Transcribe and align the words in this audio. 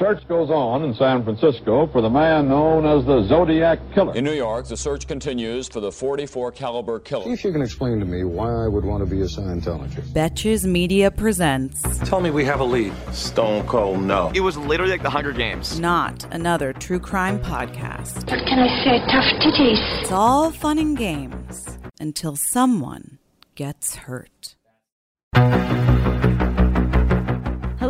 Police. 0.00 0.18
Search 0.18 0.28
goes 0.28 0.50
on 0.50 0.82
in 0.84 0.94
San 0.94 1.22
Francisco 1.24 1.86
for 1.92 2.00
the 2.00 2.08
man 2.10 2.48
known 2.48 2.86
as 2.86 3.04
the 3.06 3.22
Zodiac 3.28 3.78
Killer. 3.94 4.14
In 4.16 4.24
New 4.24 4.32
York, 4.32 4.66
the 4.66 4.76
search 4.76 5.06
continues 5.06 5.68
for 5.68 5.80
the 5.80 5.92
44 5.92 6.52
caliber 6.52 6.98
See 6.98 7.08
killer. 7.10 7.32
if 7.32 7.44
you 7.44 7.52
can 7.52 7.62
explain 7.62 8.00
to 8.00 8.06
me 8.06 8.24
why 8.24 8.64
I 8.64 8.66
would 8.68 8.84
want 8.84 9.02
to 9.04 9.10
be 9.10 9.20
a 9.20 9.26
Scientologist. 9.26 10.12
Betches 10.12 10.64
Media 10.64 11.10
presents 11.10 11.82
Tell 12.08 12.20
me 12.20 12.30
we 12.30 12.44
have 12.44 12.60
a 12.60 12.64
lead. 12.64 12.92
Stone 13.12 13.66
Cold 13.66 14.00
No. 14.02 14.32
It 14.34 14.40
was 14.40 14.56
literally 14.56 14.92
like 14.92 15.02
the 15.02 15.10
Hunger 15.10 15.32
Games. 15.32 15.78
not 15.78 16.24
another 16.32 16.72
true 16.72 16.98
crime 17.00 17.38
podcast. 17.38 18.16
What 18.30 18.46
can 18.46 18.58
I 18.58 18.84
say? 18.84 18.98
Tough 19.10 19.42
titties. 19.42 20.00
It's 20.00 20.12
all 20.12 20.50
fun 20.50 20.78
and 20.78 20.96
games 20.96 21.78
until 22.00 22.36
someone 22.36 23.18
gets 23.54 23.96
hurt. 23.96 24.56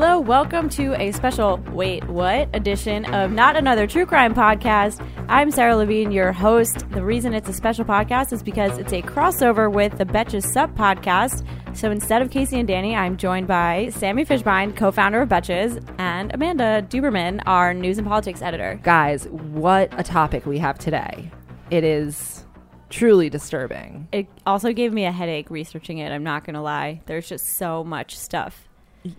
Hello, 0.01 0.19
welcome 0.19 0.71
to 0.71 0.95
a 0.95 1.13
special 1.13 1.59
Wait 1.73 2.03
What 2.09 2.49
edition 2.57 3.05
of 3.13 3.33
Not 3.33 3.55
Another 3.55 3.87
True 3.87 4.07
Crime 4.07 4.35
Podcast. 4.35 5.07
I'm 5.29 5.51
Sarah 5.51 5.77
Levine, 5.77 6.11
your 6.11 6.33
host. 6.33 6.89
The 6.89 7.05
reason 7.05 7.35
it's 7.35 7.51
a 7.51 7.53
special 7.53 7.85
podcast 7.85 8.33
is 8.33 8.43
because 8.43 8.79
it's 8.79 8.95
a 8.95 9.03
crossover 9.03 9.71
with 9.71 9.99
the 9.99 10.07
Betches 10.07 10.45
Sup 10.45 10.75
podcast. 10.75 11.47
So 11.77 11.91
instead 11.91 12.23
of 12.23 12.31
Casey 12.31 12.59
and 12.59 12.67
Danny, 12.67 12.97
I'm 12.97 13.19
joined 13.19 13.47
by 13.47 13.91
Sammy 13.93 14.25
Fishbein, 14.25 14.75
co 14.75 14.91
founder 14.91 15.21
of 15.21 15.29
Betches, 15.29 15.87
and 15.99 16.33
Amanda 16.33 16.83
Duberman, 16.89 17.43
our 17.45 17.75
news 17.75 17.99
and 17.99 18.07
politics 18.07 18.41
editor. 18.41 18.81
Guys, 18.83 19.29
what 19.29 19.93
a 20.01 20.03
topic 20.03 20.47
we 20.47 20.57
have 20.57 20.79
today. 20.79 21.31
It 21.71 21.85
is 21.85 22.47
truly 22.89 23.29
disturbing. 23.29 24.09
It 24.13 24.29
also 24.47 24.73
gave 24.73 24.95
me 24.95 25.05
a 25.05 25.13
headache 25.13 25.51
researching 25.51 25.99
it, 25.99 26.11
I'm 26.11 26.25
not 26.25 26.45
going 26.45 26.55
to 26.55 26.63
lie. 26.63 27.03
There's 27.05 27.29
just 27.29 27.59
so 27.59 27.85
much 27.85 28.17
stuff. 28.19 28.70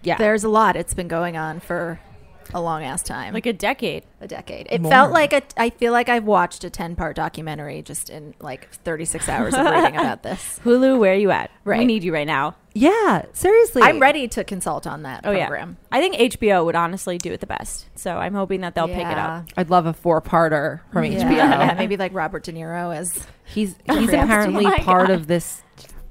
Yeah. 0.04 0.18
There's 0.18 0.44
a 0.44 0.50
lot. 0.50 0.76
It's 0.76 0.94
been 0.94 1.08
going 1.08 1.38
on 1.38 1.60
for 1.60 2.00
a 2.54 2.60
long 2.60 2.84
ass 2.84 3.02
time, 3.02 3.34
Like 3.34 3.46
a 3.46 3.54
decade. 3.54 4.04
a 4.20 4.28
decade. 4.28 4.68
It 4.70 4.82
More. 4.82 4.92
felt 4.92 5.12
like 5.12 5.32
a. 5.32 5.42
I 5.56 5.70
feel 5.70 5.94
like 5.94 6.10
I've 6.10 6.26
watched 6.26 6.64
a 6.66 6.70
ten 6.70 6.96
part 6.96 7.16
documentary 7.16 7.82
just 7.82 8.10
in 8.10 8.34
like 8.42 8.70
36 8.84 9.30
hours 9.30 9.54
of 9.54 9.66
reading 9.66 9.96
about 9.96 10.24
this. 10.24 10.60
Hulu, 10.66 11.00
where 11.00 11.14
are 11.14 11.16
you 11.18 11.32
at? 11.32 11.50
We 11.64 11.72
Right. 11.72 11.86
need 11.88 12.04
you 12.04 12.14
right 12.14 12.28
now. 12.28 12.56
yeah, 12.74 13.24
seriously. 13.32 13.82
I'm 13.84 14.00
ready 14.00 14.28
to 14.30 14.44
consult 14.44 14.86
on 14.86 15.04
that 15.04 15.22
Oh, 15.26 15.34
program. 15.34 15.78
yeah. 15.92 15.98
I 15.98 16.02
think 16.02 16.16
HBO 16.34 16.66
would 16.66 16.76
honestly 16.76 17.18
do 17.18 17.32
it 17.32 17.40
the 17.40 17.48
best. 17.48 17.88
So 17.98 18.18
I'm 18.18 18.34
hoping 18.34 18.62
that 18.62 18.76
they'll 18.76 18.88
pick 18.88 18.98
it 19.08 19.18
up. 19.18 19.46
I'd 19.56 19.70
love 19.70 19.86
a 19.86 19.94
four-parter 19.94 20.82
from 20.92 21.06
Yeah. 21.06 21.20
HBO. 21.24 21.32
yeah, 21.38 21.74
maybe 21.78 21.96
like 21.96 22.14
Robert 22.14 22.44
De 22.44 22.52
Niro 22.52 22.94
as. 22.96 23.28
He's 23.46 23.76
he's 23.90 24.14
Oh 24.14 24.20
apparently 24.22 24.64
my 24.66 24.78
part 24.80 25.08
God. 25.08 25.14
of 25.14 25.28
this 25.28 25.64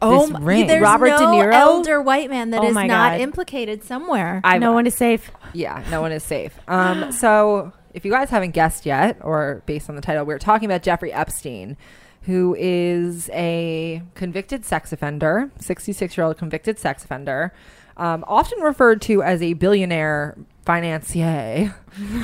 Oh, 0.03 0.23
this 0.23 0.31
my- 0.31 0.41
ring. 0.41 0.67
there's 0.67 0.83
Robert 0.83 1.07
De 1.11 1.19
no 1.21 1.27
Niro? 1.33 1.53
elder 1.53 2.01
white 2.01 2.31
man 2.31 2.51
that 2.51 2.61
Oh 2.63 2.69
is 2.69 2.75
not 2.75 2.89
God. 2.89 3.21
implicated 3.21 3.85
somewhere. 3.85 4.41
I've- 4.45 4.59
no 4.61 4.73
one 4.73 4.87
is 4.87 4.95
safe. 4.95 5.31
Yeah, 5.53 5.83
no 5.91 6.01
one 6.01 6.13
is 6.13 6.23
safe. 6.23 6.59
Um, 6.69 7.13
so 7.23 7.73
if 7.95 8.05
you 8.05 8.11
guys 8.11 8.31
haven't 8.31 8.53
guessed 8.53 8.87
yet, 8.87 9.19
or 9.21 9.63
based 9.67 9.89
on 9.91 9.97
the 9.97 10.03
title, 10.03 10.25
we're 10.25 10.39
talking 10.39 10.67
about 10.67 10.83
Jeffrey 10.83 11.13
Epstein, 11.13 11.77
who 12.23 12.55
is 12.59 13.29
a 13.33 14.03
convicted 14.15 14.65
sex 14.65 14.93
offender, 14.93 15.51
66 15.59 16.17
year 16.17 16.27
old 16.27 16.39
convicted 16.39 16.79
sex 16.79 17.05
offender, 17.05 17.53
um, 17.97 18.25
often 18.29 18.61
referred 18.61 19.03
to 19.03 19.23
as 19.23 19.43
a 19.43 19.53
billionaire 19.55 20.37
financier 20.65 21.75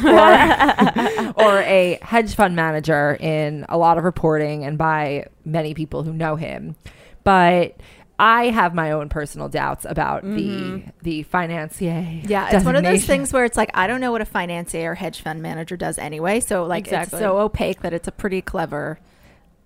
or, 0.04 0.10
or 1.44 1.60
a 1.62 1.98
hedge 2.02 2.34
fund 2.34 2.54
manager 2.56 3.16
in 3.20 3.66
a 3.68 3.76
lot 3.76 3.98
of 3.98 4.04
reporting 4.04 4.64
and 4.64 4.78
by 4.78 5.26
many 5.44 5.74
people 5.74 6.02
who 6.02 6.12
know 6.12 6.36
him. 6.36 6.76
But 7.26 7.80
I 8.20 8.50
have 8.50 8.72
my 8.72 8.92
own 8.92 9.08
personal 9.08 9.48
doubts 9.48 9.84
about 9.84 10.22
the 10.22 10.28
mm-hmm. 10.28 10.90
the 11.02 11.24
financier. 11.24 12.22
Yeah, 12.24 12.48
it's 12.56 12.64
one 12.64 12.76
of 12.76 12.84
those 12.84 13.04
things 13.04 13.32
where 13.32 13.44
it's 13.44 13.56
like 13.56 13.70
I 13.74 13.88
don't 13.88 14.00
know 14.00 14.12
what 14.12 14.20
a 14.20 14.24
financier 14.24 14.92
or 14.92 14.94
hedge 14.94 15.20
fund 15.22 15.42
manager 15.42 15.76
does 15.76 15.98
anyway. 15.98 16.38
So 16.38 16.64
like 16.66 16.84
Exactly. 16.84 17.18
it's 17.18 17.22
so 17.24 17.38
opaque 17.40 17.82
that 17.82 17.92
it's 17.92 18.06
a 18.06 18.12
pretty 18.12 18.42
clever. 18.42 19.00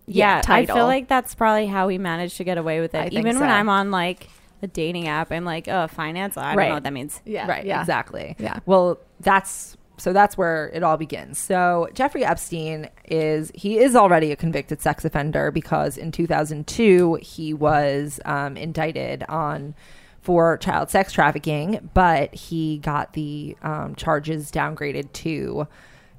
Yeah, 0.06 0.38
I 0.38 0.40
title. 0.40 0.76
feel 0.76 0.86
like 0.86 1.06
that's 1.06 1.34
probably 1.34 1.66
how 1.66 1.86
we 1.86 1.98
managed 1.98 2.38
to 2.38 2.44
get 2.44 2.56
away 2.56 2.80
with 2.80 2.94
it. 2.94 2.98
I 2.98 3.02
think 3.10 3.20
Even 3.20 3.38
when. 3.38 3.50
I'm 3.50 3.68
on 3.68 3.90
like 3.90 4.28
a 4.62 4.66
dating 4.66 5.06
app, 5.06 5.30
I'm 5.30 5.44
like, 5.44 5.68
oh, 5.68 5.86
finance. 5.88 6.36
I 6.38 6.48
don't 6.48 6.56
Right. 6.56 6.68
know 6.68 6.74
what 6.74 6.82
that 6.84 6.92
means. 6.94 7.20
Yeah, 7.26 7.46
right 7.46 7.64
yeah. 7.66 7.80
exactly 7.80 8.36
Yeah. 8.38 8.58
well 8.64 8.98
that's 9.20 9.76
so 10.00 10.12
that's 10.12 10.36
where 10.36 10.68
it 10.70 10.82
all 10.82 10.96
begins. 10.96 11.38
So 11.38 11.88
jeffrey 11.94 12.24
epstein 12.24 12.88
is 13.04 13.52
he 13.54 13.78
is 13.78 13.94
already 13.94 14.32
a 14.32 14.36
convicted 14.36 14.80
sex 14.80 15.04
offender 15.04 15.50
because 15.50 15.96
in 15.96 16.12
2002 16.12 17.18
he 17.22 17.52
was 17.54 18.20
um, 18.24 18.56
indicted 18.56 19.24
on 19.28 19.74
for 20.20 20.56
child 20.58 20.90
sex 20.90 21.12
trafficking 21.12 21.90
but 21.94 22.34
he 22.34 22.78
got 22.78 23.12
the 23.14 23.56
um, 23.62 23.94
charges 23.94 24.50
downgraded 24.50 25.12
to 25.12 25.66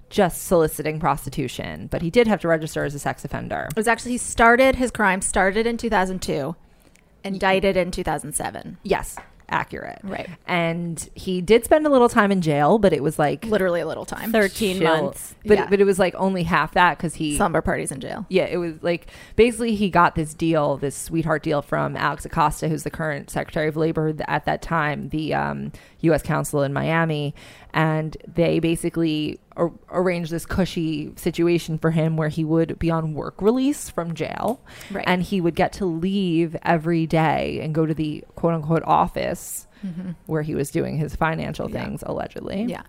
just 0.09 0.43
soliciting 0.43 0.99
prostitution 0.99 1.87
but 1.87 2.01
he 2.01 2.09
did 2.09 2.27
have 2.27 2.41
to 2.41 2.47
register 2.47 2.83
as 2.83 2.93
a 2.93 2.99
sex 2.99 3.23
offender. 3.25 3.67
It 3.71 3.77
was 3.77 3.87
actually 3.87 4.11
he 4.11 4.17
started 4.17 4.75
his 4.75 4.91
crime 4.91 5.21
started 5.21 5.65
in 5.65 5.77
2002, 5.77 6.55
indicted 7.23 7.77
in 7.77 7.91
2007. 7.91 8.77
yes 8.83 9.17
accurate 9.51 9.99
Right. 10.03 10.29
and 10.47 11.09
he 11.13 11.41
did 11.41 11.65
spend 11.65 11.85
a 11.85 11.89
little 11.89 12.09
time 12.09 12.31
in 12.31 12.41
jail 12.41 12.79
but 12.79 12.93
it 12.93 13.03
was 13.03 13.19
like 13.19 13.45
Literally 13.45 13.81
a 13.81 13.87
little 13.87 14.05
time. 14.05 14.31
13 14.31 14.79
chill. 14.79 14.87
months. 15.03 15.35
But 15.45 15.57
Yeah. 15.57 15.67
but 15.69 15.79
it 15.81 15.83
was 15.85 15.99
like 15.99 16.15
only 16.15 16.43
half 16.43 16.73
that 16.73 16.97
because 16.97 17.15
he 17.15 17.35
Slumber 17.37 17.61
parties 17.61 17.91
in 17.91 17.99
jail. 17.99 18.25
yeah 18.29 18.45
it 18.45 18.57
was 18.57 18.73
like 18.81 19.07
basically 19.35 19.75
he 19.75 19.89
got 19.89 20.15
this 20.15 20.33
deal 20.33 20.77
this 20.77 20.95
sweetheart 20.95 21.43
deal 21.43 21.61
from 21.61 21.95
Alex 21.97 22.25
Acosta 22.25 22.67
who's 22.69 22.83
the 22.83 22.89
current 22.91 23.29
Secretary 23.29 23.67
of 23.67 23.75
Labor 23.75 24.13
th- 24.13 24.23
at 24.27 24.45
that 24.45 24.61
time 24.61 25.09
the 25.09 25.33
um, 25.33 25.71
U.S. 26.01 26.21
Consul 26.23 26.63
in 26.63 26.73
Miami 26.73 27.33
and 27.73 28.17
they 28.27 28.59
basically 28.59 29.39
ar- 29.55 29.71
arranged 29.89 30.31
this 30.31 30.45
cushy 30.45 31.13
situation 31.15 31.77
for 31.77 31.91
him 31.91 32.17
where 32.17 32.29
he 32.29 32.43
would 32.43 32.77
be 32.79 32.89
on 32.91 33.13
work 33.13 33.41
release 33.41 33.89
from 33.89 34.13
jail 34.13 34.61
Right. 34.91 35.03
and 35.07 35.21
he 35.23 35.39
would 35.41 35.55
get 35.55 35.71
to 35.73 35.85
leave 35.85 36.55
every 36.63 37.05
day 37.07 37.59
and 37.61 37.73
go 37.73 37.85
to 37.85 37.93
the 37.93 38.23
quote 38.35 38.53
unquote 38.53 38.83
office 38.83 39.67
where 40.27 40.43
he 40.43 40.53
was 40.53 40.69
doing 40.69 40.97
his 40.97 41.15
financial 41.15 41.65
Mm-hmm. 41.67 41.75
Yeah. 41.75 41.83
things 41.85 42.03
allegedly 42.05 42.63
Yeah. 42.67 42.83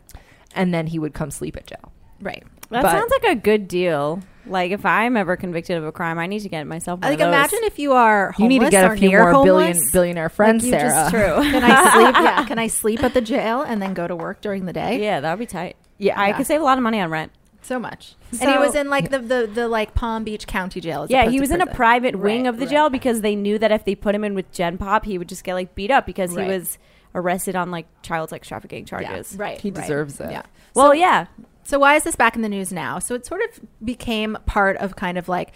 and 0.54 0.74
then 0.74 0.86
he 0.88 0.98
would 0.98 1.14
come 1.14 1.30
sleep 1.30 1.56
at 1.56 1.66
jail 1.66 1.92
Right. 2.20 2.44
That 2.72 2.82
But- 2.82 2.90
sounds 2.92 3.10
like 3.10 3.32
a 3.32 3.34
good 3.40 3.68
deal. 3.68 4.20
Like 4.44 4.72
if 4.72 4.84
I'm 4.84 5.16
ever 5.16 5.36
convicted 5.36 5.76
of 5.76 5.84
a 5.84 5.92
crime, 5.92 6.18
I 6.18 6.26
need 6.26 6.40
to 6.40 6.48
get 6.48 6.66
myself. 6.66 7.00
One 7.00 7.10
Like 7.10 7.20
of 7.20 7.26
those. 7.26 7.34
imagine 7.34 7.60
if 7.62 7.78
you 7.78 7.92
are 7.92 8.34
you 8.38 8.48
need 8.48 8.58
to 8.58 8.64
homeless 8.64 8.70
get 8.72 8.90
or 8.90 8.92
a 8.94 8.98
few 8.98 9.08
near 9.08 9.32
more 9.32 9.44
billion 9.44 9.78
billionaire 9.92 10.28
friends 10.28 10.64
you 10.64 10.72
Sarah 10.72 10.88
just- 10.90 11.10
True. 11.10 11.20
Can 11.52 11.62
I 11.62 11.92
sleep? 11.92 12.14
Yeah. 12.16 12.44
Can 12.48 12.58
I 12.58 12.66
sleep 12.66 13.02
at 13.04 13.14
the 13.14 13.20
jail 13.20 13.62
and 13.62 13.80
then 13.80 13.94
go 13.94 14.08
to 14.08 14.16
work 14.16 14.40
during 14.40 14.64
the 14.66 14.72
day? 14.72 15.00
Yeah, 15.00 15.20
that 15.20 15.30
would 15.30 15.38
be 15.38 15.46
tight. 15.46 15.76
Yeah. 15.98 16.18
I 16.20 16.28
Yeah. 16.28 16.36
could 16.38 16.46
save 16.48 16.60
a 16.60 16.64
lot 16.64 16.76
of 16.76 16.82
money 16.82 16.98
on 17.00 17.08
rent. 17.10 17.30
So 17.64 17.78
much. 17.78 18.16
and 18.32 18.40
So- 18.40 18.50
he 18.50 18.58
was 18.58 18.74
in 18.74 18.90
like 18.90 19.10
the, 19.10 19.20
the 19.20 19.46
the 19.54 19.68
like 19.68 19.94
Palm 19.94 20.24
Beach 20.24 20.48
County 20.48 20.80
Jail. 20.80 21.04
as 21.04 21.10
Yeah, 21.10 21.20
opposed 21.20 21.30
he 21.32 21.36
to 21.38 21.40
was 21.42 21.50
in 21.52 21.60
a 21.60 21.66
prison. 21.66 21.76
private 21.76 22.16
wing 22.18 22.42
Right, 22.42 22.48
of 22.48 22.56
the 22.58 22.64
right. 22.66 22.70
jail 22.72 22.90
because 22.90 23.20
they 23.20 23.36
knew 23.36 23.60
that 23.60 23.70
if 23.70 23.84
they 23.84 23.94
put 23.94 24.12
him 24.16 24.24
in 24.24 24.34
with 24.34 24.50
Gen 24.50 24.76
Pop, 24.76 25.04
he 25.04 25.18
would 25.18 25.28
just 25.28 25.44
get 25.44 25.54
like 25.54 25.76
beat 25.76 25.92
up 25.92 26.04
because 26.04 26.34
Right. 26.34 26.46
he 26.50 26.52
was 26.52 26.78
arrested 27.14 27.54
on 27.54 27.70
like 27.70 27.86
child 28.02 28.30
sex 28.30 28.48
trafficking 28.48 28.80
Yeah, 28.90 29.02
charges. 29.02 29.36
right. 29.38 29.60
He 29.60 29.70
right. 29.70 29.80
deserves 29.82 30.18
it. 30.20 30.32
Yeah. 30.32 30.42
Well, 30.74 30.88
So- 30.88 30.92
yeah. 30.94 31.26
So 31.64 31.78
why 31.78 31.94
is 31.94 32.04
this 32.04 32.16
back 32.16 32.36
in 32.36 32.42
the 32.42 32.48
news 32.48 32.72
now? 32.72 32.98
So 32.98 33.14
it 33.14 33.24
sort 33.26 33.42
of 33.42 33.60
became 33.84 34.36
part 34.46 34.76
of 34.78 34.96
kind 34.96 35.16
of 35.16 35.28
like 35.28 35.52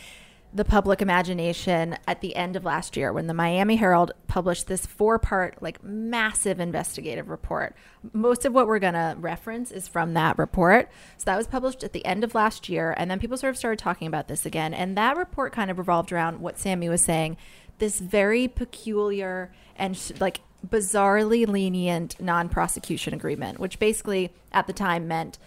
the 0.56 0.64
public 0.64 1.02
imagination 1.02 1.98
at 2.06 2.22
the 2.22 2.34
end 2.34 2.56
of 2.56 2.64
last 2.64 2.96
year 2.96 3.12
when 3.12 3.26
the 3.26 3.34
Miami 3.34 3.76
Herald 3.76 4.12
published 4.26 4.68
this 4.68 4.86
four-part 4.86 5.60
like 5.60 5.82
massive 5.84 6.60
investigative 6.60 7.28
report. 7.28 7.76
Most 8.12 8.46
of 8.46 8.54
what 8.54 8.66
we're 8.66 8.78
going 8.78 8.94
to 8.94 9.16
reference 9.18 9.70
is 9.70 9.86
from 9.86 10.14
that 10.14 10.38
report. 10.38 10.88
So 11.18 11.24
that 11.26 11.36
was 11.36 11.46
published 11.46 11.84
at 11.84 11.92
the 11.92 12.04
end 12.06 12.24
of 12.24 12.34
last 12.34 12.70
year 12.70 12.94
and 12.96 13.10
then 13.10 13.18
people 13.18 13.36
sort 13.36 13.50
of 13.50 13.58
started 13.58 13.78
talking 13.78 14.06
about 14.06 14.28
this 14.28 14.46
again 14.46 14.72
and 14.72 14.96
that 14.96 15.16
report 15.16 15.52
kind 15.52 15.70
of 15.70 15.78
revolved 15.78 16.10
around 16.10 16.40
what 16.40 16.58
Sammy 16.58 16.88
was 16.88 17.02
saying, 17.02 17.36
this 17.78 18.00
very 18.00 18.48
peculiar 18.48 19.52
and 19.76 20.12
like 20.20 20.40
bizarrely 20.66 21.46
lenient 21.46 22.18
non-prosecution 22.18 23.12
agreement, 23.12 23.58
which 23.58 23.78
basically 23.78 24.32
at 24.52 24.66
the 24.66 24.72
time 24.72 25.06
meant 25.06 25.38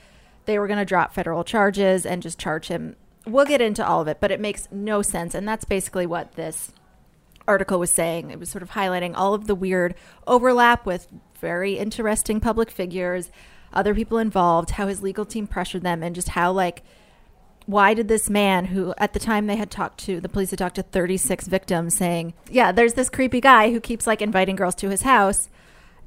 they 0.49 0.57
were 0.57 0.65
going 0.65 0.79
to 0.79 0.85
drop 0.85 1.13
federal 1.13 1.43
charges 1.43 2.07
and 2.07 2.23
just 2.23 2.39
charge 2.39 2.69
him. 2.69 2.95
We'll 3.27 3.45
get 3.45 3.61
into 3.61 3.85
all 3.85 4.01
of 4.01 4.07
it, 4.07 4.19
but 4.19 4.31
it 4.31 4.39
makes 4.39 4.67
no 4.71 5.03
sense. 5.03 5.35
And 5.35 5.47
that's 5.47 5.63
basically 5.63 6.07
what 6.07 6.31
this 6.31 6.71
article 7.47 7.79
was 7.79 7.91
saying. 7.91 8.31
It 8.31 8.39
was 8.39 8.49
sort 8.49 8.63
of 8.63 8.71
highlighting 8.71 9.13
all 9.15 9.35
of 9.35 9.45
the 9.45 9.53
weird 9.53 9.93
overlap 10.25 10.87
with 10.87 11.07
very 11.39 11.77
interesting 11.77 12.39
public 12.39 12.71
figures, 12.71 13.29
other 13.71 13.93
people 13.93 14.17
involved, 14.17 14.71
how 14.71 14.87
his 14.87 15.03
legal 15.03 15.23
team 15.23 15.45
pressured 15.45 15.83
them, 15.83 16.01
and 16.01 16.15
just 16.15 16.29
how 16.29 16.51
like 16.51 16.81
why 17.67 17.93
did 17.93 18.07
this 18.07 18.27
man 18.31 18.65
who 18.65 18.95
at 18.97 19.13
the 19.13 19.19
time 19.19 19.45
they 19.45 19.55
had 19.55 19.69
talked 19.69 19.99
to 19.99 20.19
the 20.19 20.27
police 20.27 20.49
had 20.49 20.57
talked 20.57 20.73
to 20.75 20.81
36 20.81 21.47
victims 21.47 21.95
saying 21.95 22.33
yeah 22.49 22.71
there's 22.71 22.95
this 22.95 23.11
creepy 23.11 23.39
guy 23.39 23.71
who 23.71 23.79
keeps 23.79 24.07
like 24.07 24.23
inviting 24.23 24.55
girls 24.55 24.73
to 24.73 24.89
his 24.89 25.03
house 25.03 25.49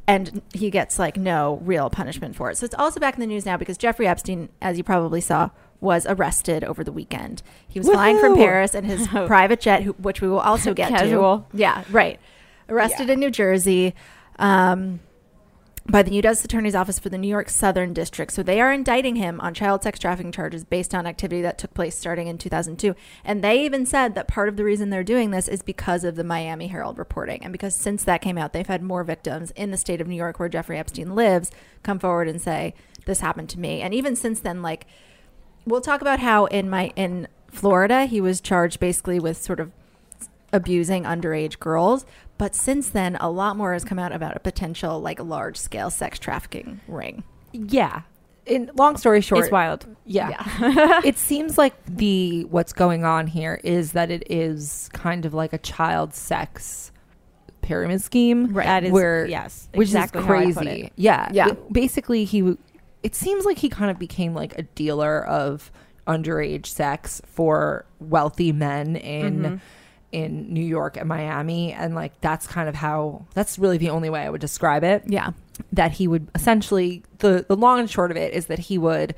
and 0.07 0.43
he 0.53 0.71
gets 0.71 0.99
like 0.99 1.17
no 1.17 1.61
real 1.63 1.91
punishment 1.91 2.35
for 2.37 2.51
it. 2.51 2.57
So 2.57 2.65
it's 2.65 2.75
also 2.75 2.99
back 3.01 3.15
in 3.15 3.21
the 3.21 3.27
news 3.27 3.47
now 3.47 3.57
because 3.57 3.77
jeffrey 3.79 4.07
epstein 4.07 4.49
as 4.61 4.79
you 4.79 4.85
probably 4.85 5.21
saw 5.21 5.51
was 5.81 6.07
arrested 6.09 6.65
over 6.65 6.85
the 6.85 6.93
weekend. 6.93 7.43
He 7.69 7.81
was 7.81 7.89
flying 7.89 8.19
from 8.19 8.37
paris 8.37 8.75
in 8.75 8.85
his 8.85 9.07
private 9.09 9.61
jet 9.61 9.83
who, 9.83 9.93
which 9.93 10.21
we 10.21 10.29
will 10.29 10.41
also 10.41 10.75
get 10.75 10.91
Casual. 10.91 11.47
to 11.51 11.57
yeah 11.57 11.85
right. 11.91 12.21
Arrested 12.69 13.11
in 13.11 13.21
new 13.21 13.31
jersey. 13.31 13.95
Um, 14.39 15.01
by 15.87 16.03
the 16.03 16.15
U.S. 16.15 16.45
Attorney's 16.45 16.75
Office 16.75 16.99
for 16.99 17.09
the 17.09 17.19
New 17.19 17.29
York 17.29 17.49
Southern 17.49 17.93
District. 17.93 18.33
So 18.33 18.43
they 18.43 18.61
are 18.61 18.73
indicting 18.73 19.17
him 19.17 19.41
on 19.41 19.53
child 19.53 19.83
sex 19.83 19.99
trafficking 19.99 20.33
charges 20.33 20.65
based 20.65 20.95
on 20.95 21.07
activity 21.07 21.43
that 21.43 21.59
took 21.59 21.75
place 21.75 21.99
starting 21.99 22.29
in 22.29 22.39
2002. 22.39 22.95
And 23.25 23.43
they 23.43 23.65
even 23.65 23.85
said 23.85 24.15
that 24.15 24.29
part 24.29 24.49
of 24.49 24.57
the 24.57 24.65
reason 24.65 24.91
they're 24.91 25.03
doing 25.03 25.31
this 25.33 25.49
is 25.49 25.63
because 25.63 26.05
of 26.05 26.15
the 26.15 26.25
Miami 26.25 26.69
Herald 26.69 26.99
reporting. 26.99 27.43
And 27.43 27.53
because 27.53 27.75
since 27.75 28.05
that 28.05 28.23
came 28.23 28.39
out, 28.39 28.53
they've 28.53 28.67
had 28.67 28.83
more 28.83 29.03
victims 29.03 29.51
in 29.53 29.71
the 29.71 29.77
state 29.77 30.01
of 30.01 30.07
New 30.07 30.17
York 30.17 30.39
where 30.39 30.49
Jeffrey 30.49 30.79
Epstein 30.79 31.15
lives 31.15 31.51
come 31.83 31.99
forward 31.99 32.29
and 32.29 32.41
say, 32.41 32.75
this 33.07 33.21
happened 33.21 33.49
to 33.51 33.59
me. 33.59 33.81
And 33.83 33.93
even 33.93 34.15
since 34.15 34.41
then, 34.41 34.63
like, 34.63 34.87
we'll 35.67 35.81
talk 35.81 36.01
about 36.01 36.21
how 36.21 36.47
in 36.47 36.71
my 36.71 36.93
in 36.97 37.29
Florida 37.49 38.07
he 38.07 38.21
was 38.21 38.41
charged 38.41 38.81
basically 38.81 39.19
with 39.21 39.37
sort 39.37 39.61
of 39.61 39.73
abusing 40.53 41.05
underage 41.05 41.59
girls 41.59 42.05
but 42.43 42.57
since 42.57 42.89
then 42.89 43.15
a 43.21 43.31
lot 43.31 43.57
more 43.57 43.73
has 43.73 43.85
come 43.85 44.01
out 44.01 44.11
about 44.11 44.37
a 44.37 44.41
potential 44.41 45.01
like 45.01 45.21
large 45.21 45.57
scale 45.57 45.91
sex 45.91 46.19
trafficking 46.19 46.81
ring 46.89 47.23
Yeah. 47.53 48.03
In 48.47 48.69
long 48.75 48.97
story 48.97 49.21
short, 49.21 49.45
It's 49.45 49.53
wild. 49.53 49.87
Yeah. 50.05 50.43
it 51.05 51.17
seems 51.17 51.57
like 51.57 51.75
the 51.87 52.43
what's 52.51 52.73
going 52.73 53.05
on 53.05 53.29
here 53.29 53.61
is 53.63 53.93
that 53.93 54.11
it 54.11 54.25
is 54.29 54.91
kind 54.93 55.25
of 55.25 55.33
like 55.35 55.53
a 55.53 55.59
child 55.59 56.15
sex 56.15 56.91
pyramid 57.61 58.01
scheme. 58.03 58.53
Right. 58.53 58.67
That 58.67 58.83
is- 58.83 58.91
where 58.91 59.25
yes, 59.27 59.69
which 59.75 59.87
exactly 59.91 60.23
is 60.23 60.27
crazy. 60.27 60.91
Yeah. 60.97 61.29
Yeah. 61.31 61.51
It- 61.51 61.73
basically 61.73 62.25
he 62.25 62.57
it 63.05 63.15
seems 63.15 63.45
like 63.45 63.59
he 63.59 63.69
kind 63.69 63.93
of 63.93 64.01
became 64.01 64.35
like 64.35 64.59
a 64.59 64.63
dealer 64.63 65.25
of 65.25 65.71
underage 66.09 66.67
sex 66.67 67.23
for 67.25 67.85
wealthy 68.01 68.51
men 68.51 68.97
in 68.97 69.39
Mm-hmm. 69.43 69.57
In 70.13 70.53
New 70.53 70.65
York 70.65 70.97
and 70.97 71.09
Miami 71.09 71.73
and 71.73 71.95
like 71.95 72.21
that's 72.21 72.47
kind 72.47 72.69
of 72.69 72.75
how 72.75 73.25
that's 73.35 73.59
really 73.59 73.79
the 73.79 73.91
only 73.91 74.11
way 74.11 74.23
I 74.23 74.31
would 74.31 74.41
describe 74.41 74.85
it 74.85 75.03
yeah 75.07 75.33
that 75.73 75.93
he 75.93 76.07
would 76.07 76.29
essentially 76.35 77.03
the 77.19 77.45
the 77.49 77.57
long 77.57 77.81
and 77.81 77.91
short 77.91 78.11
of 78.11 78.17
it 78.17 78.33
is 78.33 78.47
that 78.47 78.59
he 78.59 78.79
would 78.79 79.15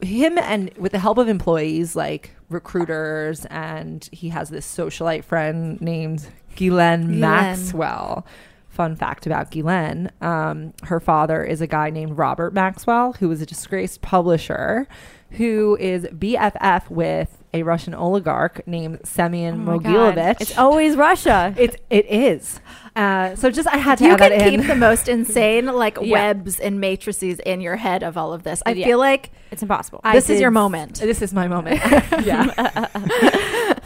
him 0.00 0.36
and 0.38 0.70
with 0.76 0.92
the 0.92 0.98
help 0.98 1.18
of 1.18 1.28
employees 1.28 1.96
like 1.96 2.34
recruiters 2.50 3.44
and 3.46 4.08
he 4.12 4.28
has 4.30 4.50
this 4.50 4.66
socialite 4.66 5.24
friend 5.24 5.80
named 5.80 6.26
Ghislaine. 6.56 7.20
Maxwell. 7.20 8.26
Fun 8.68 8.96
fact 8.96 9.24
about 9.24 9.52
Ghislaine, 9.52 10.10
um, 10.20 10.72
her 10.82 10.98
father 10.98 11.44
is 11.44 11.60
a 11.60 11.66
guy 11.66 11.90
named 11.90 12.18
Robert 12.18 12.52
Maxwell, 12.52 13.12
who 13.12 13.28
was 13.28 13.40
a 13.40 13.46
disgraced 13.46 14.02
publisher, 14.02 14.88
who 15.30 15.76
is 15.78 16.06
BFF 16.06 16.90
with 16.90 17.43
a 17.54 17.62
Russian 17.62 17.94
oligarch 17.94 18.60
named 18.66 18.98
Semyon 19.04 19.54
Oh 19.54 19.56
my 19.56 19.78
God. 19.78 20.16
Mogilevich. 20.16 20.40
It's 20.42 20.58
always 20.58 20.96
Russia. 20.96 21.54
It 21.56 21.80
it 21.88 22.04
is. 22.06 22.60
Uh, 22.96 23.34
so 23.34 23.50
just 23.50 23.66
I 23.68 23.78
had 23.78 23.98
to 23.98 24.04
you 24.04 24.10
add 24.12 24.20
that 24.20 24.30
can 24.32 24.54
in. 24.54 24.60
keep 24.60 24.68
the 24.68 24.76
most 24.76 25.08
insane 25.08 25.66
like 25.66 25.96
Yeah. 26.02 26.12
webs 26.12 26.60
and 26.60 26.80
matrices 26.80 27.38
in 27.40 27.60
your 27.60 27.74
head 27.76 28.04
of 28.04 28.16
all 28.16 28.32
of 28.32 28.44
this 28.44 28.62
i 28.66 28.70
Yeah. 28.70 28.86
feel 28.86 28.98
like 28.98 29.32
it's 29.50 29.62
impossible. 29.62 30.00
I 30.04 30.14
this 30.14 30.28
is 30.30 30.40
your 30.40 30.50
moment 30.52 31.00
This 31.00 31.20
is 31.22 31.32
my 31.32 31.48
moment. 31.48 31.80
yeah. 32.24 32.86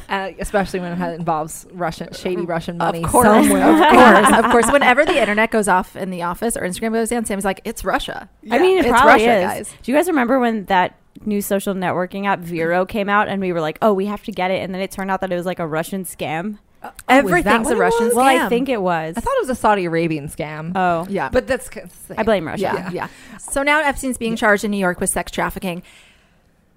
uh, 0.09 0.31
especially 0.38 0.81
when 0.81 1.00
it 1.00 1.14
involves 1.14 1.67
Russian, 1.73 2.12
shady 2.12 2.43
Russian 2.43 2.79
money 2.79 3.03
of 3.05 3.11
course, 3.11 3.26
somewhere. 3.26 3.62
of 3.69 3.79
course, 3.93 4.44
of 4.44 4.50
course. 4.50 4.73
Whenever 4.73 5.05
the 5.05 5.19
internet 5.19 5.50
goes 5.50 5.69
off 5.69 5.97
in 5.97 6.11
the 6.11 6.23
office 6.23 6.56
or 6.56 6.62
Instagram 6.62 6.93
goes 6.93 7.11
down, 7.11 7.25
Sam's 7.25 7.44
like, 7.44 7.61
"It's 7.64 7.85
Russia." 7.85 8.29
I 8.50 8.59
mean, 8.59 8.79
it 8.79 8.87
it's 8.87 8.91
probably 8.91 9.12
Russia, 9.26 9.37
is. 9.38 9.44
guys. 9.44 9.75
Do 9.82 9.93
you 9.93 9.99
guys 9.99 10.09
remember 10.09 10.38
when 10.38 10.64
that 10.67 10.98
new 11.25 11.41
social 11.43 11.75
networking 11.75 12.26
app 12.26 12.41
Vero 12.41 12.85
came 12.87 13.09
out, 13.09 13.29
and 13.29 13.41
we 13.41 13.53
were 13.53 13.61
like, 13.61 13.79
"Oh, 13.82 13.93
we 13.93 14.06
have 14.06 14.23
to 14.25 14.32
get 14.32 14.50
it," 14.50 14.62
and 14.62 14.75
then 14.75 14.81
it 14.81 14.91
turned 14.91 15.11
out 15.11 15.20
that 15.20 15.32
it 15.32 15.37
was 15.37 15.47
like 15.47 15.59
a 15.59 15.67
Russian 15.67 16.05
scam. 16.05 16.59
Uh, 16.82 16.91
oh, 16.91 17.03
Everything's 17.09 17.67
what 17.67 17.76
a 17.76 17.81
Russian 17.81 18.05
was? 18.06 18.15
scam. 18.15 18.17
Well, 18.17 18.47
I 18.47 18.49
think 18.49 18.69
it 18.69 18.81
was. 18.81 19.17
I 19.17 19.20
thought 19.20 19.35
it 19.37 19.43
was 19.43 19.50
a 19.50 19.55
Saudi 19.56 19.85
Arabian 19.85 20.29
scam. 20.29 20.73
oh, 20.76 21.06
yeah, 21.11 21.29
but 21.29 21.47
that's 21.47 21.69
I 22.17 22.23
blame 22.23 22.47
Russia. 22.47 22.62
Yeah, 22.62 22.91
yeah. 22.93 23.09
So 23.38 23.62
now 23.62 23.81
Epstein's 23.81 24.19
being 24.19 24.37
charged 24.37 24.62
in 24.65 24.70
New 24.70 24.76
York 24.79 25.00
with 25.00 25.09
sex 25.11 25.32
trafficking, 25.32 25.82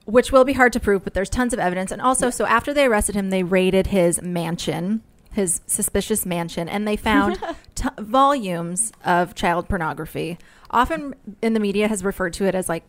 which 0.05 0.31
will 0.31 0.45
be 0.45 0.53
hard 0.53 0.73
to 0.73 0.79
prove, 0.79 1.03
but 1.03 1.13
there's 1.13 1.29
tons 1.29 1.53
of 1.53 1.59
evidence. 1.59 1.91
And 1.91 2.01
also, 2.01 2.29
so 2.29 2.45
after 2.45 2.73
they 2.73 2.85
arrested 2.85 3.13
him, 3.15 3.29
they 3.29 3.43
raided 3.43 3.87
his 3.87 4.21
mansion, 4.21 5.01
his 5.33 5.61
suspicious 5.67 6.25
mansion, 6.25 6.67
and 6.69 6.87
they 6.87 6.95
found 6.95 7.37
t- 7.75 7.89
volumes 7.99 8.91
of 9.05 9.35
child 9.35 9.67
pornography. 9.69 10.37
Often 10.71 11.15
in 11.41 11.53
the 11.53 11.59
media 11.59 11.87
has 11.87 12.03
referred 12.03 12.33
to 12.33 12.45
it 12.45 12.55
as 12.55 12.69
like 12.69 12.83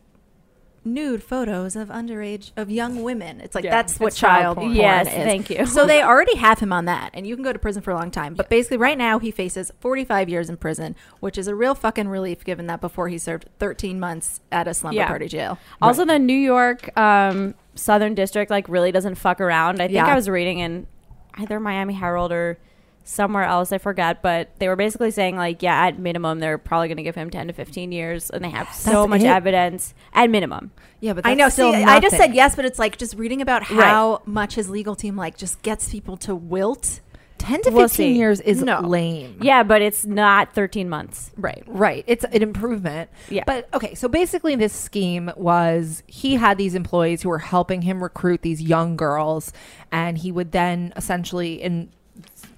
nude 0.84 1.22
photos 1.22 1.76
of 1.76 1.88
underage 1.88 2.50
of 2.56 2.70
young 2.70 3.02
women. 3.02 3.40
It's 3.40 3.54
like 3.54 3.64
Yeah, 3.64 3.70
that's 3.70 4.00
what 4.00 4.14
child 4.14 4.42
child 4.42 4.56
porn. 4.56 4.66
porn 4.68 4.76
Yes, 4.76 5.06
is. 5.06 5.12
thank 5.12 5.50
you. 5.50 5.66
So 5.66 5.86
they 5.86 6.02
already 6.12 6.36
have 6.36 6.58
him 6.58 6.72
on 6.72 6.86
that, 6.86 7.10
and 7.14 7.26
you 7.26 7.34
can 7.36 7.44
go 7.44 7.52
to 7.52 7.58
prison 7.58 7.82
for 7.82 7.90
a 7.90 7.94
long 7.94 8.10
time. 8.10 8.34
But 8.34 8.48
basically, 8.48 8.78
right 8.78 8.98
now 8.98 9.18
he 9.18 9.30
faces 9.30 9.70
45 9.80 10.28
years 10.28 10.48
in 10.50 10.56
prison, 10.56 10.96
which 11.20 11.38
is 11.38 11.46
a 11.46 11.54
real 11.54 11.74
fucking 11.74 12.08
relief, 12.08 12.44
given 12.44 12.66
that 12.66 12.80
before 12.80 13.08
he 13.08 13.18
served 13.18 13.48
13 13.58 14.00
months 14.00 14.40
at 14.50 14.66
a 14.66 14.74
slumber 14.74 14.96
Yeah. 14.96 15.06
party 15.08 15.28
jail. 15.28 15.58
Also, 15.80 16.04
the 16.04 16.18
New 16.18 16.32
York 16.34 16.96
um, 16.98 17.54
Southern 17.74 18.14
District 18.14 18.50
like 18.50 18.68
really 18.68 18.92
doesn't 18.92 19.14
fuck 19.14 19.40
around. 19.40 19.76
I 19.80 19.86
think 19.86 19.92
Yeah. 19.94 20.06
I 20.06 20.14
was 20.14 20.28
reading 20.28 20.58
in 20.58 20.86
either 21.38 21.58
Miami 21.60 21.94
Herald 21.94 22.32
or 22.32 22.58
somewhere 23.04 23.44
else. 23.44 23.72
I 23.72 23.78
forget, 23.78 24.22
but 24.22 24.50
they 24.58 24.68
were 24.68 24.76
basically 24.76 25.10
saying 25.10 25.36
like, 25.36 25.62
yeah, 25.62 25.86
at 25.86 25.98
minimum, 25.98 26.40
they're 26.40 26.58
probably 26.58 26.88
going 26.88 26.96
to 26.98 27.02
give 27.02 27.14
him 27.14 27.30
ten 27.30 27.46
to 27.48 27.52
fifteen 27.52 27.92
years, 27.92 28.30
and 28.30 28.44
they 28.44 28.50
have 28.50 28.72
so 28.72 29.02
That's 29.02 29.10
much 29.10 29.20
it? 29.22 29.26
evidence 29.26 29.94
at 30.14 30.30
minimum. 30.30 30.72
Yeah, 31.00 31.14
but 31.14 31.26
I 31.26 31.34
know. 31.34 31.48
See, 31.48 31.62
I 31.62 32.00
just 32.00 32.16
said 32.16 32.34
yes, 32.34 32.54
but 32.56 32.64
it's 32.64 32.78
like 32.78 32.98
just 32.98 33.16
reading 33.16 33.42
about 33.42 33.62
how 33.64 34.22
much 34.24 34.54
his 34.54 34.70
legal 34.70 34.94
team 34.94 35.16
like 35.16 35.36
just 35.36 35.62
gets 35.62 35.90
people 35.90 36.16
to 36.18 36.34
wilt. 36.34 37.00
Ten 37.38 37.60
to 37.62 37.70
We'll 37.70 37.88
fifteen 37.88 38.14
years 38.14 38.40
is 38.40 38.62
No. 38.62 38.82
lame. 38.82 39.38
Yeah, 39.42 39.64
but 39.64 39.82
it's 39.82 40.04
not 40.06 40.54
thirteen 40.54 40.88
months. 40.88 41.32
Right. 41.36 41.64
Right. 41.66 42.04
It's 42.06 42.22
an 42.22 42.40
improvement. 42.40 43.10
Yeah. 43.28 43.42
But 43.44 43.68
okay, 43.74 43.96
so 43.96 44.06
basically 44.06 44.54
this 44.54 44.72
scheme 44.72 45.28
was 45.36 46.04
he 46.06 46.36
had 46.36 46.56
these 46.56 46.76
employees 46.76 47.22
who 47.22 47.30
were 47.30 47.40
helping 47.40 47.82
him 47.82 48.00
recruit 48.00 48.42
these 48.42 48.62
young 48.62 48.94
girls 48.96 49.52
and 49.90 50.18
he 50.18 50.30
would 50.30 50.52
then 50.52 50.92
essentially 50.96 51.60
and 51.62 51.88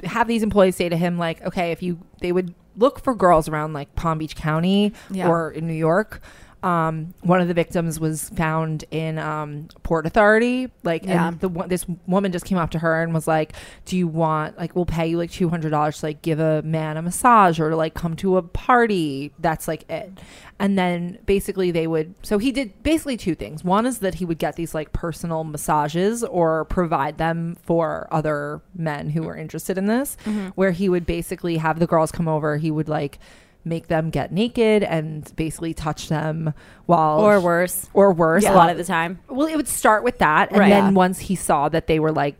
have 0.04 0.28
these 0.28 0.42
employees 0.42 0.76
say 0.76 0.88
to 0.88 0.96
him 0.96 1.18
like, 1.18 1.42
okay, 1.42 1.72
if 1.72 1.82
you 1.82 1.98
they 2.20 2.32
would 2.32 2.54
look 2.76 2.98
for 3.00 3.14
girls 3.14 3.48
around 3.48 3.72
like 3.72 3.94
Palm 3.94 4.18
Beach 4.18 4.34
County 4.36 4.92
Yeah. 5.10 5.28
or 5.28 5.50
in 5.50 5.66
New 5.66 5.74
York. 5.74 6.20
Um, 6.64 7.12
one 7.20 7.40
of 7.42 7.48
the 7.48 7.52
victims 7.54 8.00
was 8.00 8.30
found 8.30 8.84
in 8.90 9.18
um, 9.18 9.68
Port 9.82 10.06
Authority. 10.06 10.70
Like, 10.82 11.04
Yeah. 11.04 11.28
and 11.28 11.40
the 11.40 11.48
this 11.68 11.84
woman 12.06 12.32
just 12.32 12.46
came 12.46 12.56
up 12.56 12.70
to 12.70 12.78
her 12.78 13.02
and 13.02 13.12
was 13.12 13.28
like, 13.28 13.52
"Do 13.84 13.96
you 13.98 14.08
want 14.08 14.56
like 14.58 14.74
we'll 14.74 14.86
pay 14.86 15.06
you 15.06 15.18
like 15.18 15.30
two 15.30 15.50
hundred 15.50 15.70
dollars 15.70 16.00
to 16.00 16.06
like 16.06 16.22
give 16.22 16.40
a 16.40 16.62
man 16.62 16.96
a 16.96 17.02
massage 17.02 17.60
or 17.60 17.68
to 17.70 17.76
like 17.76 17.92
come 17.94 18.16
to 18.16 18.38
a 18.38 18.42
party?" 18.42 19.32
That's 19.38 19.68
like 19.68 19.88
it. 19.90 20.10
And 20.58 20.78
then 20.78 21.18
basically 21.26 21.70
they 21.70 21.86
would. 21.86 22.14
So 22.22 22.38
he 22.38 22.50
did 22.50 22.82
basically 22.82 23.16
two 23.18 23.34
things. 23.34 23.62
One 23.62 23.84
is 23.86 23.98
that 23.98 24.14
he 24.14 24.24
would 24.24 24.38
get 24.38 24.56
these 24.56 24.74
like 24.74 24.92
personal 24.92 25.44
massages 25.44 26.24
or 26.24 26.64
provide 26.64 27.18
them 27.18 27.56
for 27.62 28.08
other 28.10 28.62
men 28.74 29.10
who 29.10 29.22
were 29.24 29.36
interested 29.36 29.76
in 29.76 29.86
this, 29.86 30.16
where 30.54 30.70
he 30.70 30.88
would 30.88 31.04
basically 31.04 31.58
have 31.58 31.78
the 31.78 31.86
girls 31.86 32.10
come 32.10 32.28
over. 32.28 32.56
He 32.56 32.70
would 32.70 32.88
like 32.88 33.18
make 33.64 33.86
them 33.88 34.10
get 34.10 34.30
naked 34.32 34.82
and 34.82 35.30
basically 35.36 35.72
touch 35.74 36.08
them 36.08 36.52
while 36.86 37.20
Or 37.20 37.40
worse. 37.40 37.88
or 37.94 38.12
worse 38.12 38.44
a 38.44 38.52
lot 38.52 38.70
of 38.70 38.76
the 38.76 38.84
time. 38.84 39.18
well 39.28 39.46
it 39.46 39.56
would 39.56 39.68
start 39.68 40.04
with 40.04 40.18
that 40.18 40.50
and 40.50 40.58
Right. 40.60 40.68
then 40.70 40.84
Yeah. 40.84 40.90
once 40.90 41.18
he 41.18 41.34
saw 41.34 41.68
that 41.70 41.86
they 41.86 41.98
were 41.98 42.12
like 42.12 42.36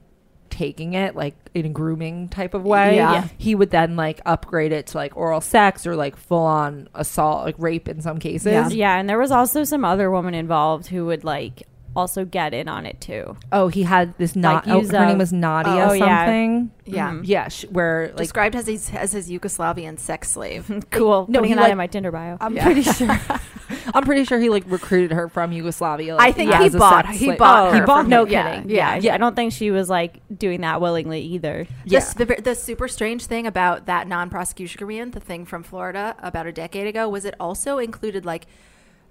taking 0.51 0.93
it 0.95 1.17
like 1.17 1.35
in 1.53 1.67
a 1.67 1.69
grooming 1.69 2.29
type 2.29 2.55
of 2.55 2.63
way 2.65 2.95
Yeah. 2.97 3.13
Yeah. 3.13 3.29
he 3.39 3.55
would 3.57 3.71
then 3.71 3.97
like 3.97 4.21
upgrade 4.25 4.71
it 4.73 4.87
to 4.89 4.99
like 4.99 5.17
oral 5.17 5.41
sex 5.41 5.85
or 5.87 5.97
like 5.97 6.15
full 6.17 6.45
on 6.45 6.89
assault 6.95 7.45
like 7.45 7.57
rape 7.59 7.89
in 7.89 8.01
some 8.01 8.19
cases 8.19 8.53
Yeah. 8.53 8.69
Yeah, 8.69 8.97
and 8.99 9.09
there 9.09 9.19
was 9.19 9.33
also 9.33 9.65
some 9.65 9.85
other 9.85 10.11
woman 10.11 10.35
involved 10.35 10.87
who 10.89 11.07
would 11.07 11.25
like 11.25 11.65
also 11.97 12.25
get 12.25 12.53
in 12.55 12.69
on 12.69 12.87
it 12.87 13.01
too. 13.01 13.37
Oh, 13.53 13.69
he 13.69 13.83
had 13.85 14.17
this 14.19 14.35
not. 14.35 14.67
Like, 14.67 14.75
oh, 14.75 14.81
use 14.81 14.91
her 14.91 15.07
name 15.07 15.19
was 15.19 15.33
Nadia 15.33 15.87
Oh, 15.89 15.93
yeah. 15.93 16.25
something. 16.25 16.71
Yeah. 16.87 17.11
Mhm. 17.13 17.21
Yeah, 17.25 17.49
sh- 17.49 17.65
where 17.71 18.09
like 18.09 18.17
Described 18.19 18.57
as 18.57 18.67
his 18.67 18.91
as 18.93 19.13
his 19.13 19.31
Yugoslavian 19.31 19.99
sex 19.99 20.31
slave. 20.31 20.67
Cool. 20.91 21.27
No, 21.29 21.39
Putting 21.41 21.49
he, 21.51 21.55
that 21.55 21.61
like- 21.63 21.73
in 21.73 21.79
my 21.79 21.87
Tinder 21.87 22.11
bio. 22.13 22.37
I'm 22.41 22.57
pretty 22.57 22.83
sure. 22.99 23.09
I'm 23.95 24.05
pretty 24.05 24.25
sure 24.25 24.39
he 24.39 24.51
like 24.51 24.65
recruited 24.67 25.13
her 25.13 25.29
from 25.29 25.53
Yugoslavia. 25.53 26.17
I 26.19 26.33
think 26.33 26.53
as 26.53 26.73
he 26.73 26.79
bought- 26.79 27.09
he 27.11 27.33
bought 27.33 27.69
Oh, 27.69 27.71
her 27.73 27.81
he 27.81 27.87
bought 27.87 28.01
from 28.03 28.11
no. 28.11 28.27
Yeah, 28.27 28.57
kidding. 28.57 28.71
yeah. 28.71 28.97
Yeah, 28.97 29.15
I 29.15 29.19
don't 29.19 29.35
think 29.37 29.53
she 29.53 29.71
was 29.71 29.89
like 29.89 30.21
doing 30.37 30.61
that 30.63 30.81
willingly 30.81 31.21
either. 31.23 31.67
Yeah. 31.85 32.01
The, 32.01 32.25
the, 32.25 32.43
the 32.43 32.55
super 32.55 32.89
strange 32.89 33.27
thing 33.27 33.47
about 33.47 33.87
that 33.87 34.07
non-prosecution 34.09 34.83
agreement, 34.83 35.13
the 35.15 35.21
thing 35.21 35.45
from 35.45 35.63
Florida 35.63 36.15
about 36.19 36.47
a 36.47 36.53
decade 36.53 36.87
ago, 36.87 37.09
was 37.09 37.25
it 37.25 37.35
also 37.41 37.79
included 37.79 38.25
like 38.27 38.47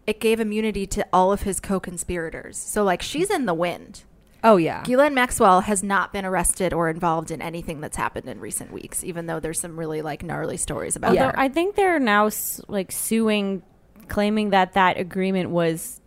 it 0.05 0.19
gave 0.19 0.39
immunity 0.39 0.86
to 0.88 1.05
all 1.13 1.31
of 1.31 1.43
his 1.43 1.60
co-conspirators. 1.60 2.57
So 2.57 2.83
like 2.83 3.01
she's 3.01 3.29
in 3.29 3.45
the 3.45 3.53
wind. 3.53 4.03
Oh 4.43 4.57
yeah. 4.57 4.83
Ghislaine 4.83 5.13
Maxwell 5.13 5.62
has 5.62 5.81
not 5.83 6.12
been 6.12 6.25
arrested 6.25 6.74
or 6.74 6.89
involved 6.89 7.31
in 7.31 7.41
anything 7.41 7.79
that's 7.79 7.95
happened 7.95 8.27
in 8.27 8.39
recent 8.41 8.74
weeks, 8.74 9.03
even 9.03 9.25
though 9.25 9.39
there's 9.39 9.60
some 9.60 9.79
really 9.79 10.01
like 10.01 10.22
gnarly 10.24 10.57
stories 10.57 10.98
about 10.98 11.12
Although 11.12 11.27
her. 11.27 11.39
I 11.39 11.48
think 11.48 11.75
they're 11.75 12.00
now 12.00 12.29
like 12.67 12.91
suing, 12.91 13.63
claiming 14.10 14.50
that 14.50 14.74
that 14.74 14.98
agreement 14.98 15.50
was 15.51 16.01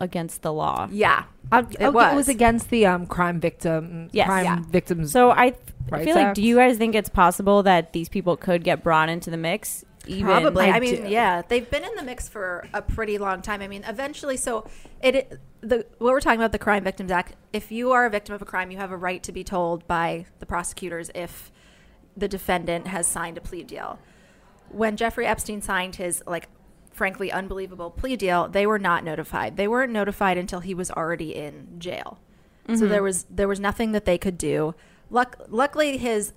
against 0.00 0.40
the 0.42 0.52
law. 0.52 0.88
yeah, 0.90 1.24
Uh, 1.52 1.62
It 1.78 1.84
oh, 1.84 1.90
was. 1.90 2.12
it 2.12 2.16
was 2.16 2.28
against 2.28 2.70
the 2.70 2.86
um, 2.86 3.06
crime 3.06 3.38
victim. 3.38 4.08
Yes. 4.12 4.26
crime 4.26 4.44
Yeah. 4.44 4.60
victims. 4.66 5.12
So 5.12 5.30
I, 5.30 5.50
th- 5.50 5.60
I 5.92 6.04
feel 6.04 6.14
like, 6.14 6.26
Act. 6.28 6.36
do 6.36 6.42
you 6.42 6.56
guys 6.56 6.78
think 6.78 6.94
it's 6.94 7.10
possible 7.10 7.62
that 7.64 7.92
these 7.92 8.08
people 8.08 8.36
could 8.36 8.64
get 8.64 8.82
brought 8.82 9.08
into 9.10 9.30
the 9.30 9.36
mix? 9.36 9.84
Even 10.06 10.26
Probably. 10.26 10.66
I, 10.66 10.76
I 10.76 10.80
mean, 10.80 11.04
do. 11.04 11.08
yeah, 11.08 11.42
they've 11.42 11.68
been 11.68 11.84
in 11.84 11.94
the 11.94 12.02
mix 12.02 12.28
for 12.28 12.66
a 12.74 12.82
pretty 12.82 13.18
long 13.18 13.42
time. 13.42 13.62
I 13.62 13.68
mean, 13.68 13.84
eventually, 13.86 14.36
so 14.36 14.68
it 15.02 15.38
the 15.60 15.86
what 15.98 16.12
we're 16.12 16.20
talking 16.20 16.40
about 16.40 16.52
the 16.52 16.58
Crime 16.58 16.84
Victims 16.84 17.10
Act. 17.10 17.34
If 17.52 17.72
you 17.72 17.92
are 17.92 18.06
a 18.06 18.10
victim 18.10 18.34
of 18.34 18.42
a 18.42 18.44
crime, 18.44 18.70
you 18.70 18.76
have 18.78 18.90
a 18.90 18.96
right 18.96 19.22
to 19.22 19.32
be 19.32 19.44
told 19.44 19.86
by 19.86 20.26
the 20.38 20.46
prosecutors 20.46 21.10
if 21.14 21.50
the 22.16 22.28
defendant 22.28 22.86
has 22.88 23.06
signed 23.06 23.38
a 23.38 23.40
plea 23.40 23.62
deal. 23.62 23.98
When 24.68 24.96
Jeffrey 24.96 25.26
Epstein 25.26 25.62
signed 25.62 25.96
his 25.96 26.22
like 26.26 26.48
frankly 26.92 27.32
unbelievable 27.32 27.90
plea 27.90 28.16
deal, 28.16 28.48
they 28.48 28.66
were 28.66 28.78
not 28.78 29.04
notified. 29.04 29.56
They 29.56 29.68
weren't 29.68 29.92
notified 29.92 30.38
until 30.38 30.60
he 30.60 30.74
was 30.74 30.90
already 30.90 31.34
in 31.34 31.76
jail. 31.78 32.18
So 32.66 32.72
mm-hmm. 32.72 32.88
there 32.88 33.02
was 33.02 33.26
there 33.30 33.48
was 33.48 33.60
nothing 33.60 33.92
that 33.92 34.04
they 34.04 34.18
could 34.18 34.38
do. 34.38 34.74
Luck, 35.10 35.36
luckily, 35.48 35.98
his 35.98 36.32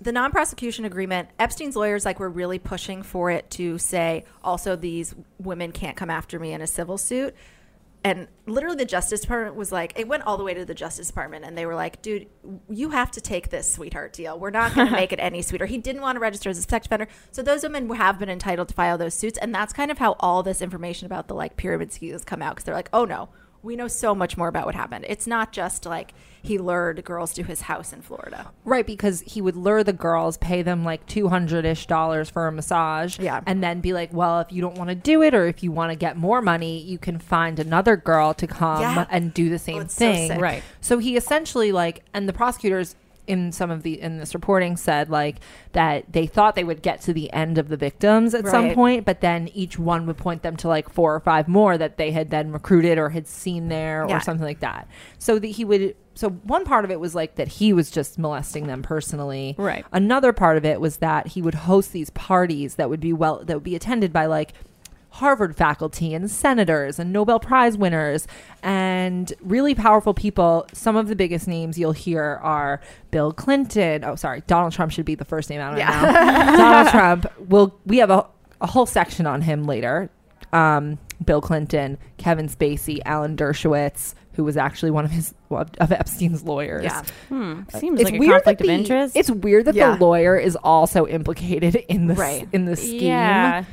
the 0.00 0.12
non-prosecution 0.12 0.84
agreement 0.84 1.28
epstein's 1.38 1.76
lawyers 1.76 2.04
like 2.04 2.18
were 2.18 2.30
really 2.30 2.58
pushing 2.58 3.02
for 3.02 3.30
it 3.30 3.48
to 3.50 3.78
say 3.78 4.24
also 4.42 4.76
these 4.76 5.14
women 5.38 5.72
can't 5.72 5.96
come 5.96 6.10
after 6.10 6.38
me 6.38 6.52
in 6.52 6.60
a 6.60 6.66
civil 6.66 6.98
suit. 6.98 7.34
And 8.06 8.28
literally 8.44 8.76
the 8.76 8.84
justice 8.84 9.22
department 9.22 9.56
was 9.56 9.72
like 9.72 9.98
it 9.98 10.06
went 10.06 10.24
all 10.24 10.36
the 10.36 10.44
way 10.44 10.52
to 10.52 10.66
the 10.66 10.74
justice 10.74 11.06
department 11.06 11.46
and 11.46 11.56
they 11.56 11.64
were 11.64 11.74
like 11.74 12.02
dude 12.02 12.26
you 12.68 12.90
have 12.90 13.10
to 13.12 13.20
take 13.20 13.48
this 13.48 13.72
sweetheart 13.72 14.12
deal. 14.12 14.38
We're 14.38 14.50
not 14.50 14.74
going 14.74 14.88
to 14.90 14.92
make 14.92 15.12
it 15.12 15.20
any 15.20 15.40
sweeter. 15.40 15.64
He 15.64 15.78
didn't 15.78 16.02
want 16.02 16.16
to 16.16 16.20
register 16.20 16.50
as 16.50 16.58
a 16.58 16.62
sex 16.62 16.86
offender. 16.86 17.08
So 17.30 17.42
those 17.42 17.62
women 17.62 17.88
have 17.94 18.18
been 18.18 18.28
entitled 18.28 18.68
to 18.68 18.74
file 18.74 18.98
those 18.98 19.14
suits 19.14 19.38
and 19.38 19.54
that's 19.54 19.72
kind 19.72 19.90
of 19.90 19.98
how 19.98 20.16
all 20.20 20.42
this 20.42 20.60
information 20.60 21.06
about 21.06 21.28
the 21.28 21.34
like 21.34 21.56
pyramid 21.56 21.92
scheme 21.92 22.12
has 22.12 22.24
come 22.24 22.42
out 22.42 22.56
because 22.56 22.64
they're 22.64 22.74
like 22.74 22.90
oh 22.92 23.04
no. 23.04 23.30
We 23.62 23.76
know 23.76 23.88
so 23.88 24.14
much 24.14 24.36
more 24.36 24.48
about 24.48 24.66
what 24.66 24.74
happened. 24.74 25.06
It's 25.08 25.26
not 25.26 25.50
just 25.50 25.86
like 25.86 26.12
he 26.44 26.58
lured 26.58 27.02
girls 27.04 27.32
to 27.34 27.42
his 27.42 27.62
house 27.62 27.92
in 27.92 28.00
florida 28.02 28.50
Right, 28.64 28.86
because 28.86 29.20
he 29.22 29.40
would 29.40 29.56
lure 29.56 29.82
the 29.82 29.92
girls, 29.92 30.36
pay 30.36 30.62
them 30.62 30.84
like 30.84 31.04
two 31.06 31.28
hundred 31.28 31.64
ish 31.64 31.86
dollars 31.86 32.30
for 32.30 32.46
a 32.46 32.52
massage, 32.52 33.18
Yeah. 33.18 33.40
and 33.46 33.62
then 33.62 33.80
be 33.80 33.92
like, 33.92 34.12
"Well, 34.12 34.40
if 34.40 34.52
you 34.52 34.60
don't 34.62 34.76
want 34.78 34.88
to 34.90 34.94
do 34.94 35.22
it, 35.22 35.34
or 35.34 35.46
if 35.46 35.62
you 35.62 35.72
want 35.72 35.90
to 35.90 35.96
get 35.96 36.16
more 36.16 36.40
money, 36.40 36.78
you 36.80 36.98
can 36.98 37.18
find 37.18 37.58
another 37.58 37.96
girl 37.96 38.32
to 38.34 38.46
come 38.46 38.80
Yeah. 38.80 39.06
and 39.10 39.32
do 39.34 39.48
the 39.48 39.54
oh, 39.56 39.58
same 39.58 39.76
Oh, 39.78 39.80
it's 39.82 39.94
so 39.94 40.04
thing." 40.12 40.40
Right. 40.40 40.62
So 40.80 40.98
he 40.98 41.16
essentially 41.16 41.72
like, 41.72 42.04
and 42.14 42.28
the 42.28 42.32
prosecutors 42.32 42.94
in 43.26 43.52
some 43.52 43.70
of 43.70 43.82
the 43.82 44.00
in 44.00 44.18
this 44.18 44.34
reporting 44.34 44.76
said 44.76 45.08
like 45.08 45.36
that 45.72 46.04
they 46.12 46.26
thought 46.26 46.54
they 46.54 46.64
would 46.64 46.82
get 46.82 47.00
to 47.02 47.12
the 47.12 47.32
end 47.32 47.58
of 47.58 47.68
the 47.68 47.76
victims 47.76 48.34
at 48.34 48.46
some 48.46 48.74
point, 48.74 49.04
but 49.04 49.20
then 49.20 49.48
each 49.54 49.78
one 49.78 50.06
would 50.06 50.16
point 50.16 50.42
them 50.42 50.56
to 50.58 50.68
like 50.68 50.88
four 50.90 51.14
or 51.14 51.20
five 51.20 51.48
more 51.48 51.78
that 51.78 51.96
they 51.96 52.10
had 52.10 52.30
then 52.30 52.52
recruited 52.52 52.98
or 52.98 53.10
had 53.10 53.26
seen 53.26 53.68
there 53.68 54.04
Yeah. 54.08 54.16
or 54.16 54.20
something 54.20 54.44
like 54.44 54.60
that. 54.60 54.88
So 55.18 55.38
that 55.38 55.46
he 55.46 55.64
would. 55.64 55.96
So 56.16 56.28
one 56.28 56.64
part 56.64 56.84
of 56.84 56.90
it 56.92 57.00
was 57.00 57.14
like 57.14 57.34
that 57.36 57.48
he 57.48 57.72
was 57.72 57.90
just 57.90 58.18
molesting 58.18 58.66
them 58.68 58.82
personally. 58.82 59.56
Right. 59.58 59.84
Another 59.92 60.32
part 60.32 60.56
of 60.56 60.64
it 60.64 60.80
was 60.80 60.98
that 60.98 61.28
he 61.28 61.42
would 61.42 61.54
host 61.54 61.92
these 61.92 62.10
parties 62.10 62.76
that 62.76 62.88
would 62.88 63.00
be 63.00 63.12
well 63.12 63.42
that 63.44 63.54
would 63.54 63.64
be 63.64 63.74
attended 63.74 64.12
by 64.12 64.26
like 64.26 64.52
Harvard 65.14 65.56
faculty 65.56 66.12
and 66.12 66.28
senators 66.30 66.98
and 66.98 67.12
Nobel 67.12 67.38
Prize 67.38 67.76
winners 67.78 68.26
and 68.64 69.32
really 69.42 69.74
powerful 69.74 70.12
people. 70.14 70.66
Some 70.72 70.96
of 70.96 71.06
the 71.08 71.14
biggest 71.14 71.46
names 71.46 71.78
you'll 71.78 71.92
hear 71.92 72.40
are 72.42 72.80
Bill 73.10 73.32
Clinton. 73.32 74.04
Oh, 74.04 74.16
sorry, 74.16 74.42
Donald 74.48 74.72
Trump 74.72 74.90
should 74.92 75.04
be 75.04 75.14
the 75.14 75.24
first 75.24 75.50
name 75.50 75.60
out 75.60 75.74
of 75.74 75.78
Yeah. 75.78 75.88
now. 75.88 76.56
Donald 76.56 76.88
Trump. 76.90 77.26
Will 77.48 77.78
we 77.86 77.98
have 77.98 78.10
a, 78.10 78.26
a 78.60 78.66
whole 78.66 78.86
section 78.86 79.24
on 79.26 79.40
him 79.42 79.64
later? 79.64 80.10
Um, 80.52 80.98
Bill 81.24 81.40
Clinton, 81.40 81.96
Kevin 82.16 82.48
Spacey, 82.48 83.00
Alan 83.04 83.36
Dershowitz, 83.36 84.14
who 84.34 84.42
was 84.42 84.56
actually 84.56 84.90
one 84.90 85.04
of 85.04 85.12
his 85.12 85.32
of 85.50 85.92
Epstein's 85.92 86.42
lawyers. 86.42 86.82
yeah 86.82 87.02
Hmm. 87.28 87.60
Seems 87.78 88.00
It's 88.00 88.10
like 88.10 88.20
a 88.20 88.26
conflict 88.26 88.58
that 88.58 88.60
of 88.62 88.68
interest. 88.70 89.16
It's 89.16 89.30
weird 89.30 89.66
that 89.66 89.76
Yeah. 89.76 89.94
the 89.96 90.04
lawyer 90.04 90.36
is 90.36 90.56
also 90.56 91.06
implicated 91.06 91.76
in 91.88 92.08
the 92.08 92.14
Right. 92.14 92.48
in 92.52 92.64
the 92.64 92.74
scheme. 92.74 93.02
yeah. 93.04 93.64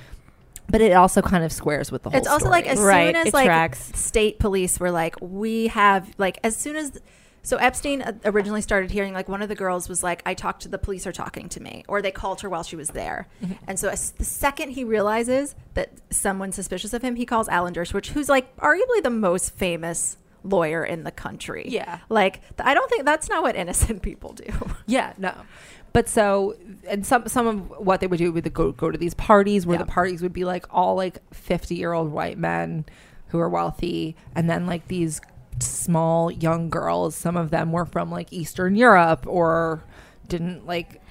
But 0.72 0.82
it 0.82 0.94
also 0.94 1.22
kind 1.22 1.44
of 1.44 1.52
squares 1.52 1.92
with 1.92 2.04
the 2.04 2.10
whole 2.10 2.18
it's 2.20 2.28
also 2.28 2.50
like 2.50 2.66
as 2.66 2.80
Right, 2.80 3.08
soon 3.14 3.16
as 3.22 3.28
it 3.28 3.34
like 3.34 3.46
tracks. 3.46 3.92
state 4.00 4.40
police 4.40 4.80
were 4.80 4.92
like 4.92 5.16
we 5.22 5.68
have 5.68 6.10
like 6.18 6.40
as 6.44 6.56
soon 6.56 6.76
as 6.78 7.00
so 7.44 7.58
epstein 7.58 8.02
uh, 8.04 8.12
originally 8.26 8.62
started 8.62 8.92
hearing 8.92 9.14
like 9.14 9.28
one 9.28 9.42
of 9.42 9.50
the 9.50 9.56
girls 9.56 9.90
was 9.90 10.04
like 10.04 10.22
i 10.28 10.34
talked 10.36 10.62
to 10.62 10.68
the 10.70 10.78
police 10.78 11.08
are 11.08 11.12
talking 11.12 11.50
to 11.50 11.60
me 11.60 11.84
or 11.88 12.00
they 12.02 12.12
called 12.12 12.40
her 12.42 12.50
while 12.50 12.62
she 12.64 12.76
was 12.76 12.90
there 12.90 13.28
Mm-hmm. 13.44 13.54
and 13.68 13.80
so 13.80 13.90
as 13.90 14.12
the 14.12 14.24
second 14.26 14.70
he 14.72 14.84
realizes 14.84 15.56
that 15.74 15.90
someone's 16.12 16.54
suspicious 16.56 16.94
of 16.94 17.02
him 17.02 17.16
he 17.16 17.26
calls 17.26 17.50
alan 17.50 17.74
dershowitz 17.74 18.08
who's 18.08 18.30
like 18.30 18.56
arguably 18.58 19.02
the 19.02 19.10
most 19.10 19.56
famous 19.56 20.18
lawyer 20.44 20.84
in 20.84 21.04
the 21.04 21.12
country 21.12 21.66
Yeah. 21.68 22.00
like 22.10 22.42
i 22.60 22.74
don't 22.76 22.90
think 22.92 23.06
that's 23.06 23.28
not 23.30 23.42
what 23.44 23.56
innocent 23.56 24.02
people 24.10 24.34
do 24.34 24.46
Yeah, 24.86 25.14
no. 25.18 25.34
But 25.94 26.08
so, 26.08 26.56
and 26.88 27.06
some 27.06 27.28
some 27.28 27.48
of 27.48 27.86
what 27.86 28.00
they 28.00 28.08
would 28.08 28.18
do 28.18 28.32
would 28.32 28.54
go 28.54 28.72
go 28.72 28.92
to 28.92 28.98
these 28.98 29.14
parties 29.14 29.66
where 29.66 29.76
Yeah. 29.78 29.84
the 29.84 29.92
parties 29.92 30.22
would 30.22 30.34
be 30.34 30.46
like 30.46 30.66
all 30.70 30.96
like 30.96 31.20
fifty 31.34 31.76
year 31.76 31.92
old 31.94 32.12
white 32.12 32.38
men 32.38 32.86
who 33.28 33.40
are 33.40 33.50
wealthy, 33.50 34.16
and 34.36 34.50
then 34.50 34.66
like 34.66 34.88
these 34.88 35.20
small 35.60 36.32
young 36.32 36.70
girls. 36.70 37.16
Some 37.16 37.36
of 37.38 37.52
them 37.52 37.72
were 37.72 37.86
from 37.86 38.10
like 38.10 38.32
Eastern 38.32 38.76
Europe 38.76 39.26
or 39.28 39.84
didn't 40.28 40.66
like. 40.66 41.02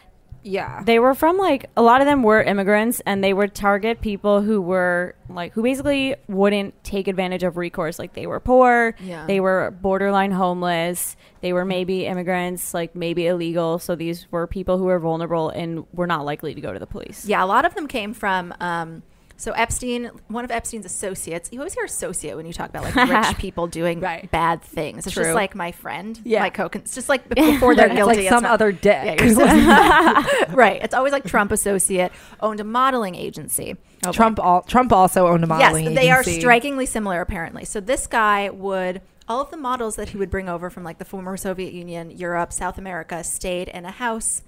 Yeah, 0.43 0.83
They 0.85 0.99
were 0.99 1.15
from 1.15 1.37
like 1.37 1.69
a 1.77 1.83
lot 1.83 2.01
of 2.01 2.07
them 2.07 2.23
were 2.23 2.43
immigrants 2.43 3.01
and 3.05 3.23
they 3.23 3.33
would 3.35 3.55
target 3.55 4.01
people 4.01 4.41
who 4.41 4.61
were 4.61 5.15
like 5.29 5.53
who 5.53 5.63
basically 5.63 6.15
wouldn't 6.29 6.83
take 6.83 7.09
advantage 7.09 7.43
of 7.43 7.57
recourse 7.57 7.99
like 7.99 8.15
they 8.15 8.27
were 8.27 8.41
poor, 8.41 8.95
Yeah. 9.01 9.27
they 9.27 9.41
were 9.41 9.71
borderline 9.83 10.31
homeless, 10.33 11.17
they 11.43 11.53
were 11.53 11.65
maybe 11.65 12.07
immigrants, 12.07 12.73
like 12.73 12.95
maybe 12.97 13.27
illegal, 13.27 13.79
so 13.79 13.95
these 13.95 14.27
were 14.31 14.47
people 14.47 14.79
who 14.79 14.85
were 14.85 14.99
vulnerable 14.99 15.51
and 15.51 15.85
were 15.93 16.07
not 16.07 16.25
likely 16.25 16.55
to 16.55 16.61
go 16.61 16.73
to 16.73 16.79
the 16.79 16.87
police. 16.87 17.27
Yeah, 17.27 17.45
a 17.45 17.47
lot 17.47 17.65
of 17.65 17.75
them 17.75 17.87
came 17.87 18.15
from. 18.15 18.55
Um, 18.61 19.03
so 19.41 19.53
Epstein, 19.53 20.11
one 20.29 20.45
of 20.45 20.51
Epstein's 20.51 20.85
associates. 20.85 21.49
You 21.51 21.61
always 21.61 21.73
hear 21.73 21.85
associate 21.85 22.37
when 22.37 22.45
you 22.45 22.53
talk 22.53 22.69
about 22.69 22.85
like 22.85 22.95
rich 23.29 23.39
people 23.39 23.67
doing 23.67 23.99
Right. 24.01 24.31
bad 24.31 24.61
things. 24.63 25.07
It's 25.07 25.15
True. 25.15 25.25
just 25.25 25.35
like 25.35 25.55
my 25.55 25.73
friend, 25.73 26.21
Yeah. 26.25 26.41
my 26.41 26.51
co. 26.51 26.69
It's 26.75 26.95
just 26.95 27.09
like 27.09 27.27
before 27.35 27.75
they're 27.75 27.89
guilty. 27.89 28.21
like 28.21 28.29
some 28.29 28.43
not- 28.43 28.53
other 28.53 28.71
dick. 28.71 29.19
Yeah, 29.19 29.25
you're 29.25 29.35
so- 29.35 29.45
right. 30.55 30.83
It's 30.83 30.93
always 30.95 31.13
like 31.13 31.25
Trump 31.25 31.53
associate 31.53 32.13
owned 32.41 32.61
a 32.61 32.65
modeling 32.65 33.15
agency. 33.15 33.77
Oh, 34.07 34.13
Trump 34.13 34.39
all 34.39 34.63
Trump 34.63 34.93
also 34.93 35.27
owned 35.27 35.43
a 35.45 35.47
modeling 35.47 35.85
Yes, 35.87 35.95
they 35.95 36.11
are 36.11 36.23
strikingly 36.23 36.85
similar 36.87 37.21
apparently. 37.23 37.65
So 37.65 37.81
this 37.81 38.07
guy 38.07 38.51
would 38.51 39.01
all 39.29 39.41
of 39.41 39.51
the 39.51 39.57
models 39.57 39.97
that 39.97 40.11
he 40.11 40.19
would 40.19 40.29
bring 40.31 40.49
over 40.49 40.69
from 40.71 40.85
like 40.85 40.99
the 40.99 41.05
former 41.05 41.37
Soviet 41.37 41.73
Union, 41.73 42.11
Europe, 42.11 42.53
South 42.53 42.77
America 42.79 43.25
stayed 43.25 43.69
in 43.69 43.85
a 43.87 43.91
house 43.91 44.43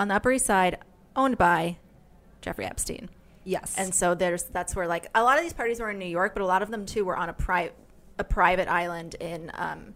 on 0.00 0.08
the 0.08 0.14
Upper 0.16 0.32
East 0.32 0.46
Side 0.46 0.78
owned 1.14 1.38
by 1.38 1.76
Jeffrey 2.40 2.64
Epstein. 2.64 3.08
Yes, 3.44 3.74
And 3.76 3.94
so 3.94 4.14
there's 4.14 4.44
that's 4.44 4.76
where 4.76 4.86
like 4.86 5.08
a 5.14 5.22
lot 5.22 5.36
of 5.38 5.42
these 5.44 5.52
parties 5.52 5.80
were 5.80 5.90
in 5.90 5.98
New 5.98 6.06
York, 6.06 6.34
but 6.34 6.42
a 6.42 6.46
lot 6.46 6.62
of 6.62 6.70
them 6.70 6.86
too 6.86 7.04
were 7.04 7.16
on 7.16 7.28
a 7.28 7.32
private 7.32 7.74
a 8.18 8.24
private 8.24 8.68
island 8.68 9.16
in 9.20 9.50
um, 9.54 9.94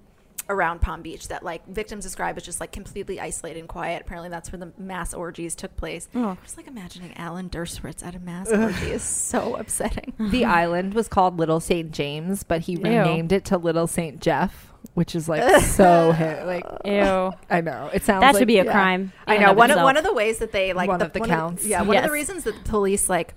around 0.49 0.81
Palm 0.81 1.03
Beach 1.03 1.29
that 1.29 1.43
like 1.45 1.67
victims 1.69 2.05
describe 2.05 2.37
as 2.37 2.45
just 2.45 2.61
like 2.61 2.73
completely 2.73 3.21
isolated 3.21 3.59
and 3.61 3.69
quiet. 3.69 4.01
Apparently 4.03 4.31
that's 4.31 4.51
where 4.53 4.59
the 4.59 4.73
mass 4.79 5.13
orgies 5.13 5.55
took 5.55 5.77
place. 5.77 6.09
Just 6.43 6.57
like 6.57 6.67
imagining 6.67 7.13
Alan 7.17 7.51
Dershowitz 7.51 8.05
at 8.05 8.15
a 8.15 8.19
mass 8.21 8.51
orgy 8.51 8.91
is 8.91 9.03
so 9.31 9.57
upsetting. 9.57 10.13
the 10.19 10.45
island 10.45 10.95
was 10.95 11.09
called 11.09 11.39
Little 11.39 11.61
Saint 11.61 11.91
James, 11.93 12.43
but 12.43 12.63
he 12.63 12.77
renamed 12.77 13.33
it 13.33 13.45
to 13.47 13.59
Little 13.59 13.87
Saint 13.87 14.21
Jeff, 14.21 14.73
which 14.97 15.15
is 15.15 15.29
like 15.29 15.61
so 15.63 16.11
hit. 16.13 16.47
Like 16.47 16.65
Ew. 16.87 17.33
I 17.51 17.61
know 17.61 17.91
it 17.93 18.03
sounds 18.03 18.09
like 18.09 18.21
That 18.23 18.33
like, 18.33 18.37
should 18.41 18.49
be 18.49 18.59
a 18.59 18.65
yeah. 18.65 18.73
crime. 18.73 19.13
I 19.27 19.37
know 19.37 19.53
one 19.53 19.71
of 19.71 19.77
one 19.83 19.99
of 19.99 20.05
the 20.05 20.13
ways 20.15 20.39
that 20.39 20.53
they 20.53 20.73
like 20.73 20.89
One 20.89 21.03
of 21.03 21.13
the 21.13 21.21
counts. 21.21 21.67
yeah, 21.67 21.83
one 21.83 21.99
of 21.99 22.05
the 22.05 22.11
reasons 22.11 22.45
that 22.45 22.55
the 22.65 22.69
police 22.71 23.09
like, 23.11 23.35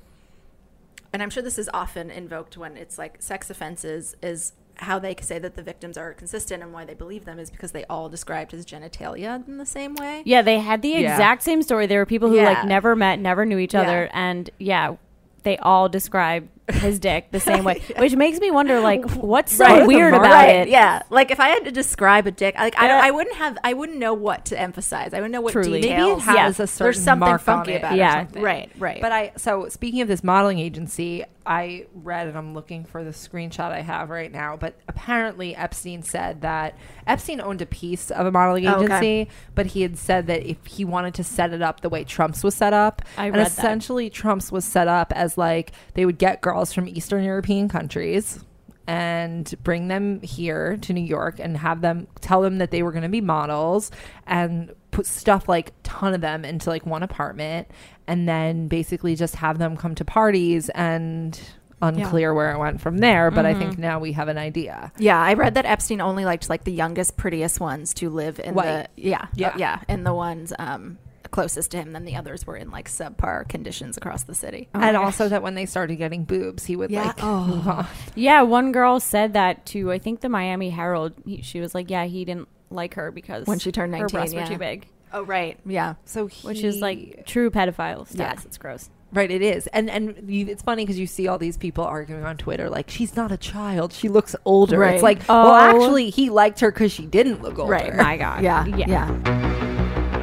and 1.11 1.21
I'm 1.21 1.29
sure 1.29 1.43
this 1.43 1.57
is 1.59 1.69
often 1.73 2.09
invoked 2.11 2.55
when 2.55 2.77
it's 2.77 2.97
like 2.97 3.21
sex 3.21 3.49
offenses 3.49 4.15
is 4.23 4.53
how 4.77 4.97
they 4.99 5.13
say 5.19 5.37
that 5.37 5.55
the 5.55 5.61
victims 5.61 5.97
are 5.97 6.13
consistent 6.13 6.63
and 6.63 6.71
why 6.71 6.85
they 6.85 6.93
believe 6.93 7.25
them 7.25 7.37
is 7.39 7.49
because 7.51 7.73
they 7.73 7.83
all 7.89 8.07
described 8.07 8.51
his 8.53 8.65
genitalia 8.65 9.45
in 9.45 9.57
the 9.57 9.65
same 9.65 9.93
way. 9.95 10.21
Yeah, 10.25 10.41
they 10.41 10.59
had 10.59 10.81
the 10.81 10.87
Yeah. 10.91 11.11
exact 11.11 11.43
same 11.43 11.61
story. 11.61 11.85
There 11.87 11.99
were 11.99 12.05
people 12.05 12.29
who 12.29 12.37
Yeah. 12.37 12.45
like 12.53 12.63
never 12.65 12.95
met, 12.95 13.19
never 13.19 13.45
knew 13.45 13.57
each 13.57 13.75
other, 13.75 14.03
Yeah. 14.05 14.11
and 14.13 14.49
yeah, 14.57 14.95
they 15.43 15.57
all 15.57 15.89
describe 15.89 16.47
his 16.71 16.99
dick 16.99 17.31
the 17.31 17.39
same 17.39 17.63
way, 17.63 17.81
which 17.97 18.15
makes 18.15 18.39
me 18.39 18.51
wonder 18.51 18.79
like 18.79 19.03
what's 19.11 19.55
so 19.55 19.65
Right. 19.65 19.87
weird 19.87 20.13
about 20.13 20.29
right, 20.31 20.49
it. 20.55 20.69
Yeah, 20.69 21.01
like 21.09 21.31
if 21.31 21.39
I 21.39 21.49
had 21.49 21.65
to 21.65 21.71
describe 21.71 22.27
a 22.27 22.31
dick, 22.31 22.55
like 22.55 22.77
I, 22.77 22.87
Yeah. 22.87 22.97
Uh, 22.99 23.01
I 23.05 23.11
wouldn't 23.11 23.35
have, 23.37 23.57
I 23.63 23.73
wouldn't 23.73 23.97
know 23.97 24.13
what 24.13 24.45
to 24.45 24.59
emphasize. 24.59 25.13
I 25.13 25.17
wouldn't 25.17 25.31
know 25.31 25.41
what 25.41 25.53
Truly. 25.53 25.81
details. 25.81 25.99
Maybe 26.07 26.11
it 26.11 26.37
has 26.37 26.59
Yeah. 26.59 26.63
a 26.63 26.67
certain 26.67 26.85
There's 26.85 27.03
something 27.03 27.27
mark 27.27 27.41
on 27.41 27.45
funky 27.45 27.73
it 27.73 27.77
about 27.77 27.91
or 27.91 27.95
it. 27.95 27.97
Yeah. 27.97 28.25
Right, 28.35 28.71
right. 28.77 29.01
But 29.01 29.11
I 29.11 29.31
so 29.35 29.67
speaking 29.69 30.01
of 30.01 30.07
this 30.07 30.23
modeling 30.23 30.59
agency, 30.59 31.23
I 31.45 31.87
read 31.93 32.27
and 32.27 32.37
I'm 32.37 32.53
looking 32.53 32.85
for 32.85 33.03
the 33.03 33.09
screenshot 33.11 33.71
I 33.71 33.81
have 33.81 34.09
right 34.09 34.31
now. 34.31 34.55
But 34.57 34.75
apparently 34.87 35.55
Epstein 35.55 36.03
said 36.03 36.41
that 36.41 36.77
Epstein 37.07 37.41
owned 37.41 37.61
a 37.61 37.65
piece 37.65 38.11
of 38.11 38.27
a 38.27 38.31
modeling 38.31 38.67
Oh, 38.67 38.75
okay. 38.75 38.85
agency, 39.25 39.29
but 39.55 39.67
he 39.67 39.81
had 39.81 39.97
said 39.97 40.27
that 40.27 40.43
if 40.47 40.63
he 40.65 40.85
wanted 40.85 41.13
to 41.15 41.23
set 41.23 41.53
it 41.53 41.61
up 41.61 41.81
the 41.81 41.89
way 41.89 42.03
Trump's 42.03 42.43
was 42.43 42.55
set 42.55 42.73
up, 42.73 43.01
I 43.17 43.27
and 43.27 43.35
read 43.37 43.45
that. 43.47 43.51
essentially 43.57 44.09
Trump's 44.09 44.51
was 44.51 44.65
set 44.65 44.87
up 44.87 45.11
as 45.15 45.37
like 45.37 45.71
they 45.93 46.05
would 46.05 46.17
get 46.17 46.41
girls 46.41 46.73
from 46.73 46.87
Eastern 46.87 47.23
European 47.23 47.67
countries 47.69 48.43
and 48.87 49.53
bring 49.63 49.87
them 49.87 50.19
here 50.21 50.77
to 50.77 50.93
New 50.93 51.03
York 51.03 51.39
and 51.39 51.57
have 51.57 51.81
them 51.81 52.07
tell 52.21 52.41
them 52.41 52.57
that 52.57 52.71
they 52.71 52.81
were 52.81 52.91
going 52.91 53.03
to 53.03 53.09
be 53.09 53.21
models 53.21 53.91
and 54.25 54.73
put 54.91 55.05
stuff 55.05 55.47
like 55.47 55.71
ton 55.83 56.15
of 56.15 56.21
them 56.21 56.43
into 56.43 56.69
like 56.71 56.85
one 56.87 57.03
apartment 57.03 57.67
and 58.09 58.27
then 58.27 58.67
basically 58.67 59.15
just 59.15 59.35
have 59.35 59.57
them 59.59 59.77
come 59.77 59.95
to 59.95 60.03
parties 60.03 60.67
and 60.69 61.39
unclear 61.81 62.33
where 62.33 62.51
it 62.51 62.57
went 62.59 62.81
from 62.81 62.97
there 62.97 63.31
but 63.31 63.45
I 63.45 63.53
think 63.53 63.77
now 63.77 63.99
we 63.99 64.11
have 64.11 64.27
an 64.27 64.37
idea. 64.37 64.91
Yeah, 64.97 65.17
I 65.17 65.33
read 65.35 65.53
that 65.53 65.65
Epstein 65.65 66.01
only 66.01 66.25
liked 66.25 66.49
like 66.49 66.65
the 66.65 66.73
youngest, 66.73 67.15
prettiest 67.15 67.61
ones 67.61 67.93
to 67.95 68.09
live 68.09 68.39
in 68.43 68.53
White. 68.53 68.65
the 68.65 68.87
yeah, 69.01 69.27
Yeah. 69.35 69.51
yeah, 69.51 69.57
yeah, 69.57 69.79
and 69.87 70.05
the 70.05 70.13
ones 70.13 70.51
um 70.59 70.97
closest 71.31 71.69
to 71.71 71.77
him. 71.77 71.91
Then 71.93 72.05
the 72.05 72.15
others 72.17 72.45
were 72.47 72.57
in 72.57 72.71
like 72.71 72.89
subpar 72.89 73.47
conditions 73.47 73.95
across 73.97 74.23
the 74.23 74.33
city. 74.35 74.67
and 74.73 74.97
also 74.97 75.29
that 75.29 75.41
when 75.43 75.53
they 75.55 75.65
started 75.67 75.95
getting 75.97 76.25
boobs 76.25 76.65
he 76.65 76.75
would 76.75 76.89
Yeah. 76.91 77.03
like 77.05 77.19
Oh. 77.23 77.63
on. 77.67 77.87
Yeah, 78.15 78.41
one 78.41 78.71
girl 78.73 78.99
said 78.99 79.33
that 79.33 79.65
to 79.67 79.91
I 79.91 79.99
think 79.99 80.19
the 80.21 80.27
Miami 80.29 80.71
Herald. 80.71 81.13
He, 81.25 81.41
she 81.43 81.61
was 81.61 81.73
like, 81.75 81.89
"Yeah, 81.89 82.03
he 82.05 82.25
didn't 82.25 82.49
like 82.71 82.95
her 82.95 83.09
because 83.11 83.47
When 83.47 83.59
she 83.59 83.71
turned 83.71 83.91
19 83.93 84.01
her 84.01 84.07
19, 84.07 84.19
breasts 84.19 84.33
yeah. 84.33 84.41
were 84.41 84.47
too 84.47 84.59
big." 84.59 84.87
Oh 85.11 85.23
right, 85.23 85.57
yeah. 85.65 85.95
So 86.05 86.27
Which 86.43 86.63
is 86.63 86.79
like 86.81 87.25
true 87.25 87.49
pedophile 87.49 88.07
status. 88.07 88.43
Yeah. 88.43 88.47
It's 88.47 88.57
gross. 88.57 88.89
Right, 89.11 89.31
it 89.31 89.41
is, 89.41 89.65
and 89.67 89.89
and 89.89 90.29
you, 90.29 90.45
it's 90.47 90.61
funny 90.61 90.83
because 90.85 90.99
you 90.99 91.07
see 91.07 91.27
all 91.27 91.39
these 91.39 91.57
people 91.57 91.83
arguing 91.83 92.23
on 92.25 92.37
Twitter 92.37 92.69
like 92.69 92.91
she's 92.91 93.15
not 93.15 93.31
a 93.31 93.37
child, 93.37 93.91
she 93.91 94.07
looks 94.07 94.35
older. 94.45 94.77
Right. 94.77 94.93
It's 94.93 95.03
like, 95.03 95.27
well, 95.27 95.47
Oh. 95.47 95.55
actually, 95.55 96.11
he 96.11 96.29
liked 96.29 96.59
her 96.59 96.71
because 96.71 96.91
she 96.91 97.07
didn't 97.07 97.41
look 97.41 97.57
older. 97.57 97.71
Right. 97.71 97.95
My 97.95 98.17
God. 98.17 98.43
Yeah, 98.43 98.65
Yeah. 98.67 98.85
yeah. 98.87 100.19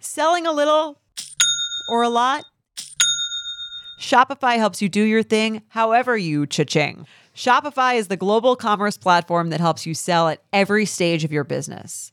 Selling 0.00 0.46
a 0.46 0.52
little 0.52 0.98
or 1.88 2.02
a 2.02 2.08
lot? 2.08 2.44
Shopify 4.00 4.56
helps 4.56 4.82
you 4.82 4.88
do 4.88 5.02
your 5.02 5.22
thing 5.22 5.62
however 5.68 6.16
you 6.16 6.46
cha-ching. 6.46 7.06
Shopify 7.34 7.96
is 7.96 8.08
the 8.08 8.16
global 8.16 8.56
commerce 8.56 8.96
platform 8.96 9.50
that 9.50 9.60
helps 9.60 9.86
you 9.86 9.94
sell 9.94 10.28
at 10.28 10.42
every 10.52 10.86
stage 10.86 11.22
of 11.24 11.32
your 11.32 11.44
business. 11.44 12.12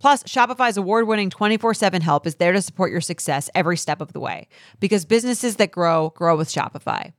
Plus, 0.00 0.22
Shopify's 0.24 0.76
award 0.76 1.06
winning 1.06 1.30
24 1.30 1.74
7 1.74 2.02
help 2.02 2.26
is 2.26 2.36
there 2.36 2.52
to 2.52 2.62
support 2.62 2.90
your 2.90 3.00
success 3.02 3.48
every 3.54 3.76
step 3.76 4.00
of 4.00 4.12
the 4.12 4.20
way 4.20 4.48
because 4.80 5.04
businesses 5.04 5.56
that 5.56 5.70
grow, 5.70 6.10
grow 6.16 6.36
with 6.36 6.48
Shopify. 6.48 7.12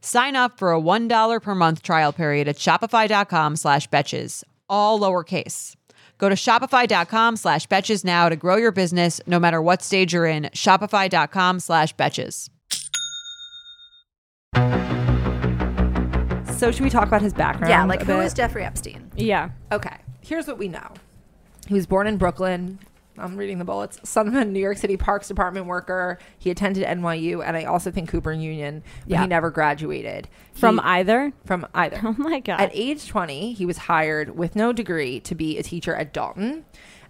Sign 0.00 0.34
up 0.34 0.58
for 0.58 0.72
a 0.72 0.80
$1 0.80 1.42
per 1.42 1.54
month 1.54 1.82
trial 1.82 2.12
period 2.12 2.48
at 2.48 2.56
shopify.com 2.56 3.54
slash 3.56 3.88
betches, 3.88 4.42
all 4.68 4.98
lowercase. 4.98 5.76
Go 6.18 6.28
to 6.28 6.34
shopify.com 6.34 7.36
slash 7.36 7.66
betches 7.68 8.04
now 8.04 8.28
to 8.28 8.36
grow 8.36 8.56
your 8.56 8.72
business 8.72 9.20
no 9.26 9.38
matter 9.38 9.60
what 9.60 9.82
stage 9.82 10.12
you're 10.12 10.26
in. 10.26 10.44
Shopify.com 10.54 11.60
slash 11.60 11.94
betches. 11.96 12.48
So 16.56 16.70
should 16.70 16.82
we 16.84 16.90
talk 16.90 17.08
about 17.08 17.22
his 17.22 17.32
background? 17.32 17.70
Yeah, 17.70 17.84
like 17.84 18.02
a 18.02 18.04
who 18.04 18.18
bit? 18.18 18.26
is 18.26 18.34
Jeffrey 18.34 18.64
Epstein? 18.64 19.10
Yeah. 19.16 19.50
Okay, 19.72 19.96
here's 20.20 20.46
what 20.46 20.58
we 20.58 20.68
know. 20.68 20.92
He 21.72 21.74
was 21.78 21.86
born 21.86 22.06
in 22.06 22.18
Brooklyn. 22.18 22.78
I'm 23.16 23.34
reading 23.34 23.58
the 23.58 23.64
bullets. 23.64 23.98
Son 24.06 24.28
of 24.28 24.34
a 24.34 24.44
New 24.44 24.60
York 24.60 24.76
City 24.76 24.98
Parks 24.98 25.26
Department 25.26 25.64
worker. 25.64 26.18
He 26.38 26.50
attended 26.50 26.84
NYU 26.86 27.42
and 27.42 27.56
I 27.56 27.64
also 27.64 27.90
think 27.90 28.10
Cooper 28.10 28.30
Union, 28.30 28.82
but 29.04 29.10
Yeah. 29.10 29.20
he 29.22 29.26
never 29.26 29.50
graduated. 29.50 30.28
From 30.52 30.76
He- 30.76 30.84
either? 30.84 31.32
from 31.46 31.66
either. 31.74 31.98
Oh 32.04 32.14
my 32.18 32.40
God. 32.40 32.60
At 32.60 32.70
age 32.74 33.08
20, 33.08 33.54
he 33.54 33.64
was 33.64 33.78
hired 33.78 34.36
with 34.36 34.54
no 34.54 34.74
degree 34.74 35.18
to 35.20 35.34
be 35.34 35.56
a 35.56 35.62
teacher 35.62 35.94
at 35.94 36.12
Dalton. 36.12 36.66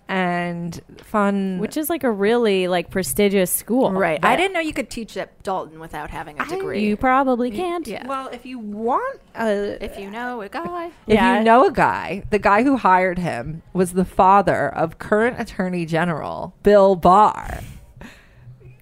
And 0.09 0.79
fun. 0.99 1.59
Which 1.59 1.77
is 1.77 1.89
like 1.89 2.05
a 2.05 2.11
really 2.11 2.69
like 2.69 2.91
prestigious 2.91 3.51
school. 3.51 3.93
Right. 3.93 4.23
I 4.23 4.37
didn't 4.37 4.53
know 4.53 4.61
you 4.61 4.75
could 4.75 4.91
teach 4.91 5.17
at 5.17 5.43
Dalton 5.43 5.81
without 5.81 6.11
having 6.11 6.39
a 6.39 6.45
degree. 6.45 6.85
You 6.85 6.97
probably 6.99 7.51
can't. 7.51 7.87
yeah. 7.87 8.07
well, 8.07 8.29
if 8.29 8.45
you 8.45 8.59
want 8.59 9.21
a, 9.35 9.83
if 9.83 9.99
you 9.99 10.11
know 10.11 10.43
a 10.43 10.49
guy. 10.51 10.87
If 11.07 11.15
Yeah. 11.15 11.39
you 11.39 11.45
know 11.45 11.67
a 11.67 11.73
guy, 11.73 12.25
the 12.31 12.39
guy 12.39 12.63
who 12.63 12.77
hired 12.77 13.19
him 13.21 13.63
was 13.73 13.93
the 13.95 14.05
father 14.05 14.69
of 14.69 14.99
current 14.99 15.41
Attorney 15.41 15.87
General 15.87 16.55
Bill 16.63 16.95
Barr. 16.95 17.61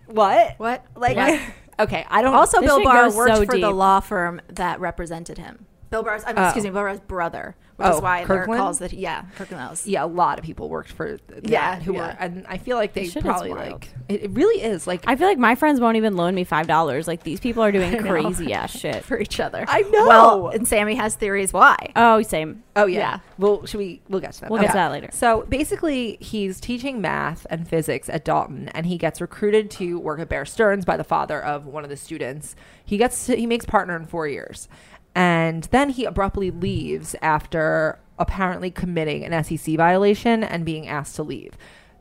What? 0.06 0.54
What? 0.58 0.84
Like, 0.96 1.16
What? 1.16 1.40
okay, 1.80 2.04
I 2.10 2.22
don't. 2.22 2.34
Also, 2.34 2.60
Bill 2.60 2.82
Barr 2.82 3.12
worked 3.12 3.36
so 3.36 3.44
for 3.44 3.58
the 3.58 3.70
law 3.70 4.00
firm 4.00 4.40
that 4.48 4.80
represented 4.80 5.38
him. 5.38 5.66
Bill 5.90 6.02
Barr's, 6.02 6.22
I 6.24 6.28
mean, 6.28 6.38
Oh. 6.38 6.44
excuse 6.44 6.64
me, 6.64 6.70
Bill 6.70 6.82
Barr's 6.82 7.00
brother, 7.00 7.56
which 7.80 7.88
Oh, 7.88 7.96
is 7.96 8.02
why 8.02 8.24
there 8.24 8.42
are 8.42 8.46
calls 8.46 8.78
that, 8.78 8.92
yeah, 8.92 9.22
Kirkland 9.36 9.62
Ellis. 9.62 9.86
yeah, 9.86 10.04
a 10.04 10.06
lot 10.06 10.38
of 10.38 10.44
people 10.44 10.68
worked 10.68 10.92
for 10.92 11.18
that 11.28 11.48
Yeah, 11.48 11.80
who 11.80 11.94
yeah. 11.94 11.98
were, 12.00 12.16
and 12.20 12.46
I 12.48 12.58
feel 12.58 12.76
like 12.76 12.92
they 12.92 13.04
This 13.04 13.12
shit 13.14 13.24
probably 13.24 13.52
like 13.52 13.88
it, 14.08 14.22
it. 14.24 14.30
really 14.32 14.62
is 14.62 14.86
like 14.86 15.02
I 15.06 15.16
feel 15.16 15.26
like 15.28 15.38
my 15.38 15.54
friends 15.54 15.80
won't 15.80 15.96
even 15.96 16.16
loan 16.16 16.34
me 16.34 16.44
five 16.44 16.66
dollars. 16.66 17.08
Like 17.08 17.22
these 17.22 17.40
people 17.40 17.62
are 17.62 17.72
doing 17.72 17.96
crazy 18.02 18.52
ass 18.52 18.78
shit. 18.78 19.04
for 19.04 19.18
each 19.18 19.40
other. 19.40 19.64
I 19.68 19.80
know. 19.82 20.06
Well, 20.06 20.48
and 20.48 20.68
Sammy 20.68 20.94
has 20.96 21.14
theories 21.14 21.52
why. 21.52 21.76
Oh, 21.96 22.20
same. 22.22 22.62
Oh 22.76 22.86
yeah. 22.86 22.98
Yeah. 22.98 23.18
Well, 23.38 23.64
should 23.66 23.78
we? 23.78 24.00
We'll 24.08 24.20
get 24.20 24.32
to 24.34 24.40
that. 24.42 24.50
We'll 24.50 24.60
get 24.60 24.68
to 24.68 24.74
that 24.74 24.90
later. 24.92 25.08
So 25.12 25.46
basically, 25.48 26.18
he's 26.20 26.60
teaching 26.60 27.00
math 27.00 27.46
and 27.50 27.66
physics 27.66 28.08
at 28.08 28.24
Dalton, 28.24 28.68
and 28.74 28.86
he 28.86 28.98
gets 28.98 29.20
recruited 29.20 29.70
to 29.72 29.98
work 29.98 30.20
at 30.20 30.28
Bear 30.28 30.44
Stearns 30.44 30.84
by 30.84 30.96
the 30.96 31.04
father 31.04 31.42
of 31.42 31.66
one 31.66 31.82
of 31.84 31.90
the 31.90 31.96
students. 31.96 32.54
He 32.84 32.96
gets 32.98 33.26
to, 33.26 33.36
he 33.36 33.46
makes 33.46 33.64
partner 33.64 33.96
in 33.96 34.04
four 34.06 34.26
years, 34.28 34.68
and 35.14 35.64
then 35.64 35.90
he 35.90 36.04
abruptly 36.04 36.50
leaves 36.50 37.14
after 37.22 37.98
apparently 38.18 38.70
committing 38.70 39.24
an 39.24 39.44
SEC 39.44 39.76
violation 39.76 40.44
and 40.44 40.64
being 40.64 40.86
asked 40.86 41.16
to 41.16 41.22
leave. 41.22 41.56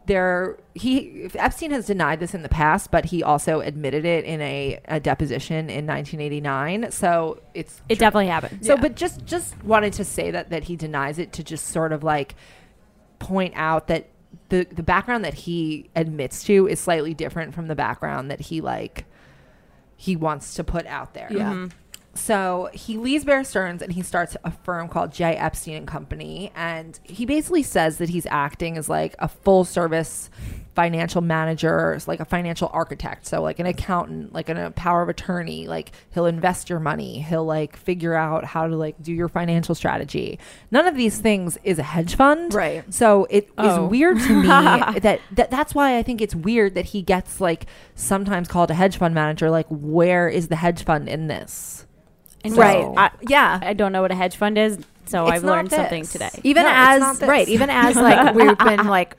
There, 0.06 0.58
he 0.74 1.30
Epstein 1.36 1.70
has 1.72 1.86
denied 1.86 2.20
this 2.20 2.34
in 2.34 2.42
the 2.42 2.50
past, 2.50 2.90
but 2.90 3.06
he 3.06 3.22
also 3.22 3.60
admitted 3.62 4.06
it 4.06 4.26
in 4.26 4.42
a, 4.42 4.80
a 4.86 5.00
deposition 5.00 5.70
in 5.70 5.86
1989. 5.86 6.92
So 6.92 7.42
it's 7.54 7.82
It 7.90 7.96
true. 7.96 8.00
definitely 8.00 8.28
happened. 8.28 8.66
So, 8.66 8.76
but 8.76 8.96
just 8.96 9.26
just 9.26 9.62
wanted 9.64 9.94
to 9.94 10.04
say 10.04 10.32
that 10.32 10.50
that 10.50 10.64
he 10.64 10.76
denies 10.76 11.20
it 11.20 11.32
to 11.34 11.44
just 11.44 11.68
sort 11.68 11.94
of 11.94 12.04
like 12.04 12.34
point 13.20 13.54
out 13.56 13.88
that 13.88 14.10
the 14.50 14.66
the 14.72 14.82
background 14.84 15.26
that 15.26 15.34
he 15.36 15.90
admits 15.96 16.44
to 16.46 16.68
is 16.68 16.80
slightly 16.80 17.14
different 17.14 17.54
from 17.54 17.68
the 17.68 17.76
background 17.76 18.32
that 18.32 18.40
he 18.40 18.62
like 18.62 19.06
he 19.96 20.16
wants 20.16 20.56
to 20.56 20.64
put 20.64 20.88
out 20.88 21.14
there. 21.14 21.28
Yeah. 21.30 21.52
Mm-hmm. 21.52 21.68
So 22.20 22.70
he 22.74 22.98
leaves 22.98 23.24
Bear 23.26 23.44
Stearns 23.44 23.82
and 23.82 23.94
he 23.94 24.02
starts 24.02 24.36
a 24.44 24.52
firm 24.52 24.88
called 24.90 25.12
J. 25.14 25.36
Epstein 25.36 25.76
and 25.76 25.88
Company. 25.88 26.52
And 26.56 27.00
he 27.04 27.26
basically 27.26 27.64
says 27.64 27.98
that 27.98 28.10
he's 28.10 28.26
acting 28.28 28.78
as 28.78 28.90
like 28.90 29.16
a 29.20 29.28
full 29.28 29.64
service 29.66 30.30
financial 30.76 31.22
manager, 31.22 32.00
like 32.08 32.20
a 32.22 32.26
financial 32.26 32.70
architect. 32.72 33.26
So 33.26 33.42
like 33.42 33.60
an 33.60 33.66
accountant, 33.66 34.32
like 34.34 34.48
an, 34.50 34.58
a 34.58 34.72
power 34.72 35.02
of 35.02 35.10
attorney, 35.10 35.68
like 35.68 35.92
he'll 36.14 36.26
invest 36.26 36.70
your 36.70 36.80
money. 36.80 37.20
He'll 37.22 37.44
like 37.46 37.76
figure 37.76 38.14
out 38.14 38.46
how 38.46 38.68
to 38.68 38.76
like 38.76 39.02
do 39.02 39.12
your 39.12 39.28
financial 39.28 39.76
strategy. 39.76 40.40
None 40.72 40.88
of 40.88 40.96
these 40.96 41.20
things 41.20 41.58
is 41.64 41.80
a 41.80 41.84
hedge 41.84 42.16
fund. 42.16 42.54
Right. 42.54 42.94
So 42.94 43.26
it 43.30 43.46
is 43.46 43.50
Oh. 43.58 43.88
weird 43.88 44.20
to 44.22 44.42
me 44.42 44.48
that, 45.00 45.22
that 45.32 45.52
that's 45.52 45.76
why 45.76 45.98
I 45.98 46.04
think 46.04 46.22
it's 46.22 46.36
weird 46.36 46.76
that 46.76 46.86
he 46.86 47.02
gets 47.02 47.42
like 47.42 47.66
sometimes 47.96 48.48
called 48.48 48.72
a 48.72 48.76
hedge 48.76 48.98
fund 48.98 49.14
manager. 49.14 49.50
Like 49.50 49.68
where 49.70 50.30
is 50.30 50.48
the 50.48 50.56
hedge 50.56 50.84
fund 50.84 51.10
in 51.10 51.28
this? 51.28 51.86
And 52.44 52.56
Right. 52.58 52.86
I, 52.98 53.12
Yeah. 53.22 53.60
I 53.62 53.74
don't 53.74 53.92
know 53.92 54.02
what 54.02 54.12
a 54.12 54.16
hedge 54.16 54.36
fund 54.38 54.58
is, 54.58 54.78
so 55.06 55.24
It's 55.26 55.34
I've 55.38 55.44
not 55.44 55.52
learned 55.58 55.72
something 55.72 56.06
today. 56.06 56.30
even 56.44 56.64
No, 56.64 56.70
as 56.74 57.22
right 57.22 57.48
even 57.48 57.70
as 57.70 57.96
like 58.08 58.34
we've 58.36 58.58
been 58.70 58.88
like 58.88 59.18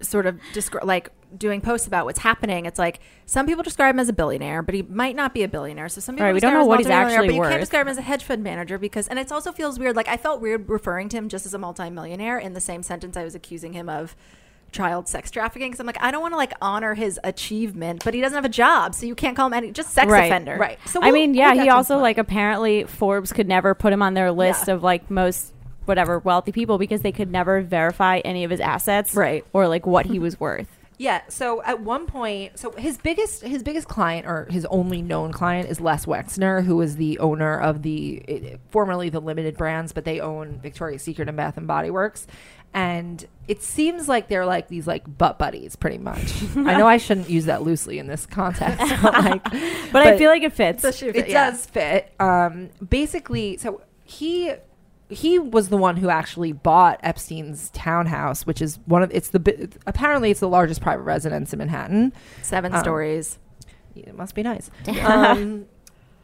sort 0.00 0.26
of 0.26 0.38
descri- 0.54 0.84
like 0.84 1.10
doing 1.36 1.60
posts 1.60 1.86
about 1.86 2.06
what's 2.06 2.18
happening 2.20 2.64
it's 2.66 2.78
like 2.78 2.98
some 3.26 3.46
people 3.46 3.62
describe 3.62 3.94
him 3.94 4.00
as 4.00 4.08
a 4.08 4.12
billionaire 4.12 4.62
but 4.62 4.74
he 4.74 4.82
might 4.82 5.14
not 5.14 5.32
be 5.34 5.42
a 5.44 5.48
billionaire 5.48 5.88
so 5.88 6.00
some 6.00 6.16
people 6.16 6.26
Right, 6.26 6.34
we 6.34 6.40
don't 6.40 6.54
know 6.54 6.64
what 6.64 6.80
he's 6.80 6.88
actually 6.88 7.28
but 7.28 7.34
you 7.36 7.42
can't 7.42 7.60
describe 7.60 7.82
him 7.86 7.90
as 7.92 7.98
a 7.98 8.02
hedge 8.02 8.24
fund 8.24 8.42
manager 8.42 8.78
because 8.78 9.06
and 9.06 9.16
it 9.18 9.30
also 9.30 9.52
feels 9.52 9.78
weird 9.78 9.94
like 9.94 10.08
i 10.08 10.16
felt 10.16 10.40
weird 10.40 10.68
referring 10.68 11.08
to 11.10 11.16
him 11.18 11.28
just 11.28 11.46
as 11.46 11.54
a 11.54 11.58
multimillionaire 11.58 12.38
in 12.38 12.54
the 12.54 12.60
same 12.60 12.82
sentence 12.82 13.16
i 13.16 13.22
was 13.22 13.34
accusing 13.36 13.74
him 13.74 13.88
of 13.88 14.16
child 14.72 15.08
sex 15.08 15.30
trafficking 15.30 15.68
because 15.68 15.80
i'm 15.80 15.86
like 15.86 16.00
i 16.02 16.10
don't 16.10 16.22
want 16.22 16.32
to 16.32 16.36
like 16.36 16.52
honor 16.62 16.94
his 16.94 17.18
achievement 17.24 18.02
but 18.04 18.14
he 18.14 18.20
doesn't 18.20 18.36
have 18.36 18.44
a 18.44 18.48
job 18.48 18.94
so 18.94 19.04
you 19.06 19.14
can't 19.14 19.36
call 19.36 19.46
him 19.48 19.52
any 19.54 19.72
just 19.72 19.90
sex 19.90 20.10
Right. 20.10 20.26
offender 20.26 20.56
Right. 20.56 20.78
So 20.86 21.00
I 21.00 21.06
we'll- 21.06 21.14
mean, 21.14 21.30
we'll 21.30 21.38
yeah, 21.38 21.54
he 21.62 21.68
also 21.68 21.98
like 21.98 22.18
apparently 22.18 22.84
Forbes 22.84 23.32
could 23.32 23.48
never 23.48 23.74
put 23.74 23.92
him 23.92 24.02
on 24.02 24.14
their 24.14 24.30
list 24.32 24.68
Yeah. 24.68 24.74
of 24.74 24.82
like 24.82 25.10
most 25.10 25.52
whatever 25.86 26.18
wealthy 26.20 26.52
people 26.52 26.78
because 26.78 27.00
they 27.02 27.10
could 27.12 27.30
never 27.30 27.62
verify 27.62 28.18
any 28.18 28.44
of 28.44 28.50
his 28.50 28.60
assets, 28.60 29.14
Right. 29.14 29.44
Or 29.52 29.66
like 29.66 29.86
what 29.86 30.06
he 30.06 30.18
was 30.18 30.38
worth. 30.38 30.68
Yeah. 31.00 31.22
So 31.28 31.62
at 31.62 31.80
one 31.80 32.04
point, 32.04 32.58
so 32.58 32.72
his 32.72 32.98
biggest 32.98 33.40
his 33.42 33.62
biggest 33.62 33.88
client 33.88 34.26
or 34.26 34.46
his 34.50 34.66
only 34.66 35.00
known 35.00 35.32
client 35.32 35.70
is 35.70 35.80
Les 35.80 36.04
Wexner, 36.04 36.62
who 36.62 36.78
is 36.82 36.96
the 36.96 37.18
owner 37.20 37.58
of 37.58 37.80
the 37.80 38.22
eh, 38.28 38.56
formerly 38.68 39.08
the 39.08 39.18
Limited 39.18 39.56
Brands, 39.56 39.94
but 39.94 40.04
they 40.04 40.20
own 40.20 40.60
Victoria's 40.62 41.00
Secret 41.00 41.26
and 41.28 41.38
Bath 41.38 41.56
and 41.56 41.66
Body 41.66 41.88
Works. 41.88 42.26
And 42.72 43.26
it 43.48 43.62
seems 43.62 44.08
like 44.08 44.28
they're 44.28 44.46
like 44.46 44.68
these 44.68 44.86
like 44.86 45.18
butt 45.18 45.38
buddies, 45.38 45.74
pretty 45.74 45.98
much. 45.98 46.32
I 46.56 46.76
know 46.78 46.86
I 46.86 46.98
shouldn't 46.98 47.28
use 47.28 47.46
that 47.46 47.62
loosely 47.62 47.98
in 47.98 48.06
this 48.06 48.26
context, 48.26 48.78
but 49.02 49.12
like, 49.12 49.42
But, 49.92 50.06
I 50.06 50.16
feel 50.16 50.30
like 50.30 50.42
it 50.44 50.52
fits. 50.52 50.84
it 51.02 51.28
does 51.28 51.66
fit. 51.66 52.12
Um, 52.20 52.70
basically, 52.88 53.56
so 53.56 53.82
he 54.04 54.52
he 55.08 55.40
was 55.40 55.68
the 55.70 55.76
one 55.76 55.96
who 55.96 56.08
actually 56.08 56.52
bought 56.52 57.00
Epstein's 57.02 57.70
townhouse, 57.70 58.46
which 58.46 58.62
is 58.62 58.78
one 58.86 59.02
of 59.02 59.10
it's 59.12 59.30
the 59.30 59.40
bi- 59.40 59.66
apparently 59.84 60.30
it's 60.30 60.38
the 60.38 60.48
largest 60.48 60.80
private 60.80 61.02
residence 61.02 61.52
in 61.52 61.58
Manhattan. 61.58 62.12
seven 62.42 62.72
Um, 62.72 62.80
stories 62.80 63.38
It 63.96 64.14
must 64.14 64.36
be 64.36 64.44
nice. 64.44 64.70
um, 65.04 65.66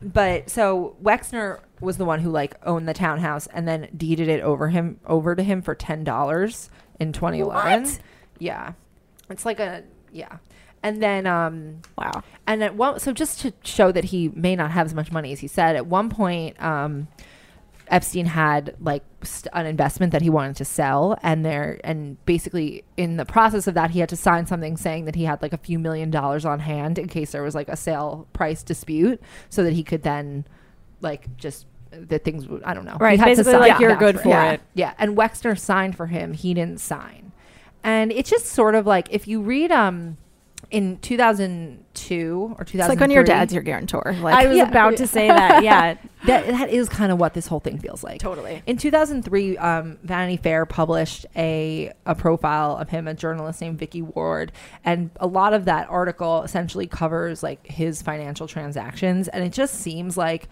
but 0.00 0.48
so 0.48 0.94
Wexner 1.02 1.58
was 1.80 1.98
the 1.98 2.04
one 2.04 2.20
who 2.20 2.30
like 2.30 2.54
owned 2.64 2.88
the 2.88 2.94
townhouse 2.94 3.46
and 3.48 3.66
then 3.68 3.88
deeded 3.96 4.28
it 4.28 4.40
over 4.42 4.68
him 4.68 5.00
over 5.06 5.34
to 5.34 5.42
him 5.42 5.62
for 5.62 5.74
ten 5.74 6.04
dollars 6.04 6.70
in 6.98 7.12
2011. 7.12 7.84
What? 7.84 7.98
Yeah, 8.38 8.72
it's 9.30 9.44
like 9.44 9.60
a 9.60 9.84
yeah. 10.12 10.38
And 10.82 11.02
then 11.02 11.26
um, 11.26 11.80
wow. 11.98 12.22
and 12.46 12.62
at 12.62 12.76
one, 12.76 13.00
so 13.00 13.12
just 13.12 13.40
to 13.40 13.52
show 13.64 13.90
that 13.90 14.04
he 14.04 14.28
may 14.28 14.54
not 14.54 14.70
have 14.70 14.86
as 14.86 14.94
much 14.94 15.10
money 15.10 15.32
as 15.32 15.40
he 15.40 15.48
said, 15.48 15.74
at 15.74 15.86
one 15.86 16.10
point, 16.10 16.62
um, 16.62 17.08
Epstein 17.88 18.26
had 18.26 18.76
like 18.80 19.02
st- 19.22 19.52
an 19.52 19.66
investment 19.66 20.12
that 20.12 20.22
he 20.22 20.30
wanted 20.30 20.56
to 20.56 20.64
sell, 20.64 21.18
and 21.22 21.44
there, 21.44 21.80
and 21.82 22.24
basically 22.24 22.84
in 22.96 23.16
the 23.16 23.24
process 23.24 23.66
of 23.66 23.74
that, 23.74 23.90
he 23.90 24.00
had 24.00 24.08
to 24.10 24.16
sign 24.16 24.46
something 24.46 24.76
saying 24.76 25.06
that 25.06 25.14
he 25.14 25.24
had 25.24 25.42
like 25.42 25.52
a 25.52 25.58
few 25.58 25.78
million 25.78 26.10
dollars 26.10 26.44
on 26.44 26.60
hand 26.60 26.98
in 26.98 27.08
case 27.08 27.32
there 27.32 27.42
was 27.42 27.54
like 27.54 27.68
a 27.68 27.76
sale 27.76 28.28
price 28.32 28.62
dispute, 28.62 29.20
so 29.50 29.64
that 29.64 29.72
he 29.72 29.82
could 29.82 30.02
then 30.02 30.46
like 31.00 31.36
just 31.36 31.66
that 31.90 32.24
things 32.24 32.46
would 32.48 32.62
I 32.64 32.74
don't 32.74 32.84
know 32.84 32.96
Right, 33.00 33.12
He 33.12 33.18
had 33.18 33.24
to 33.26 33.30
basically, 33.36 33.52
sign 33.52 33.60
like, 33.60 33.80
you're 33.80 33.96
good 33.96 34.20
for 34.20 34.28
yeah. 34.28 34.52
it. 34.52 34.60
Yeah, 34.74 34.94
and 34.98 35.16
Wexner 35.16 35.58
signed 35.58 35.96
for 35.96 36.06
him. 36.06 36.32
He 36.32 36.52
didn't 36.54 36.80
sign, 36.80 37.32
and 37.84 38.12
it's 38.12 38.28
just 38.30 38.46
sort 38.46 38.74
of 38.74 38.86
like 38.86 39.08
if 39.10 39.26
you 39.28 39.40
read 39.40 39.70
um 39.72 40.16
in 40.72 40.98
2002 40.98 42.56
or 42.58 42.64
2003 42.64 42.80
it's 42.80 42.88
like 42.88 42.98
when 43.00 43.10
your 43.10 43.22
dad's 43.22 43.52
your 43.54 43.62
guarantor 43.62 44.16
like 44.20 44.34
I 44.34 44.48
was 44.48 44.56
Yeah. 44.56 44.68
about 44.68 44.96
to 44.96 45.06
say 45.06 45.28
that. 45.28 45.62
Yeah. 45.62 45.94
that 46.26 46.46
that 46.46 46.70
is 46.70 46.88
kind 46.88 47.12
of 47.12 47.18
what 47.20 47.34
this 47.34 47.46
whole 47.46 47.60
thing 47.60 47.78
feels 47.78 48.02
like. 48.02 48.18
Totally. 48.20 48.62
In 48.66 48.76
2003, 48.76 49.58
um, 49.58 49.98
Vanity 50.02 50.36
Fair 50.36 50.66
published 50.66 51.24
a 51.36 51.92
a 52.04 52.14
profile 52.16 52.76
of 52.76 52.88
him, 52.90 53.06
a 53.06 53.14
journalist 53.14 53.60
named 53.60 53.78
Vicky 53.78 54.02
Ward, 54.02 54.50
and 54.84 55.10
a 55.20 55.26
lot 55.26 55.52
of 55.54 55.66
that 55.66 55.88
article 55.88 56.42
essentially 56.42 56.86
covers 56.88 57.42
like 57.44 57.64
his 57.66 58.02
financial 58.02 58.48
transactions, 58.48 59.28
and 59.28 59.44
it 59.44 59.52
just 59.52 59.74
seems 59.74 60.16
like 60.16 60.48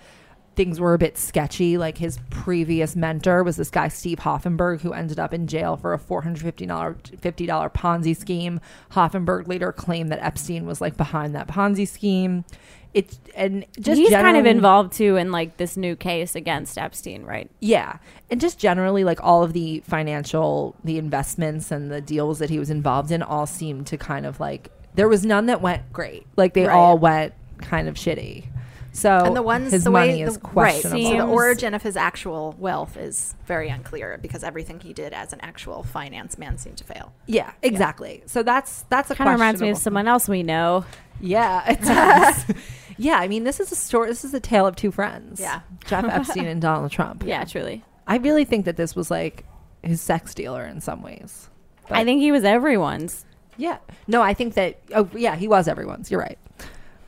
things 0.57 0.79
were 0.81 0.95
a 0.95 0.99
bit 0.99 1.17
sketchy. 1.19 1.77
Like 1.79 1.99
his 1.99 2.19
previous 2.31 2.95
mentor 2.97 3.43
was 3.43 3.57
this 3.57 3.71
guy 3.71 3.89
Steve 3.89 4.19
Hoffenberg, 4.21 4.81
who 4.81 4.93
ended 4.93 5.19
up 5.19 5.33
in 5.35 5.47
jail 5.47 5.77
for 5.77 5.93
a 5.93 5.99
four 5.99 6.23
hundred 6.23 6.43
fifty 6.43 6.67
dollar 6.67 6.97
fifty 7.21 7.47
dollar 7.47 7.69
Ponzi 7.71 8.17
scheme. 8.17 8.61
Hoffenberg 8.93 9.49
later 9.49 9.73
claimed 9.73 10.11
that 10.11 10.23
Epstein 10.23 10.67
was 10.67 10.81
like 10.81 10.97
behind 10.97 11.35
that 11.35 11.49
Ponzi 11.49 11.87
scheme. 11.89 12.45
It's 12.93 13.19
and 13.35 13.67
just 13.81 13.99
He's 14.01 14.11
kind 14.11 14.37
of 14.37 14.47
involved 14.47 14.93
too 14.93 15.17
in 15.17 15.33
like 15.33 15.57
this 15.57 15.77
new 15.77 15.97
case 15.97 16.37
against 16.37 16.79
Epstein, 16.79 17.25
right? 17.25 17.51
yeah. 17.61 17.99
And 18.31 18.41
just 18.41 18.59
generally, 18.59 19.03
like 19.03 19.19
all 19.23 19.43
of 19.43 19.53
the 19.53 19.81
financial, 19.81 20.77
the 20.85 20.99
investments 20.99 21.71
and 21.73 21.91
the 21.91 22.01
deals 22.01 22.39
that 22.39 22.51
he 22.51 22.59
was 22.61 22.71
involved 22.71 23.11
in 23.11 23.21
all 23.23 23.47
seemed 23.47 23.89
to 23.89 23.97
kind 23.97 24.25
of 24.27 24.39
like, 24.39 24.71
there 24.95 25.09
was 25.09 25.25
none 25.27 25.47
that 25.47 25.61
went 25.61 25.93
great. 25.93 26.25
Like 26.37 26.55
they 26.55 26.67
Right. 26.67 26.75
all 26.75 26.97
went 26.97 27.35
kind 27.59 27.89
of 27.89 27.97
shitty. 27.97 28.47
So 28.95 29.11
and 29.25 29.37
the 29.37 29.43
ones 29.43 29.73
his 29.73 29.83
the 29.83 29.91
money 29.91 30.15
way 30.15 30.21
is 30.23 30.39
the, 30.39 30.41
right 30.41 30.81
questionable. 30.81 31.03
so 31.03 31.17
the 31.17 31.23
origin 31.25 31.75
of 31.75 31.83
his 31.83 31.97
actual 31.97 32.55
wealth 32.59 32.97
is 32.97 33.35
very 33.45 33.69
unclear 33.69 34.19
because 34.23 34.45
everything 34.45 34.79
he 34.79 34.93
did 34.93 35.13
as 35.13 35.33
an 35.33 35.41
actual 35.43 35.83
finance 35.83 36.39
man 36.39 36.59
seemed 36.59 36.79
to 36.79 36.85
fail 36.85 37.13
yeah, 37.27 37.53
exactly. 37.63 38.23
So 38.27 38.43
that's, 38.43 38.83
that's 38.89 39.11
a 39.11 39.15
Kind 39.15 39.29
of 39.29 39.35
reminds 39.35 39.61
me 39.61 39.71
of 39.71 39.79
someone 39.79 40.07
else 40.07 40.29
we 40.29 40.43
know. 40.43 40.85
Yeah, 41.21 41.69
it 41.71 41.81
does. 41.81 42.45
yeah. 42.97 43.19
I 43.19 43.29
mean, 43.29 43.45
this 43.45 43.61
is 43.61 43.73
a 43.73 43.77
story. 43.77 44.09
This 44.09 44.25
is 44.25 44.35
a 44.35 44.41
tale 44.41 44.67
of 44.67 44.77
two 44.77 44.91
friends. 44.91 45.41
Yeah. 45.41 45.61
Jeff 45.87 46.05
Epstein 46.09 46.47
and 46.47 46.61
Donald 46.61 46.91
Trump. 46.91 47.25
Yeah, 47.27 47.45
truly. 47.45 47.85
I 48.07 48.19
really 48.19 48.45
think 48.45 48.65
that 48.67 48.77
this 48.77 48.95
was 48.95 49.11
like 49.11 49.45
his 49.83 50.01
sex 50.01 50.35
dealer 50.35 50.65
in 50.65 50.81
some 50.81 51.03
ways. 51.03 51.49
I 51.91 52.05
think 52.05 52.21
he 52.21 52.33
was 52.33 52.45
everyone's. 52.45 53.25
Yeah. 53.57 53.79
No, 54.07 54.23
I 54.23 54.35
think 54.35 54.55
that. 54.55 54.81
Oh, 54.95 55.09
yeah, 55.15 55.37
he 55.37 55.49
was 55.49 55.69
everyone's. 55.69 56.11
You're 56.11 56.21
right. 56.21 56.39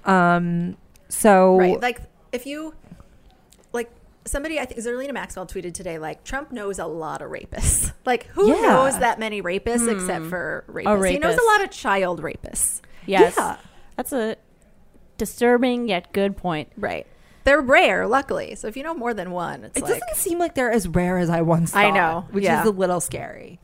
Um. 0.04 0.76
So. 1.08 1.58
right 1.58 1.80
like 1.80 2.00
if 2.32 2.46
you 2.46 2.74
like 3.72 3.90
somebody 4.24 4.58
i 4.58 4.64
think 4.64 4.80
zerlina 4.80 5.12
maxwell 5.12 5.46
tweeted 5.46 5.72
today 5.72 5.98
like 5.98 6.24
trump 6.24 6.50
knows 6.50 6.78
a 6.78 6.86
lot 6.86 7.22
of 7.22 7.30
rapists 7.30 7.92
like 8.04 8.26
who 8.28 8.48
Yeah. 8.48 8.60
knows 8.62 8.98
that 8.98 9.18
many 9.20 9.40
rapists 9.40 9.90
except 9.90 10.24
hmm. 10.24 10.28
for 10.30 10.64
rapists 10.68 11.10
he 11.10 11.18
knows 11.18 11.38
a 11.38 11.44
lot 11.44 11.62
of 11.62 11.70
child 11.70 12.22
rapists 12.22 12.80
Yes. 13.06 13.34
Yeah. 13.38 13.56
That's 13.94 14.12
a 14.12 14.36
disturbing 15.16 15.88
yet 15.88 16.12
good 16.12 16.36
point. 16.36 16.70
right 16.76 17.06
they're 17.44 17.60
rare 17.60 18.06
luckily 18.08 18.56
so 18.56 18.66
if 18.66 18.76
you 18.76 18.82
know 18.82 18.94
more 18.94 19.14
than 19.14 19.30
one 19.30 19.62
it's 19.64 19.78
It 19.78 19.84
like 19.84 19.92
doesn't 20.00 20.16
seem 20.16 20.38
like 20.38 20.54
they're 20.56 20.72
as 20.72 20.88
rare 20.88 21.16
as 21.18 21.30
I 21.30 21.42
once 21.42 21.70
thought. 21.70 21.84
I 21.84 21.90
know, 21.90 22.26
which 22.32 22.42
yeah. 22.44 22.60
is 22.62 22.66
a 22.66 22.72
little 22.72 23.00
scary. 23.00 23.60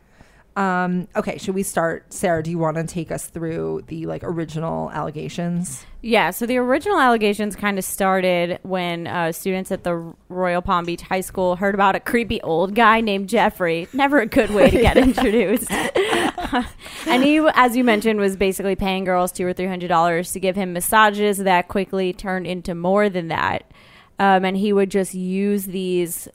Um. 0.57 1.09
Okay. 1.17 1.39
Should 1.39 1.55
we 1.55 1.63
start, 1.63 2.13
Sarah? 2.13 2.43
Do 2.43 2.51
you 2.51 2.59
want 2.59 2.77
to 2.77 2.85
take 2.85 3.11
us 3.11 3.27
through 3.27 3.85
the 3.87 4.07
like 4.07 4.23
original 4.23 4.91
allegations? 4.91 5.87
Yeah, 6.05 6.31
so 6.31 6.47
the 6.47 6.59
original 6.59 6.99
allegations 6.99 7.55
kind 7.55 7.79
of 7.79 7.85
started 7.85 8.59
when 8.63 9.07
uh, 9.07 9.31
students 9.31 9.71
at 9.71 9.85
the 9.85 10.13
Royal 10.29 10.61
Palm 10.61 10.85
Beach 10.85 11.03
High 11.03 11.21
School 11.21 11.55
heard 11.55 11.77
about 11.77 11.95
a 11.95 12.01
creepy 12.01 12.43
old 12.43 12.75
guy 12.75 13.01
named 13.01 13.29
Jeffrey. 13.29 13.87
Never 13.93 14.19
a 14.19 14.27
good 14.27 14.51
way 14.51 14.69
to 14.69 14.81
get 14.81 14.97
introduced. 14.99 15.71
and 17.07 17.23
he, 17.23 17.39
as 17.55 17.77
you 17.77 17.85
mentioned, 17.85 18.19
was 18.19 18.37
basically 18.37 18.75
paying 18.75 19.05
girls 19.05 19.31
two 19.31 19.47
or 19.47 19.53
three 19.53 19.69
hundred 19.69 19.89
dollars 19.89 20.33
to 20.33 20.41
give 20.41 20.57
him 20.57 20.73
massages. 20.73 21.39
That 21.39 21.69
quickly 21.69 22.13
turned 22.13 22.49
into 22.49 22.75
more 22.75 23.09
than 23.09 23.29
that, 23.29 23.71
um, 24.19 24.45
and 24.45 24.57
he 24.57 24.73
would 24.73 24.91
just 24.91 25.15
use 25.15 25.67
these 25.67 26.29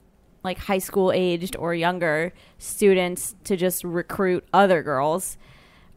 like 0.48 0.58
high 0.58 0.78
school 0.80 1.12
aged 1.12 1.56
or 1.58 1.76
younger 1.76 2.34
students 2.58 3.36
to 3.44 3.56
just 3.56 3.84
recruit 3.84 4.44
other 4.54 4.82
girls 4.82 5.38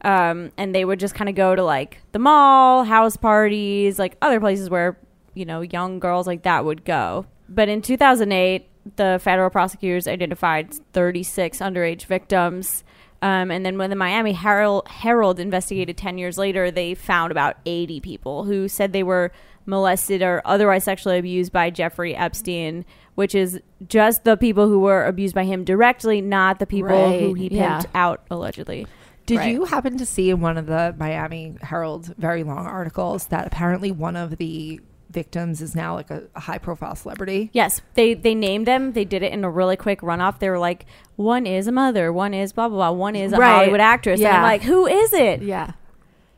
um, 0.03 0.51
and 0.57 0.73
they 0.73 0.83
would 0.83 0.99
just 0.99 1.13
kind 1.13 1.29
of 1.29 1.35
go 1.35 1.55
to 1.55 1.63
like 1.63 1.99
the 2.11 2.19
mall, 2.19 2.83
house 2.83 3.15
parties, 3.15 3.99
like 3.99 4.17
other 4.21 4.39
places 4.39 4.69
where 4.69 4.97
you 5.33 5.45
know 5.45 5.61
young 5.61 5.99
girls 5.99 6.27
like 6.27 6.43
that 6.43 6.65
would 6.65 6.83
go. 6.83 7.25
But 7.47 7.69
in 7.69 7.81
2008, 7.81 8.67
the 8.95 9.19
federal 9.21 9.49
prosecutors 9.49 10.07
identified 10.07 10.73
36 10.93 11.59
underage 11.59 12.05
victims. 12.05 12.83
Um, 13.23 13.51
and 13.51 13.63
then 13.63 13.77
when 13.77 13.91
the 13.91 13.95
Miami 13.95 14.31
Herald, 14.31 14.87
Herald 14.87 15.39
investigated 15.39 15.95
10 15.95 16.17
years 16.17 16.39
later, 16.39 16.71
they 16.71 16.95
found 16.95 17.31
about 17.31 17.57
80 17.67 17.99
people 17.99 18.45
who 18.45 18.67
said 18.67 18.93
they 18.93 19.03
were 19.03 19.31
molested 19.71 20.21
or 20.21 20.43
otherwise 20.45 20.83
sexually 20.83 21.17
abused 21.17 21.51
by 21.51 21.71
Jeffrey 21.71 22.15
Epstein, 22.15 22.85
which 23.15 23.33
is 23.33 23.59
just 23.87 24.23
the 24.23 24.37
people 24.37 24.67
who 24.67 24.79
were 24.79 25.05
abused 25.05 25.33
by 25.33 25.43
him 25.45 25.63
directly, 25.63 26.21
not 26.21 26.59
the 26.59 26.67
people 26.67 27.17
who 27.19 27.33
he 27.33 27.49
pimped 27.49 27.55
yeah. 27.55 27.83
out 27.95 28.21
allegedly. 28.29 28.85
Did 29.25 29.37
Right. 29.39 29.51
you 29.53 29.65
happen 29.65 29.97
to 29.97 30.05
see 30.05 30.29
in 30.29 30.41
one 30.41 30.57
of 30.57 30.65
the 30.67 30.93
Miami 30.99 31.55
Herald 31.61 32.13
very 32.17 32.43
long 32.43 32.65
articles 32.67 33.27
that 33.27 33.47
apparently 33.47 33.91
one 33.91 34.15
of 34.15 34.37
the 34.37 34.79
victims 35.09 35.61
is 35.61 35.75
now 35.75 35.93
like 35.95 36.09
a, 36.09 36.23
a 36.35 36.39
high 36.41 36.57
profile 36.57 36.95
celebrity? 36.95 37.49
Yes, 37.53 37.81
they 37.93 38.13
they 38.13 38.33
named 38.35 38.65
them. 38.65 38.93
They 38.93 39.05
did 39.05 39.23
it 39.23 39.31
in 39.31 39.43
a 39.43 39.49
really 39.49 39.77
quick 39.77 40.01
runoff. 40.01 40.39
They 40.39 40.49
were 40.49 40.59
like, 40.59 40.85
one 41.15 41.45
is 41.45 41.67
a 41.67 41.71
mother, 41.71 42.11
one 42.11 42.33
is 42.33 42.51
blah 42.53 42.67
blah 42.69 42.77
blah, 42.77 42.91
one 42.97 43.15
is 43.15 43.31
a 43.33 43.37
Right. 43.37 43.53
Hollywood 43.55 43.79
actress. 43.79 44.19
And 44.19 44.27
I'm 44.27 44.35
Yeah. 44.35 44.41
like, 44.43 44.61
who 44.63 44.85
is 44.87 45.13
it? 45.13 45.41
Yeah. 45.43 45.71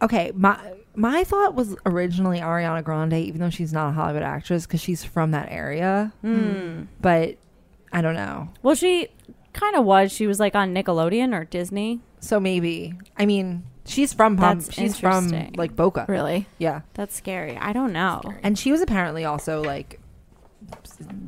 Okay, 0.01 0.31
my 0.35 0.57
my 0.95 1.23
thought 1.23 1.55
was 1.55 1.75
originally 1.85 2.39
Ariana 2.39 2.83
Grande, 2.83 3.13
even 3.13 3.41
though 3.41 3.49
she's 3.49 3.73
not 3.73 3.89
a 3.89 3.91
Hollywood 3.93 4.23
actress 4.23 4.65
because 4.67 4.81
she's 4.81 5.03
from 5.03 5.31
that 5.31 5.47
area. 5.51 6.13
Hmm. 6.21 6.83
But 7.01 7.37
I 7.91 8.01
don't 8.01 8.15
know. 8.15 8.49
Well, 8.61 8.75
she 8.75 9.09
kind 9.53 9.75
of 9.75 9.85
was. 9.85 10.11
She 10.11 10.27
was 10.27 10.39
like 10.39 10.55
on 10.55 10.73
Nickelodeon 10.73 11.33
or 11.35 11.45
Disney. 11.45 12.01
So 12.19 12.39
maybe 12.39 12.93
I 13.17 13.25
mean 13.25 13.63
she's 13.85 14.13
from 14.13 14.37
Palm, 14.37 14.59
That's 14.59 14.73
she's 14.73 14.97
from 14.97 15.25
interesting. 15.25 15.53
like 15.57 15.75
Boca. 15.75 16.05
Really? 16.07 16.47
Yeah. 16.57 16.81
That's 16.93 17.15
scary. 17.15 17.57
I 17.57 17.73
don't 17.73 17.91
know. 17.93 18.21
And 18.43 18.57
she 18.57 18.71
was 18.71 18.81
apparently 18.81 19.25
also 19.25 19.61
like 19.61 19.99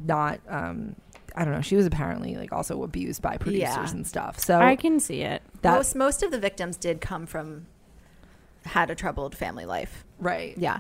not 0.06 0.40
um 0.48 0.96
I 1.38 1.44
don't 1.44 1.54
know. 1.54 1.62
She 1.62 1.76
was 1.76 1.86
apparently 1.86 2.36
like 2.36 2.54
also 2.54 2.84
abused 2.84 3.22
by 3.22 3.36
producers 3.38 3.62
Yeah. 3.76 3.90
and 3.92 4.08
stuff. 4.08 4.40
So 4.40 4.58
I 4.60 4.78
can 4.78 5.00
see 5.02 5.22
it. 5.22 5.42
that 5.64 5.76
most 5.76 5.96
most 5.96 6.24
of 6.24 6.32
the 6.32 6.40
victims 6.40 6.78
did 6.78 7.02
come 7.02 7.26
from 7.26 7.66
had 8.66 8.90
a 8.90 8.96
troubled 8.96 9.36
family 9.36 9.66
life. 9.66 10.04
right. 10.20 10.58
Yeah. 10.58 10.80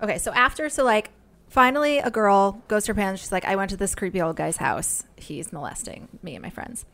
Okay, 0.00 0.18
so 0.18 0.32
after 0.32 0.68
so 0.68 0.84
like 0.84 1.10
finally 1.48 1.98
a 1.98 2.10
girl 2.10 2.62
goes 2.68 2.84
to 2.84 2.92
her 2.92 2.94
parents, 2.94 3.22
she's 3.22 3.32
like, 3.32 3.44
I 3.44 3.56
went 3.56 3.70
to 3.70 3.76
this 3.76 3.94
creepy 3.94 4.20
old 4.20 4.36
guy's 4.36 4.56
house. 4.56 5.04
He's 5.16 5.52
molesting 5.52 6.08
me 6.22 6.34
and 6.34 6.42
my 6.42 6.50
friends. 6.50 6.84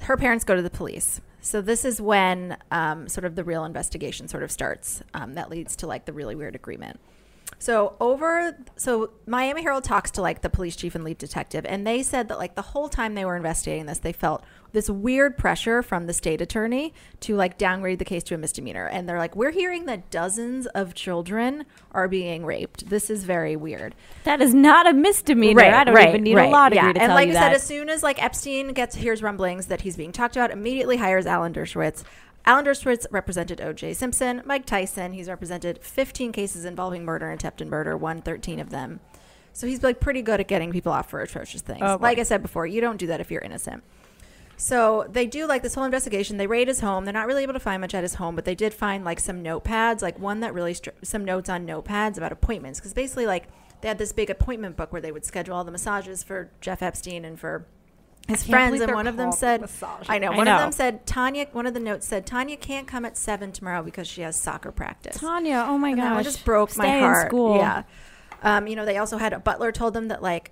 Her 0.00 0.16
parents 0.16 0.44
go 0.44 0.56
to 0.56 0.62
the 0.62 0.70
police. 0.70 1.20
So 1.40 1.60
this 1.60 1.84
is 1.84 2.00
when 2.00 2.56
um, 2.70 3.08
sort 3.08 3.24
of 3.24 3.34
the 3.34 3.44
real 3.44 3.64
investigation 3.64 4.28
sort 4.28 4.42
of 4.42 4.50
starts. 4.50 5.02
Um, 5.14 5.34
that 5.34 5.50
leads 5.50 5.76
to 5.76 5.86
like 5.86 6.04
the 6.04 6.12
really 6.12 6.34
weird 6.34 6.54
agreement. 6.54 6.98
So 7.62 7.94
over, 8.00 8.56
so 8.74 9.12
Miami 9.24 9.62
Herald 9.62 9.84
talks 9.84 10.10
to 10.12 10.20
like 10.20 10.42
the 10.42 10.50
police 10.50 10.74
chief 10.74 10.96
and 10.96 11.04
lead 11.04 11.18
detective, 11.18 11.64
and 11.64 11.86
they 11.86 12.02
said 12.02 12.26
that 12.26 12.38
like 12.38 12.56
the 12.56 12.62
whole 12.62 12.88
time 12.88 13.14
they 13.14 13.24
were 13.24 13.36
investigating 13.36 13.86
this, 13.86 14.00
they 14.00 14.12
felt 14.12 14.42
this 14.72 14.90
weird 14.90 15.38
pressure 15.38 15.80
from 15.80 16.08
the 16.08 16.12
state 16.12 16.40
attorney 16.40 16.92
to 17.20 17.36
like 17.36 17.58
downgrade 17.58 18.00
the 18.00 18.04
case 18.04 18.24
to 18.24 18.34
a 18.34 18.38
misdemeanor. 18.38 18.86
And 18.86 19.08
they're 19.08 19.18
like, 19.18 19.36
we're 19.36 19.52
hearing 19.52 19.86
that 19.86 20.10
dozens 20.10 20.66
of 20.66 20.94
children 20.94 21.64
are 21.92 22.08
being 22.08 22.44
raped. 22.44 22.90
This 22.90 23.10
is 23.10 23.22
very 23.22 23.54
weird. 23.54 23.94
That 24.24 24.40
is 24.40 24.52
not 24.52 24.88
a 24.88 24.92
misdemeanor. 24.92 25.62
I 25.62 25.84
don't 25.84 26.08
even 26.08 26.22
need 26.24 26.38
a 26.38 26.48
law 26.48 26.68
degree 26.68 26.88
yeah. 26.88 26.92
to 26.94 27.00
and 27.00 27.08
tell 27.10 27.14
like 27.14 27.28
you 27.28 27.36
I 27.36 27.40
said, 27.40 27.52
as 27.52 27.62
soon 27.62 27.88
as 27.88 28.02
like 28.02 28.20
Epstein 28.20 28.72
gets 28.72 28.96
hears 28.96 29.22
rumblings 29.22 29.66
that 29.66 29.82
he's 29.82 29.96
being 29.96 30.10
talked 30.10 30.34
about, 30.34 30.50
immediately 30.50 30.96
hires 30.96 31.26
Alan 31.26 31.52
Dershowitz. 31.52 32.02
Alan 32.44 32.64
Dershowitz 32.64 33.06
represented 33.10 33.60
O.J. 33.60 33.94
Simpson, 33.94 34.42
Mike 34.44 34.66
Tyson. 34.66 35.12
He's 35.12 35.28
represented 35.28 35.78
15 35.82 36.32
cases 36.32 36.64
involving 36.64 37.04
murder 37.04 37.30
and 37.30 37.38
attempted 37.38 37.68
murder, 37.68 37.96
won 37.96 38.20
13 38.20 38.58
of 38.58 38.70
them. 38.70 39.00
So 39.52 39.66
he's 39.66 39.82
like 39.82 40.00
pretty 40.00 40.22
good 40.22 40.40
at 40.40 40.48
getting 40.48 40.72
people 40.72 40.92
off 40.92 41.10
for 41.10 41.20
atrocious 41.20 41.62
things. 41.62 41.80
Oh, 41.82 41.98
boy. 41.98 42.02
like 42.02 42.18
I 42.18 42.22
said 42.22 42.42
before, 42.42 42.66
you 42.66 42.80
don't 42.80 42.96
do 42.96 43.06
that 43.06 43.20
if 43.20 43.30
you're 43.30 43.42
innocent. 43.42 43.84
So 44.56 45.06
they 45.10 45.26
do 45.26 45.46
like 45.46 45.62
this 45.62 45.74
whole 45.74 45.84
investigation. 45.84 46.36
They 46.36 46.46
raid 46.46 46.68
his 46.68 46.80
home. 46.80 47.04
They're 47.04 47.12
not 47.12 47.26
really 47.26 47.42
able 47.42 47.52
to 47.52 47.60
find 47.60 47.80
much 47.80 47.94
at 47.94 48.02
his 48.02 48.14
home, 48.14 48.34
but 48.34 48.44
they 48.44 48.54
did 48.54 48.72
find 48.72 49.04
like 49.04 49.20
some 49.20 49.42
notepads, 49.42 50.02
like 50.02 50.18
one 50.18 50.40
that 50.40 50.54
really 50.54 50.74
str- 50.74 50.90
some 51.02 51.24
notes 51.24 51.48
on 51.48 51.66
notepads 51.66 52.16
about 52.16 52.32
appointments, 52.32 52.78
because 52.78 52.94
basically 52.94 53.26
like 53.26 53.48
they 53.80 53.88
had 53.88 53.98
this 53.98 54.12
big 54.12 54.30
appointment 54.30 54.76
book 54.76 54.92
where 54.92 55.02
they 55.02 55.12
would 55.12 55.24
schedule 55.24 55.54
all 55.54 55.64
the 55.64 55.72
massages 55.72 56.22
for 56.22 56.50
Jeff 56.60 56.82
Epstein 56.82 57.24
and 57.24 57.38
for 57.38 57.66
his 58.28 58.44
friends. 58.44 58.80
And 58.80 58.94
one 58.94 59.06
of 59.06 59.16
them 59.16 59.32
said. 59.32 59.68
"I 60.08 60.18
know." 60.18 60.32
I 60.32 60.36
One 60.36 60.48
of 60.48 60.58
them 60.60 60.72
said 60.72 61.06
Tanya. 61.06 61.46
One 61.52 61.66
of 61.66 61.74
the 61.74 61.80
notes 61.80 62.06
said 62.06 62.24
Tanya 62.26 62.56
can't 62.56 62.86
come 62.86 63.04
at 63.04 63.16
seven 63.16 63.52
tomorrow 63.52 63.82
because 63.82 64.06
she 64.08 64.22
has 64.22 64.36
soccer 64.36 64.72
practice. 64.72 65.18
Tanya, 65.18 65.64
oh 65.68 65.78
my 65.78 65.90
And 65.90 65.98
that 66.00 66.24
just 66.24 66.44
broke 66.44 66.70
Stay 66.70 66.82
my 66.82 66.96
in 66.96 67.02
heart. 67.02 67.28
school. 67.28 67.56
Yeah. 67.56 67.82
Um, 68.42 68.66
you 68.66 68.74
know, 68.76 68.84
they 68.84 68.98
also 68.98 69.18
had 69.18 69.32
a 69.32 69.38
butler 69.38 69.70
told 69.72 69.94
them 69.94 70.08
that 70.08 70.22
like 70.22 70.50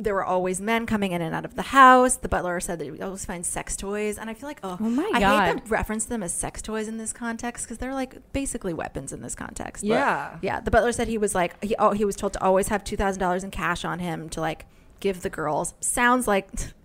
there 0.00 0.14
were 0.14 0.24
always 0.24 0.60
men 0.60 0.86
coming 0.86 1.10
in 1.10 1.20
and 1.20 1.34
out 1.34 1.44
of 1.44 1.56
the 1.56 1.62
house. 1.62 2.14
The 2.16 2.28
butler 2.28 2.60
said 2.60 2.78
that 2.78 2.88
would 2.88 3.02
always 3.02 3.24
find 3.24 3.44
sex 3.44 3.76
toys, 3.76 4.16
and 4.16 4.30
I 4.30 4.34
feel 4.34 4.48
like, 4.48 4.60
oh, 4.62 4.76
Oh 4.80 4.88
my 4.88 5.02
I 5.12 5.14
hate 5.14 5.20
God. 5.20 5.64
to 5.64 5.70
reference 5.70 6.04
them 6.04 6.22
as 6.22 6.32
sex 6.32 6.62
toys 6.62 6.86
in 6.86 6.98
this 6.98 7.12
context 7.12 7.64
because 7.64 7.78
they're 7.78 7.94
like 7.94 8.32
basically 8.32 8.72
weapons 8.72 9.12
in 9.12 9.22
this 9.22 9.34
context. 9.34 9.82
But, 9.82 9.88
Yeah. 9.88 10.36
yeah. 10.40 10.60
The 10.60 10.70
butler 10.70 10.92
said 10.92 11.08
he 11.08 11.18
was 11.18 11.34
like 11.34 11.62
he 11.64 11.74
oh 11.80 11.90
he 11.92 12.04
was 12.04 12.14
told 12.14 12.32
to 12.34 12.42
always 12.44 12.68
have 12.68 12.84
two 12.84 12.96
thousand 12.96 13.18
dollars 13.20 13.42
in 13.42 13.50
cash 13.50 13.84
on 13.84 13.98
him 13.98 14.28
to 14.30 14.40
like 14.40 14.66
give 15.00 15.22
the 15.22 15.30
girls. 15.30 15.74
Sounds 15.80 16.26
like. 16.28 16.48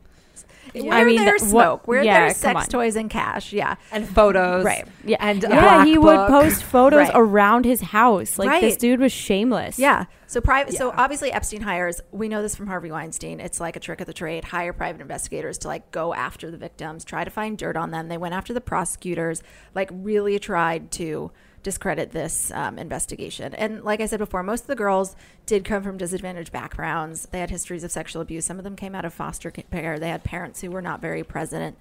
Where 0.74 0.94
I 0.94 1.04
mean, 1.04 1.24
there's 1.24 1.44
smoke, 1.44 1.88
where 1.88 2.04
yeah, 2.04 2.20
there's 2.22 2.38
sex 2.38 2.68
toys 2.68 2.96
and 2.96 3.10
cash, 3.10 3.54
yeah, 3.54 3.76
And 3.92 4.08
photos. 4.08 4.66
Right. 4.66 4.88
Yeah, 5.04 5.18
And 5.20 5.42
yeah, 5.44 5.86
he 5.86 5.98
would 5.98 6.28
post 6.28 6.64
photos 6.64 7.00
Right. 7.10 7.12
around 7.14 7.66
his 7.66 7.82
house. 7.82 8.40
Like 8.40 8.62
this 8.62 8.78
dude 8.78 9.00
was 9.00 9.12
shameless. 9.12 9.78
Yeah. 9.78 10.06
So 10.28 10.42
private. 10.42 10.74
So 10.76 10.92
obviously 10.98 11.32
Epstein 11.32 11.62
hires. 11.62 12.02
We 12.12 12.28
know 12.28 12.42
this 12.42 12.56
from 12.56 12.66
Harvey 12.68 12.90
Weinstein. 12.90 13.40
It's 13.40 13.60
like 13.60 13.76
a 13.76 13.80
trick 13.80 14.02
of 14.02 14.08
the 14.08 14.14
trade. 14.14 14.46
Hire 14.46 14.74
private 14.74 15.00
investigators 15.02 15.60
to 15.60 15.68
like 15.68 15.92
go 15.92 16.14
after 16.16 16.50
the 16.50 16.58
victims, 16.58 17.06
try 17.06 17.24
to 17.24 17.30
find 17.30 17.56
dirt 17.58 17.78
on 17.78 17.92
them. 17.92 18.08
They 18.08 18.18
went 18.18 18.34
after 18.34 18.52
the 18.54 18.62
prosecutors. 18.62 19.44
Like 19.76 19.90
really 19.94 20.40
tried 20.40 20.90
to 20.94 21.32
discredit 21.64 22.12
this 22.12 22.52
um, 22.52 22.78
investigation. 22.78 23.54
And 23.56 23.84
like 23.84 24.02
I 24.02 24.06
said 24.06 24.20
before, 24.20 24.44
most 24.44 24.62
of 24.62 24.68
the 24.68 24.76
girls 24.76 25.16
did 25.46 25.66
come 25.66 25.82
from 25.82 25.98
disadvantaged 25.98 26.52
backgrounds. 26.52 27.28
They 27.32 27.40
had 27.40 27.50
histories 27.50 27.84
of 27.84 27.92
sexual 27.92 28.22
abuse. 28.22 28.46
Some 28.46 28.58
of 28.58 28.64
them 28.64 28.76
came 28.76 28.94
out 28.94 29.06
of 29.06 29.14
foster 29.14 29.50
care. 29.50 29.98
They 29.98 30.10
had 30.10 30.24
parents 30.24 30.62
who 30.62 30.70
were 30.70 30.82
not 30.82 31.02
very 31.02 31.24
present. 31.24 31.78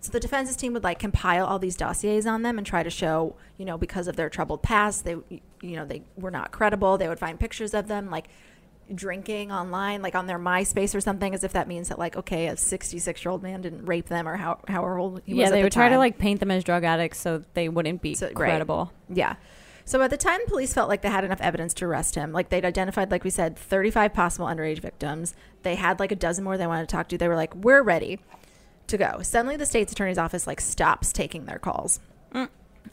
So 0.00 0.12
the 0.12 0.20
defense's 0.20 0.56
team 0.56 0.72
would 0.72 0.84
like 0.84 0.98
compile 0.98 1.46
all 1.46 1.58
these 1.58 1.76
dossiers 1.76 2.26
on 2.26 2.42
them 2.42 2.58
and 2.58 2.66
try 2.66 2.82
to 2.82 2.90
show, 2.90 3.34
you 3.56 3.64
know, 3.64 3.78
because 3.78 4.08
of 4.08 4.16
their 4.16 4.28
troubled 4.28 4.62
past, 4.62 5.04
they, 5.04 5.16
you 5.30 5.76
know, 5.76 5.84
they 5.84 6.02
were 6.16 6.30
not 6.30 6.52
credible. 6.52 6.98
They 6.98 7.08
would 7.08 7.18
find 7.18 7.40
pictures 7.40 7.74
of 7.74 7.88
them 7.88 8.10
like 8.10 8.28
drinking 8.94 9.50
online, 9.52 10.02
like 10.02 10.14
on 10.14 10.26
their 10.26 10.38
MySpace 10.38 10.94
or 10.94 11.00
something, 11.00 11.34
as 11.34 11.42
if 11.44 11.52
that 11.52 11.66
means 11.68 11.88
that 11.88 11.98
like, 11.98 12.16
okay, 12.16 12.46
a 12.48 12.56
66 12.56 13.24
year 13.24 13.32
old 13.32 13.42
man 13.42 13.60
didn't 13.62 13.84
rape 13.86 14.06
them 14.06 14.28
or 14.28 14.36
how 14.36 14.58
how 14.68 14.84
old 14.86 15.22
he 15.24 15.34
was. 15.34 15.38
yeah. 15.40 15.50
They 15.50 15.58
the 15.58 15.62
would 15.64 15.72
try 15.72 15.88
to 15.88 15.98
like 15.98 16.18
paint 16.18 16.40
them 16.40 16.50
as 16.50 16.62
drug 16.64 16.84
addicts 16.84 17.20
so 17.20 17.42
they 17.54 17.68
wouldn't 17.68 18.02
be 18.02 18.14
So- 18.14 18.26
right. 18.26 18.34
credible. 18.36 18.92
Yeah. 19.08 19.36
So 19.84 20.02
at 20.02 20.10
the 20.10 20.16
time, 20.16 20.40
police 20.48 20.74
felt 20.74 20.88
like 20.88 21.02
they 21.02 21.10
had 21.10 21.22
enough 21.24 21.40
evidence 21.40 21.72
to 21.74 21.84
arrest 21.84 22.16
him. 22.16 22.32
Like 22.32 22.48
they'd 22.48 22.64
identified, 22.64 23.12
like 23.12 23.22
we 23.22 23.30
said, 23.30 23.56
35 23.56 24.12
possible 24.12 24.46
underage 24.46 24.80
victims. 24.80 25.32
They 25.62 25.76
had 25.76 26.00
like 26.00 26.10
a 26.10 26.16
dozen 26.16 26.42
more 26.42 26.58
they 26.58 26.66
wanted 26.66 26.88
to 26.88 26.92
talk 26.96 27.08
to. 27.10 27.18
They 27.18 27.28
were 27.28 27.36
like, 27.36 27.54
we're 27.54 27.82
ready 27.82 28.18
to 28.88 28.98
go. 28.98 29.20
Suddenly, 29.22 29.56
the 29.56 29.66
state's 29.66 29.92
attorney's 29.92 30.18
office 30.18 30.44
like 30.46 30.60
stops 30.60 31.12
taking 31.12 31.44
their 31.44 31.58
calls. 31.60 32.00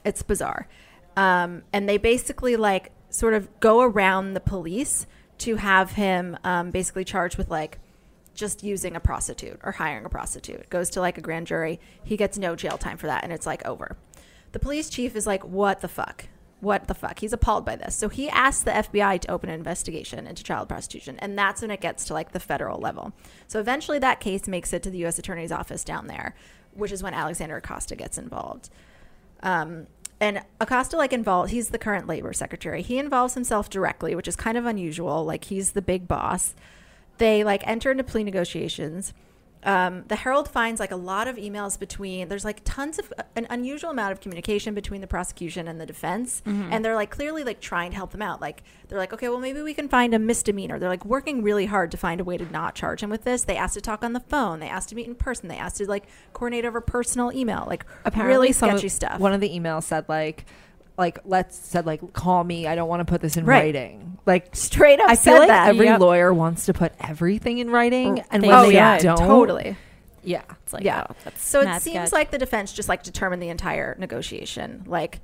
It's 0.06 0.22
bizarre. 0.24 0.68
Um, 1.16 1.64
and 1.72 1.88
they 1.88 1.98
basically 1.98 2.56
like 2.58 2.92
sort 3.10 3.34
of 3.34 3.48
go 3.60 3.82
around 3.82 4.34
the 4.34 4.40
police 4.40 5.06
to 5.44 5.58
have 5.58 5.92
him 5.92 6.38
um, 6.46 6.72
basically 6.72 7.04
charged 7.04 7.38
with 7.38 7.50
like 7.50 7.80
just 8.34 8.64
using 8.64 8.96
a 8.96 9.00
prostitute 9.00 9.60
or 9.62 9.74
hiring 9.74 10.06
a 10.06 10.10
prostitute. 10.10 10.70
Goes 10.70 10.90
to 10.92 11.02
like 11.02 11.18
a 11.18 11.22
grand 11.22 11.48
jury. 11.48 11.82
He 12.02 12.16
gets 12.16 12.38
no 12.38 12.56
jail 12.56 12.78
time 12.78 12.98
for 12.98 13.08
that, 13.08 13.24
and 13.24 13.34
it's 13.34 13.46
like 13.46 13.66
over. 13.66 13.98
The 14.54 14.60
police 14.60 14.90
chief 14.90 15.16
is 15.18 15.28
like, 15.28 15.44
"What 15.44 15.82
the 15.82 15.90
fuck? 15.90 16.26
What 16.62 16.88
the 16.88 16.94
fuck?" 16.94 17.20
He's 17.20 17.34
appalled 17.34 17.66
by 17.66 17.76
this. 17.76 17.94
So 17.94 18.08
he 18.08 18.30
asks 18.30 18.64
the 18.64 18.72
FBI 18.72 19.20
to 19.20 19.32
open 19.32 19.50
an 19.50 19.56
investigation 19.56 20.26
into 20.26 20.44
child 20.44 20.70
prostitution, 20.70 21.20
and 21.20 21.38
that's 21.38 21.62
when 21.62 21.72
it 21.72 21.82
gets 21.82 22.06
to 22.06 22.14
like 22.14 22.32
the 22.32 22.40
federal 22.40 22.80
level. 22.80 23.12
So 23.48 23.60
eventually, 23.60 24.00
that 24.00 24.22
case 24.22 24.48
makes 24.48 24.72
it 24.72 24.82
to 24.84 24.90
the 24.90 25.00
U.S. 25.00 25.20
Attorney's 25.20 25.52
office 25.52 25.84
down 25.84 26.08
there, 26.08 26.36
which 26.74 26.94
is 26.94 27.04
when 27.04 27.14
Alexander 27.14 27.58
Acosta 27.58 27.98
gets 27.98 28.18
involved. 28.18 28.70
Um, 29.42 29.88
and 30.24 30.42
Acosta 30.62 30.96
like 30.96 31.12
involved. 31.12 31.52
He's 31.52 31.68
the 31.70 31.78
current 31.78 32.08
labor 32.08 32.32
secretary. 32.32 32.82
He 32.82 32.98
involves 32.98 33.34
himself 33.34 33.70
directly, 33.70 34.16
which 34.16 34.30
is 34.30 34.38
kind 34.38 34.58
of 34.58 34.66
unusual. 34.66 35.26
Like 35.26 35.44
he's 35.46 35.74
the 35.74 35.82
big 35.82 36.08
boss. 36.08 36.56
They 37.18 37.44
like 37.44 37.68
enter 37.68 37.92
into 37.92 38.06
plea 38.06 38.24
negotiations. 38.24 39.14
Um, 39.66 40.04
the 40.08 40.16
Herald 40.18 40.50
finds 40.50 40.80
like 40.80 40.92
a 40.92 40.96
lot 40.96 41.28
of 41.28 41.38
emails 41.38 41.80
between. 41.80 42.28
There's 42.28 42.44
like 42.46 42.62
tons 42.66 43.00
of 43.00 43.12
an 43.36 43.48
unusual 43.50 43.92
amount 43.92 44.12
of 44.12 44.20
communication 44.20 44.74
between 44.74 45.02
the 45.02 45.08
prosecution 45.08 45.68
and 45.68 45.80
the 45.80 45.86
defense, 45.86 46.42
and 46.46 46.84
they're 46.84 46.96
like 46.96 47.12
clearly 47.12 47.44
like 47.44 47.62
trying 47.62 47.92
to 47.92 47.96
help 47.96 48.12
them 48.12 48.22
out. 48.22 48.42
Like 48.42 48.64
they're 48.88 48.98
like, 49.00 49.14
okay, 49.14 49.30
well 49.30 49.40
maybe 49.40 49.62
we 49.62 49.74
can 49.74 49.88
find 49.88 50.14
a 50.14 50.20
misdemeanor. 50.20 50.80
They're 50.80 50.90
like 50.90 51.06
working 51.06 51.44
really 51.44 51.66
hard 51.66 51.92
to 51.92 51.98
find 51.98 52.20
a 52.20 52.24
way 52.24 52.38
to 52.38 52.46
not 52.52 52.76
charge 52.76 53.02
him 53.02 53.10
with 53.10 53.24
this. 53.24 53.44
They 53.44 53.56
asked 53.58 53.76
to 53.76 53.82
talk 53.82 54.04
on 54.04 54.14
the 54.14 54.20
phone. 54.20 54.60
They 54.60 54.70
asked 54.70 54.90
to 54.90 54.96
meet 54.96 55.08
in 55.08 55.16
person. 55.16 55.48
They 55.48 55.58
asked 55.58 55.78
to 55.78 55.86
like 55.88 56.04
coordinate 56.34 56.66
over 56.66 56.82
personal 56.82 57.32
email. 57.32 57.66
Like 57.68 57.86
really 58.16 58.52
some 58.52 58.70
of- 58.70 58.78
sketchy 58.80 58.90
stuff. 58.90 59.20
One 59.20 59.34
of 59.34 59.40
the 59.42 59.50
emails 59.50 59.84
said 59.84 60.06
like, 60.10 60.46
like 60.98 61.20
let's 61.26 61.58
said 61.58 61.86
like 61.86 62.14
call 62.14 62.44
me. 62.44 62.68
I 62.68 62.76
don't 62.76 62.88
want 62.90 63.00
to 63.00 63.06
put 63.12 63.22
this 63.22 63.38
in 63.38 63.46
Right. 63.46 63.64
writing. 63.74 64.13
Like 64.26 64.56
Straight 64.56 65.00
up 65.00 65.10
I 65.10 65.16
feel 65.16 65.34
said 65.34 65.40
like 65.40 65.48
that. 65.50 65.68
every 65.70 65.86
Yep. 65.88 66.00
lawyer 66.00 66.34
wants 66.34 66.66
to 66.68 66.74
put 66.74 66.94
everything 67.00 67.58
in 67.58 67.70
writing, 67.70 68.16
mm. 68.18 68.26
and 68.32 68.42
they 68.44 68.48
when 68.48 68.58
oh 68.58 68.68
they 68.68 68.74
yeah, 68.76 68.98
don't, 69.00 69.18
totally. 69.18 69.76
Yeah, 70.24 70.44
It's 70.64 70.72
like, 70.72 70.86
yeah. 70.86 71.06
oh, 71.10 71.16
that's 71.26 71.46
so 71.46 71.60
it 71.60 71.66
mad 71.66 71.82
seems 71.82 71.96
sketch. 71.96 72.12
like 72.14 72.32
the 72.32 72.38
defense 72.38 72.72
just 72.72 72.88
like 72.88 73.04
determined 73.04 73.42
the 73.44 73.50
entire 73.50 73.96
negotiation. 74.00 74.84
Like 74.88 75.20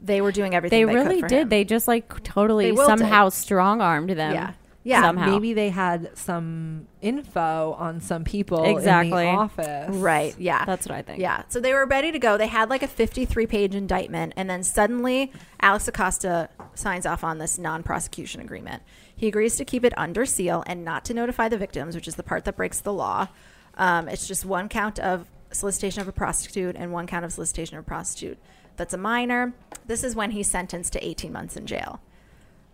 they 0.00 0.22
were 0.22 0.32
doing 0.32 0.54
everything 0.54 0.86
They 0.86 0.92
they, 0.94 0.98
could 0.98 1.08
really 1.08 1.20
for 1.20 1.28
did. 1.28 1.38
him. 1.42 1.48
They 1.50 1.64
just 1.64 1.86
like 1.86 2.22
totally 2.22 2.66
They 2.66 2.72
willed 2.72 2.88
it. 2.90 2.98
somehow 2.98 3.28
strong 3.28 3.82
armed 3.82 4.08
them. 4.10 4.32
Yeah. 4.32 4.52
Yeah. 4.88 5.02
Somehow. 5.02 5.30
Maybe 5.32 5.52
they 5.52 5.68
had 5.68 6.16
some 6.16 6.88
info 7.02 7.76
on 7.78 8.00
some 8.00 8.24
people 8.24 8.64
Exactly. 8.64 9.28
in 9.28 9.34
the 9.34 9.40
office. 9.40 9.94
Right. 9.94 10.34
Yeah. 10.38 10.64
That's 10.64 10.86
what 10.88 10.96
I 10.96 11.02
think. 11.02 11.20
Yeah. 11.20 11.42
So 11.48 11.60
they 11.60 11.74
were 11.74 11.84
ready 11.84 12.10
to 12.10 12.18
go. 12.18 12.38
They 12.38 12.46
had 12.46 12.70
like 12.70 12.82
a 12.82 12.88
53 12.88 13.46
page 13.46 13.74
indictment. 13.74 14.32
And 14.34 14.48
then 14.48 14.62
suddenly 14.62 15.30
Alex 15.60 15.88
Acosta 15.88 16.48
signs 16.74 17.04
off 17.04 17.22
on 17.22 17.36
this 17.36 17.58
non 17.58 17.82
prosecution 17.82 18.40
agreement. 18.40 18.82
He 19.14 19.28
agrees 19.28 19.56
to 19.56 19.64
keep 19.66 19.84
it 19.84 19.92
under 19.98 20.24
seal 20.24 20.64
and 20.66 20.86
not 20.86 21.04
to 21.06 21.14
notify 21.14 21.50
the 21.50 21.58
victims, 21.58 21.94
which 21.94 22.08
is 22.08 22.14
the 22.14 22.22
part 22.22 22.46
that 22.46 22.56
breaks 22.56 22.80
the 22.80 22.92
law. 22.92 23.28
Um, 23.76 24.08
it's 24.08 24.26
just 24.26 24.46
one 24.46 24.70
count 24.70 24.98
of 24.98 25.26
solicitation 25.52 26.00
of 26.00 26.08
a 26.08 26.12
prostitute 26.12 26.76
and 26.76 26.92
one 26.92 27.06
count 27.06 27.26
of 27.26 27.32
solicitation 27.32 27.76
of 27.76 27.84
a 27.84 27.86
prostitute 27.86 28.38
that's 28.78 28.94
a 28.94 28.98
minor. 28.98 29.52
This 29.86 30.02
is 30.02 30.16
when 30.16 30.30
he's 30.30 30.46
sentenced 30.46 30.94
to 30.94 31.06
18 31.06 31.30
months 31.32 31.56
in 31.56 31.66
jail, 31.66 32.00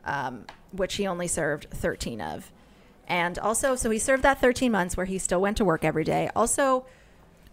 um, 0.05 0.45
which 0.73 0.95
he 0.95 1.07
only 1.07 1.29
served 1.29 1.67
13 1.71 2.21
of. 2.21 2.51
And 3.07 3.39
also, 3.39 3.77
so 3.77 3.91
he 3.91 3.99
served 3.99 4.23
that 4.23 4.41
13 4.41 4.73
months 4.73 4.97
where 4.97 5.07
he 5.07 5.19
still 5.19 5.41
went 5.41 5.57
to 5.59 5.65
work 5.65 5.85
every 5.85 6.05
day. 6.05 6.31
Also, 6.35 6.87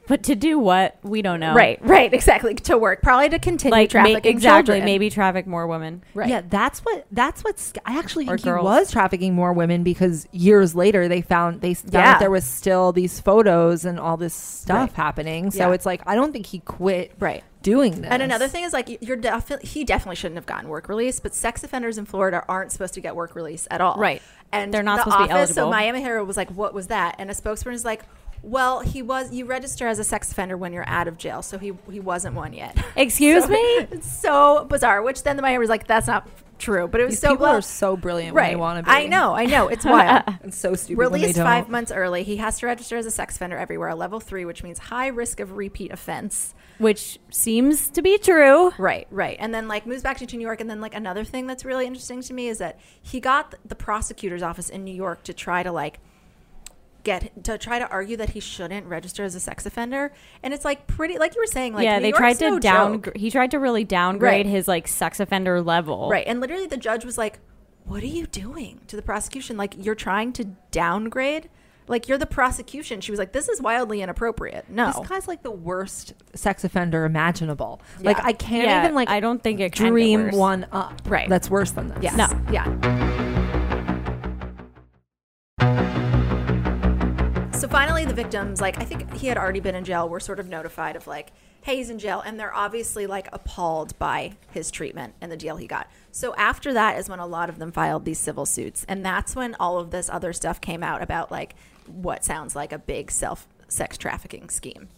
But 0.07 0.23
to 0.23 0.35
do 0.35 0.57
what? 0.57 0.97
We 1.03 1.21
don't 1.21 1.39
know. 1.39 1.53
Right, 1.53 1.77
right, 1.85 2.11
exactly. 2.13 2.55
To 2.55 2.77
work, 2.77 3.01
probably 3.03 3.29
to 3.29 3.37
continue 3.39 3.71
Like 3.71 3.93
ma- 3.93 4.05
exactly. 4.23 4.39
children. 4.39 4.83
Maybe 4.85 5.09
traffic 5.11 5.45
more 5.45 5.67
women. 5.67 6.03
Right. 6.15 6.27
Yeah, 6.29 6.41
that's 6.49 6.79
what 6.79 7.05
that's 7.11 7.43
what's 7.43 7.73
I 7.85 7.97
actually 7.99 8.25
Or 8.27 8.37
think 8.37 8.45
girls. 8.45 8.61
he 8.61 8.65
was 8.65 8.91
trafficking 8.91 9.35
more 9.35 9.53
women 9.53 9.83
because 9.83 10.27
years 10.31 10.73
later 10.73 11.07
they 11.07 11.21
found 11.21 11.61
they 11.61 11.75
found 11.75 11.93
Yeah. 11.93 12.01
that 12.13 12.19
there 12.19 12.31
was 12.31 12.45
still 12.45 12.91
these 12.93 13.19
photos 13.19 13.85
and 13.85 13.99
all 13.99 14.17
this 14.17 14.33
stuff 14.33 14.89
Right. 14.89 14.93
happening. 14.93 15.51
So 15.51 15.67
Yeah. 15.67 15.73
it's 15.75 15.85
like 15.85 16.01
I 16.07 16.15
don't 16.15 16.31
think 16.33 16.47
he 16.47 16.59
quit 16.59 17.11
Right. 17.19 17.43
Doing 17.61 18.01
this. 18.01 18.11
And 18.11 18.21
another 18.23 18.47
thing 18.47 18.63
is 18.63 18.73
like 18.73 18.97
you're 19.01 19.17
definitely 19.17 19.67
he 19.67 19.83
definitely 19.83 20.15
shouldn't 20.15 20.37
have 20.37 20.45
gotten 20.45 20.69
work 20.69 20.89
release, 20.89 21.19
but 21.19 21.33
sex 21.35 21.63
offenders 21.63 21.97
in 21.97 22.05
Florida 22.05 22.43
aren't 22.47 22.71
supposed 22.71 22.93
to 22.95 23.01
get 23.01 23.15
work 23.15 23.35
release 23.35 23.67
at 23.71 23.81
all. 23.81 23.95
Right. 23.97 24.21
And 24.51 24.73
They're 24.73 24.83
not 24.83 24.97
the 25.05 25.11
supposed 25.11 25.29
to 25.29 25.33
be 25.35 25.39
office, 25.41 25.55
So. 25.55 25.69
Miami 25.69 26.01
Herald 26.01 26.27
was 26.27 26.37
like, 26.37 26.49
"What 26.51 26.73
was 26.73 26.87
that?" 26.87 27.15
And 27.19 27.29
a 27.29 27.33
spokesperson 27.33 27.73
is 27.73 27.85
like, 27.85 28.01
"Well, 28.43 28.81
he 28.81 29.01
was. 29.01 29.31
You 29.31 29.45
register 29.45 29.87
as 29.87 29.97
a 29.99 30.03
sex 30.03 30.31
offender 30.31 30.57
when 30.57 30.73
you're 30.73 30.87
out 30.89 31.07
of 31.07 31.17
jail, 31.17 31.41
so 31.41 31.57
he 31.57 31.71
he 31.89 31.99
wasn't 32.01 32.35
one 32.35 32.51
yet." 32.53 32.77
Excuse 32.97 33.43
So- 33.45 33.49
me? 33.49 33.57
It's 33.91 34.11
so 34.11 34.65
bizarre. 34.69 35.01
Which 35.01 35.23
then 35.23 35.35
the 35.37 35.41
Miami 35.41 35.59
was 35.59 35.69
like, 35.69 35.87
"That's 35.87 36.07
not 36.07 36.27
true," 36.59 36.87
but 36.87 36.99
it 36.99 37.05
was 37.05 37.13
These 37.13 37.21
so 37.21 37.29
people 37.31 37.45
are 37.45 37.61
so 37.61 37.95
brilliant 37.95 38.35
when 38.35 38.49
they 38.49 38.55
want 38.57 38.79
to 38.79 38.83
be. 38.83 38.89
I 38.91 39.07
know, 39.07 39.33
I 39.33 39.45
know. 39.45 39.67
It's 39.69 39.85
wild. 39.85 40.23
and 40.43 40.53
so 40.53 40.75
stupid 40.75 40.99
Released 40.99 41.37
five 41.37 41.69
months 41.69 41.91
early, 41.91 42.23
he 42.23 42.37
has 42.37 42.59
to 42.59 42.65
register 42.65 42.97
as 42.97 43.05
a 43.05 43.11
sex 43.11 43.37
offender 43.37 43.57
everywhere, 43.57 43.87
a 43.89 43.95
level 43.95 44.19
three, 44.19 44.43
which 44.43 44.63
means 44.63 44.79
high 44.79 45.07
risk 45.07 45.39
of 45.39 45.53
repeat 45.55 45.91
offense. 45.91 46.53
Which 46.81 47.19
seems 47.29 47.89
to 47.91 48.01
be 48.01 48.17
true. 48.17 48.71
Right, 48.77 49.07
right. 49.11 49.37
And 49.39 49.53
then 49.53 49.67
like 49.67 49.85
moves 49.85 50.01
back 50.03 50.17
to 50.17 50.25
New 50.37 50.41
York. 50.45 50.59
And 50.61 50.69
then 50.69 50.81
like 50.81 50.95
another 50.95 51.23
thing 51.23 51.47
that's 51.47 51.63
really 51.63 51.85
interesting 51.85 52.21
to 52.21 52.33
me 52.33 52.47
is 52.47 52.57
that 52.57 52.79
he 53.01 53.19
got 53.19 53.55
the 53.65 53.75
prosecutor's 53.75 54.41
office 54.43 54.69
in 54.69 54.83
New 54.83 54.93
York 54.95 55.23
to 55.23 55.33
try 55.33 55.63
to 55.63 55.71
like 55.71 55.99
get 57.03 57.43
to 57.43 57.57
try 57.57 57.79
to 57.79 57.87
argue 57.89 58.15
that 58.17 58.29
he 58.31 58.39
shouldn't 58.39 58.85
register 58.85 59.23
as 59.23 59.33
a 59.35 59.39
sex 59.39 59.65
offender. 59.65 60.11
And 60.43 60.53
it's 60.53 60.63
like 60.65 60.85
pretty 60.87 61.17
like 61.17 61.35
you 61.35 61.41
were 61.41 61.47
saying, 61.47 61.73
like 61.73 61.83
yeah, 61.83 61.97
New 61.97 62.01
they 62.03 62.07
York's 62.09 62.19
tried 62.19 62.39
to 62.39 62.49
no 62.51 62.59
down. 62.59 63.01
joke. 63.01 63.15
He 63.15 63.31
tried 63.31 63.51
to 63.51 63.59
really 63.59 63.83
downgrade 63.83 64.45
Right. 64.45 64.51
his 64.51 64.67
like 64.67 64.87
sex 64.87 65.19
offender 65.19 65.61
level. 65.61 66.09
Right. 66.09 66.25
And 66.27 66.39
literally 66.39 66.67
the 66.67 66.77
judge 66.77 67.03
was 67.05 67.17
like, 67.17 67.39
What 67.85 68.03
are 68.03 68.07
you 68.07 68.27
doing 68.27 68.81
to 68.87 68.95
the 68.95 69.01
prosecution? 69.01 69.57
Like 69.57 69.73
you're 69.77 69.95
trying 69.95 70.33
to 70.33 70.45
downgrade? 70.71 71.49
Like 71.91 72.07
you're 72.07 72.17
the 72.17 72.25
prosecution. 72.25 73.01
She 73.01 73.11
was 73.11 73.19
like, 73.19 73.33
This 73.33 73.49
is 73.49 73.61
wildly 73.61 74.01
inappropriate. 74.01 74.69
No. 74.69 74.87
This 74.97 75.07
guy's 75.09 75.27
like 75.27 75.43
the 75.43 75.51
worst 75.51 76.13
sex 76.33 76.63
offender 76.63 77.03
imaginable. 77.03 77.81
Like 77.99 78.17
I 78.23 78.31
can't 78.31 78.65
Yeah, 78.67 78.83
even 78.83 78.95
like 78.95 79.09
I 79.09 79.19
don't 79.19 79.43
think 79.43 79.59
it 79.59 79.73
can 79.73 79.85
get 79.87 79.89
dream 79.91 80.23
worse. 80.23 80.33
one 80.33 80.67
up. 80.71 81.01
Right. 81.05 81.27
That's 81.27 81.49
worse 81.49 81.71
than 81.71 81.89
this. 81.89 81.99
Yes. 82.01 82.15
No. 82.15 82.27
Yeah. 82.49 83.30
Finally, 87.71 88.03
the 88.03 88.13
victims, 88.13 88.59
like, 88.59 88.77
I 88.79 88.83
think 88.83 89.13
he 89.13 89.27
had 89.27 89.37
already 89.37 89.61
been 89.61 89.75
in 89.75 89.85
jail, 89.85 90.09
were 90.09 90.19
sort 90.19 90.41
of 90.41 90.49
notified 90.49 90.97
of, 90.97 91.07
like, 91.07 91.31
hey, 91.61 91.77
he's 91.77 91.89
in 91.89 91.99
jail. 91.99 92.21
And 92.23 92.37
they're 92.37 92.53
obviously, 92.53 93.07
like, 93.07 93.29
appalled 93.31 93.97
by 93.97 94.33
his 94.51 94.69
treatment 94.71 95.13
and 95.21 95.31
the 95.31 95.37
deal 95.37 95.55
he 95.55 95.67
got. 95.67 95.89
So 96.11 96.35
after 96.35 96.73
that 96.73 96.99
is 96.99 97.07
when 97.07 97.19
a 97.19 97.25
lot 97.25 97.47
of 97.47 97.59
them 97.59 97.71
filed 97.71 98.03
these 98.03 98.19
civil 98.19 98.45
suits. 98.45 98.85
And 98.89 99.05
that's 99.05 99.37
when 99.37 99.55
all 99.55 99.79
of 99.79 99.91
this 99.91 100.09
other 100.09 100.33
stuff 100.33 100.59
came 100.59 100.83
out 100.83 101.01
about, 101.01 101.31
like, 101.31 101.55
what 101.87 102.25
sounds 102.25 102.55
like 102.57 102.73
a 102.73 102.77
big 102.77 103.09
self 103.09 103.47
sex 103.69 103.97
trafficking 103.97 104.49
scheme. 104.49 104.89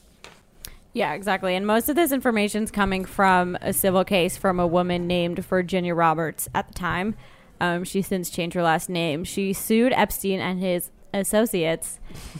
Yeah, 0.94 1.14
exactly. 1.14 1.56
And 1.56 1.68
most 1.68 1.90
of 1.90 1.96
this 1.96 2.12
information's 2.12 2.72
coming 2.72 3.06
from 3.06 3.56
a 3.62 3.72
civil 3.72 4.04
case 4.04 4.36
from 4.36 4.60
a 4.60 4.68
woman 4.68 5.06
named 5.06 5.40
Virginia 5.46 5.94
Roberts 5.94 6.50
at 6.56 6.68
the 6.68 6.74
time. 6.74 7.16
Um, 7.62 7.84
she's 7.84 8.08
since 8.08 8.32
changed 8.32 8.56
her 8.56 8.64
last 8.64 8.90
name. 8.90 9.24
She 9.24 9.54
sued 9.54 9.94
Epstein 9.94 10.40
and 10.40 10.60
his 10.60 10.90
associates 11.14 12.00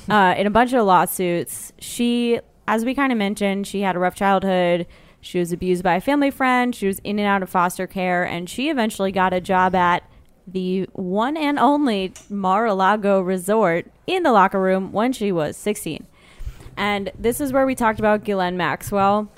uh, 0.10 0.34
in 0.38 0.48
a 0.48 0.50
bunch 0.50 0.74
of 0.74 0.86
lawsuits. 0.86 1.74
She, 1.80 2.40
as 2.68 2.84
we 2.86 2.94
kind 2.96 3.12
of 3.12 3.18
mentioned, 3.18 3.68
she 3.68 3.82
had 3.82 3.96
a 3.96 4.00
rough 4.00 4.16
childhood. 4.16 4.88
She 5.22 5.40
was 5.40 5.52
abused 5.52 5.84
by 5.84 5.96
a 5.96 6.02
family 6.02 6.32
friend. 6.32 6.76
She 6.76 6.88
was 6.88 7.00
in 7.00 7.20
and 7.20 7.28
out 7.28 7.44
of 7.44 7.50
foster 7.50 7.88
care, 7.88 8.24
and 8.26 8.50
she 8.50 8.70
eventually 8.70 9.12
got 9.12 9.34
a 9.34 9.40
job 9.40 9.74
at 9.76 10.04
the 10.46 10.84
one 10.92 11.38
and 11.38 11.58
only 11.58 12.12
Mar-a-Lago 12.30 13.22
resort 13.22 13.90
in 14.08 14.24
the 14.24 14.32
locker 14.34 14.60
room 14.60 14.92
when 14.92 15.14
she 15.14 15.32
was 15.32 15.56
16. 15.56 16.06
And 16.76 17.12
this 17.18 17.40
is 17.40 17.54
where 17.54 17.66
we 17.66 17.76
talked 17.76 18.00
about 18.00 18.26
Ghislaine 18.26 18.58
Maxwell 18.58 19.30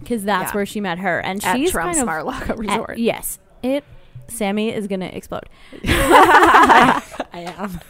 because 0.00 0.22
that's 0.22 0.50
Yeah. 0.50 0.54
where 0.54 0.66
she 0.66 0.80
met 0.80 0.98
her. 0.98 1.18
And 1.18 1.42
At 1.44 1.56
she's 1.56 1.72
Trump's 1.72 1.96
kind 1.96 2.00
of 2.00 2.06
Mar-a-Lago 2.06 2.52
at- 2.52 2.58
resort. 2.58 2.98
yes, 2.98 3.40
it. 3.64 3.82
Sammy 4.28 4.72
is 4.72 4.86
gonna 4.86 5.06
explode. 5.06 5.48
I 5.84 7.54
am. 7.56 7.80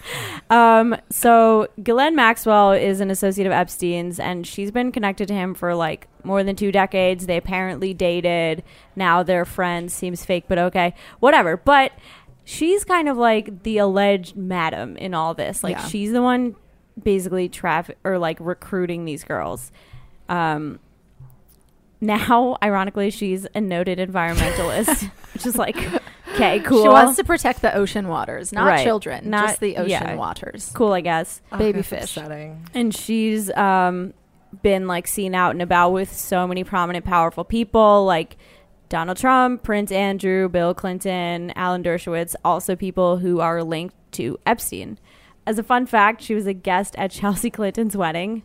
Um, 0.51 1.01
so 1.11 1.68
Ghislaine 1.83 2.14
Maxwell 2.16 2.72
is 2.72 3.01
an 3.01 3.11
associate 3.11 3.46
of 3.46 3.53
Epstein's, 3.53 4.18
and 4.20 4.46
she's 4.46 4.70
been 4.70 4.92
connected 4.92 5.29
to 5.29 5.35
him 5.35 5.55
for 5.55 5.74
like 5.74 6.09
more 6.24 6.42
than 6.42 6.57
two 6.57 6.72
decades. 6.72 7.27
They 7.27 7.37
apparently 7.37 7.92
dated. 7.94 8.62
Now 8.96 9.22
they're 9.22 9.44
friends. 9.44 9.92
Seems 9.92 10.24
fake, 10.24 10.44
but 10.48 10.59
okay, 10.59 10.94
whatever. 11.20 11.57
But 11.57 11.92
she's 12.44 12.85
kind 12.85 13.09
of 13.09 13.16
like 13.16 13.62
the 13.62 13.79
alleged 13.79 14.37
madam 14.37 14.96
in 14.96 15.14
all 15.14 15.35
this. 15.35 15.62
Like 15.62 15.77
Yeah. 15.77 15.87
she's 15.88 16.12
the 16.12 16.22
one 16.22 16.57
basically 17.03 17.48
traffic 17.48 17.98
or 18.05 18.18
like 18.18 18.38
recruiting 18.40 19.05
these 19.05 19.22
girls. 19.24 19.70
Um, 20.29 20.79
now, 22.01 22.57
ironically, 22.62 23.11
she's 23.11 23.46
a 23.55 23.61
noted 23.61 23.98
environmentalist, 23.98 25.11
which 25.35 25.44
is 25.46 25.57
like, 25.59 25.77
okay, 26.40 26.61
cool. 26.64 26.83
She 26.83 26.88
wants 26.88 27.16
to 27.16 27.24
protect 27.24 27.62
the 27.62 27.74
ocean 27.74 28.09
waters, 28.09 28.53
not 28.53 28.66
Right. 28.66 28.85
children, 28.85 29.29
Not- 29.31 29.48
just 29.48 29.61
the 29.61 29.77
ocean 29.77 29.88
yeah. 29.90 30.14
waters. 30.14 30.70
cool, 30.74 30.92
I 30.92 31.01
guess. 31.01 31.40
Baby 31.57 31.81
that's 31.83 31.88
fish. 31.88 32.16
Upsetting. 32.16 32.66
and 32.74 32.94
she's 32.94 33.51
um 33.53 34.14
been 34.62 34.87
like 34.87 35.07
seen 35.07 35.35
out 35.35 35.51
and 35.51 35.61
about 35.61 35.90
with 35.90 36.11
so 36.12 36.46
many 36.46 36.64
prominent 36.64 37.05
powerful 37.05 37.44
people 37.44 38.05
like 38.07 38.37
Donald 38.88 39.18
Trump, 39.18 39.62
Prince 39.62 39.92
Andrew, 39.92 40.48
Bill 40.48 40.72
Clinton, 40.72 41.53
Alan 41.55 41.83
Dershowitz, 41.83 42.35
also 42.42 42.74
people 42.74 43.18
who 43.18 43.40
are 43.40 43.62
linked 43.62 43.94
to 44.12 44.38
Epstein. 44.46 44.98
As 45.46 45.59
a 45.59 45.62
fun 45.62 45.85
fact, 45.85 46.22
she 46.22 46.35
was 46.35 46.46
a 46.46 46.55
guest 46.55 46.94
at 46.96 47.11
Chelsea 47.18 47.51
Clinton's 47.51 47.96
wedding. 47.96 48.42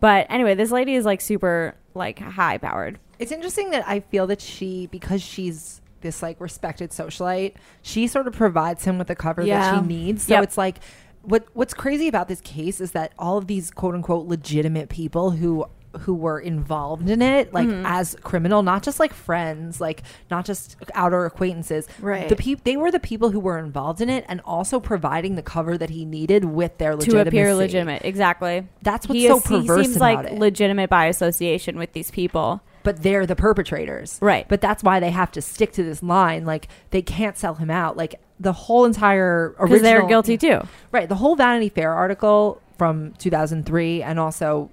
But 0.00 0.26
anyway, 0.30 0.54
this 0.54 0.70
lady 0.70 0.94
is 0.94 1.04
like 1.04 1.20
super 1.20 1.74
like 1.94 2.18
high 2.18 2.56
powered. 2.56 2.98
It's 3.18 3.30
interesting 3.30 3.70
that 3.70 3.86
I 3.86 4.00
feel 4.00 4.26
that 4.28 4.40
she, 4.40 4.86
because 4.86 5.20
she's 5.22 5.80
this 6.04 6.22
like 6.22 6.40
respected 6.40 6.90
socialite, 6.90 7.54
she 7.82 8.06
sort 8.06 8.28
of 8.28 8.34
provides 8.34 8.84
him 8.84 8.96
with 8.98 9.08
the 9.08 9.16
cover 9.16 9.42
that 9.42 9.48
Yeah. 9.48 9.80
she 9.80 9.84
needs. 9.86 10.22
So 10.26 10.34
Yep. 10.34 10.44
it's 10.44 10.56
like, 10.56 10.78
what 11.22 11.46
what's 11.54 11.74
crazy 11.74 12.06
about 12.06 12.28
this 12.28 12.40
case 12.42 12.80
is 12.80 12.92
that 12.92 13.10
all 13.18 13.36
of 13.38 13.48
these 13.48 13.72
quote 13.72 13.94
unquote 13.96 14.28
legitimate 14.28 14.88
people 14.90 15.32
who 15.32 15.64
who 16.00 16.12
were 16.12 16.40
involved 16.40 17.08
in 17.08 17.22
it, 17.22 17.54
like 17.54 17.68
Mm-hmm. 17.68 17.86
as 17.86 18.16
criminal, 18.24 18.64
not 18.64 18.82
just 18.82 18.98
like 18.98 19.14
friends, 19.14 19.80
like 19.80 20.02
not 20.28 20.44
just 20.44 20.74
outer 20.92 21.24
acquaintances. 21.24 21.86
Right. 22.00 22.28
The 22.28 22.34
peop 22.34 22.64
they 22.64 22.76
were 22.76 22.90
the 22.90 22.98
people 22.98 23.30
who 23.30 23.38
were 23.38 23.58
involved 23.60 24.00
in 24.00 24.10
it 24.10 24.24
and 24.28 24.40
also 24.44 24.80
providing 24.80 25.36
the 25.36 25.42
cover 25.42 25.78
that 25.78 25.90
he 25.90 26.04
needed 26.04 26.44
with 26.46 26.78
their 26.78 26.96
To 26.96 27.20
appear 27.20 27.54
legitimate, 27.54 28.02
exactly. 28.04 28.66
That's 28.82 29.06
what's 29.08 29.20
he 29.20 29.28
so 29.28 29.36
is- 29.36 29.46
he 29.46 29.66
seems 29.68 29.98
like 29.98 30.26
it. 30.32 30.38
legitimate 30.38 30.90
by 30.90 31.06
association 31.06 31.78
with 31.78 31.92
these 31.92 32.10
people. 32.10 32.60
But 32.84 33.02
they're 33.02 33.26
the 33.26 33.34
perpetrators. 33.34 34.18
Right. 34.22 34.46
But 34.48 34.60
that's 34.60 34.84
why 34.84 35.00
they 35.00 35.10
have 35.10 35.32
to 35.32 35.42
stick 35.42 35.72
to 35.72 35.82
this 35.82 36.02
line. 36.02 36.44
Like 36.44 36.68
they 36.90 37.02
can't 37.02 37.36
sell 37.36 37.54
him 37.54 37.70
out. 37.70 37.96
Like 37.96 38.20
the 38.38 38.52
whole 38.52 38.84
entire 38.84 39.50
Because 39.50 39.70
original 39.70 39.82
they're 39.82 40.06
guilty 40.06 40.38
too. 40.38 40.60
Right. 40.92 41.08
The 41.08 41.16
whole 41.16 41.34
Vanity 41.34 41.70
Fair 41.70 41.92
article 41.92 42.60
from 42.78 43.14
2003 43.14 44.02
and 44.02 44.20
also 44.20 44.70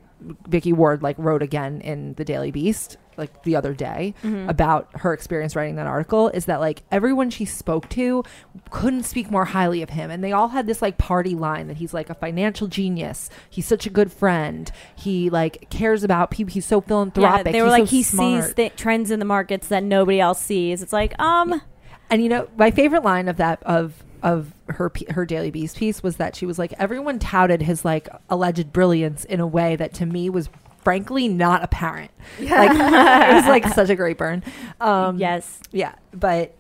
Vicky 0.48 0.74
Ward 0.74 1.02
like 1.02 1.18
wrote 1.18 1.42
again 1.42 1.82
in 1.82 2.14
the 2.14 2.26
Daily 2.26 2.52
Beast 2.52 2.98
like 3.22 3.44
the 3.44 3.56
other 3.56 3.74
day 3.74 4.14
Mhm. 4.24 4.50
about 4.50 4.90
her 4.96 5.14
experience 5.14 5.56
writing 5.56 5.76
that 5.78 5.88
article 5.88 6.28
is 6.30 6.46
that 6.46 6.60
like 6.60 6.84
everyone 6.92 7.30
she 7.30 7.46
spoke 7.46 7.88
to 7.90 8.24
couldn't 8.70 9.04
speak 9.04 9.32
more 9.32 9.46
highly 9.46 9.82
of 9.82 9.92
him 9.92 10.12
and 10.12 10.22
they 10.24 10.34
all 10.34 10.50
had 10.50 10.68
this 10.68 10.82
like 10.82 10.98
party 10.98 11.34
line 11.36 11.68
that 11.68 11.78
he's 11.78 11.94
like 11.94 12.10
a 12.10 12.14
financial 12.16 12.68
genius 12.68 13.30
he's 13.50 13.66
such 13.66 13.86
a 13.86 13.90
good 13.90 14.12
friend 14.12 14.72
he 14.96 15.30
like 15.30 15.70
cares 15.70 16.04
about 16.04 16.32
people 16.32 16.52
he's 16.54 16.66
so 16.66 16.78
Yeah, 16.82 16.88
philanthropic 16.88 17.54
they 17.54 17.62
were 17.62 17.68
he's 17.70 17.80
like 17.80 17.88
so 17.88 17.96
he 17.96 18.04
smart. 18.04 18.44
sees 18.44 18.54
th- 18.56 18.76
trends 18.76 19.12
in 19.12 19.20
the 19.20 19.26
markets 19.26 19.68
that 19.70 19.84
nobody 19.84 20.20
else 20.20 20.42
sees. 20.42 20.82
It's 20.82 20.92
like 20.94 21.18
um 21.20 21.62
And 22.10 22.22
you 22.22 22.28
know, 22.28 22.50
my 22.58 22.72
favorite 22.72 23.04
line 23.04 23.28
of 23.30 23.38
that 23.38 23.64
of 23.64 24.04
of 24.24 24.54
her 24.68 24.92
her 25.12 25.26
Daily 25.26 25.50
Beast 25.50 25.78
piece 25.78 26.04
was 26.04 26.18
that 26.18 26.36
she 26.36 26.46
was 26.46 26.60
like, 26.60 26.74
everyone 26.78 27.18
touted 27.20 27.62
his 27.62 27.84
like 27.86 28.08
alleged 28.30 28.72
brilliance 28.74 29.24
in 29.26 29.40
a 29.40 29.48
way 29.48 29.76
that 29.78 29.94
to 29.96 30.06
me 30.06 30.30
was 30.30 30.50
frankly 30.84 31.28
not 31.28 31.64
apparent. 31.64 32.12
Like 32.40 32.72
it 33.30 33.34
was 33.36 33.46
like 33.48 33.68
such 33.74 33.90
a 33.90 33.96
great 33.96 34.18
burn. 34.18 34.44
Um, 34.80 35.18
yes, 35.18 35.60
yeah, 35.72 35.96
but 36.14 36.56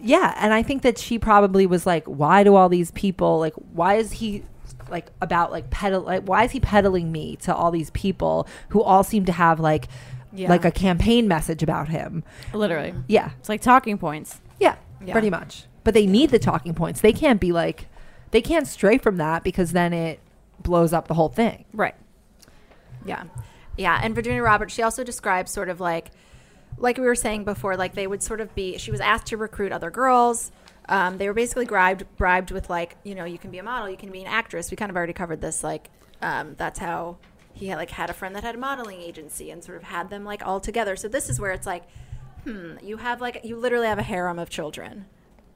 yeah, 0.00 0.34
and 0.38 0.52
I 0.52 0.62
think 0.62 0.82
that 0.82 0.98
she 0.98 1.18
probably 1.18 1.66
was 1.66 1.86
like, 1.86 2.04
why 2.06 2.44
do 2.44 2.54
all 2.54 2.68
these 2.68 2.90
people 2.92 3.38
like? 3.38 3.54
Why 3.54 3.94
is 3.94 4.12
he? 4.12 4.44
like 4.88 5.10
about 5.20 5.50
like 5.50 5.68
peddle 5.68 6.02
like 6.02 6.22
why 6.28 6.44
is 6.44 6.52
he 6.52 6.60
peddling 6.60 7.10
me 7.10 7.34
to 7.34 7.52
all 7.52 7.72
these 7.72 7.90
people 7.90 8.46
who 8.68 8.80
all 8.80 9.02
seem 9.02 9.24
to 9.24 9.32
have 9.32 9.58
like 9.58 9.88
Yeah. 10.32 10.48
like 10.48 10.64
a 10.64 10.70
campaign 10.70 11.26
message 11.26 11.60
about 11.64 11.88
him 11.88 12.22
literally. 12.54 12.94
yeah 13.08 13.30
It's 13.40 13.48
like 13.48 13.60
talking 13.60 13.98
points. 13.98 14.40
yeah, 14.60 14.76
Yeah. 15.04 15.10
pretty 15.12 15.28
much. 15.28 15.64
But 15.82 15.94
they 15.94 16.06
need 16.06 16.30
the 16.30 16.38
talking 16.38 16.72
points. 16.72 17.00
They 17.00 17.12
can't 17.12 17.40
be 17.40 17.50
like, 17.50 17.88
they 18.30 18.40
can't 18.40 18.68
stray 18.68 18.96
from 18.98 19.16
that 19.16 19.42
because 19.42 19.72
then 19.72 19.92
it 19.92 20.20
blows 20.62 20.92
up 20.92 21.08
the 21.08 21.14
whole 21.14 21.30
thing. 21.30 21.64
Right. 21.72 21.96
Yeah. 23.04 23.24
Yeah. 23.76 23.98
And 24.02 24.14
Virginia 24.14 24.42
Roberts, 24.42 24.74
she 24.74 24.82
also 24.82 25.04
describes 25.04 25.50
sort 25.50 25.68
of 25.68 25.80
like, 25.80 26.10
like 26.78 26.98
we 26.98 27.04
were 27.04 27.14
saying 27.14 27.44
before, 27.44 27.76
like 27.76 27.94
they 27.94 28.06
would 28.06 28.22
sort 28.22 28.40
of 28.40 28.54
be, 28.54 28.78
she 28.78 28.90
was 28.90 29.00
asked 29.00 29.26
to 29.26 29.36
recruit 29.36 29.72
other 29.72 29.90
girls. 29.90 30.50
Um, 30.88 31.18
they 31.18 31.26
were 31.26 31.34
basically 31.34 31.64
bribed, 31.66 32.04
bribed 32.16 32.50
with 32.50 32.70
like, 32.70 32.96
you 33.02 33.14
know, 33.14 33.24
you 33.24 33.38
can 33.38 33.50
be 33.50 33.58
a 33.58 33.62
model, 33.62 33.88
you 33.90 33.96
can 33.96 34.10
be 34.12 34.20
an 34.20 34.26
actress. 34.26 34.70
We 34.70 34.76
kind 34.76 34.90
of 34.90 34.96
already 34.96 35.12
covered 35.12 35.40
this. 35.40 35.64
Like, 35.64 35.90
um, 36.22 36.54
that's 36.56 36.78
how 36.78 37.16
he 37.54 37.68
had 37.68 37.76
like 37.78 37.90
had 37.90 38.10
a 38.10 38.12
friend 38.12 38.34
that 38.36 38.44
had 38.44 38.54
a 38.54 38.58
modeling 38.58 39.00
agency 39.00 39.50
and 39.50 39.64
sort 39.64 39.78
of 39.78 39.84
had 39.84 40.10
them 40.10 40.24
like 40.24 40.46
all 40.46 40.60
together. 40.60 40.94
So 40.96 41.08
this 41.08 41.28
is 41.28 41.40
where 41.40 41.52
it's 41.52 41.66
like, 41.66 41.84
hmm, 42.44 42.74
you 42.82 42.98
have 42.98 43.20
like, 43.20 43.40
you 43.44 43.56
literally 43.56 43.86
have 43.86 43.98
a 43.98 44.02
harem 44.02 44.38
of 44.38 44.48
children 44.50 45.06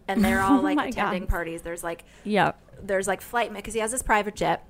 and 0.08 0.24
they're 0.24 0.40
all 0.42 0.58
Oh 0.58 0.62
like 0.62 0.76
my 0.76 0.86
attending 0.86 1.22
God. 1.22 1.28
parties. 1.28 1.62
There's 1.62 1.84
like, 1.84 2.04
Yeah. 2.24 2.52
there's 2.82 3.06
like 3.06 3.20
flight, 3.20 3.52
because 3.52 3.74
he 3.74 3.80
has 3.80 3.92
this 3.92 4.02
private 4.02 4.34
jet 4.34 4.64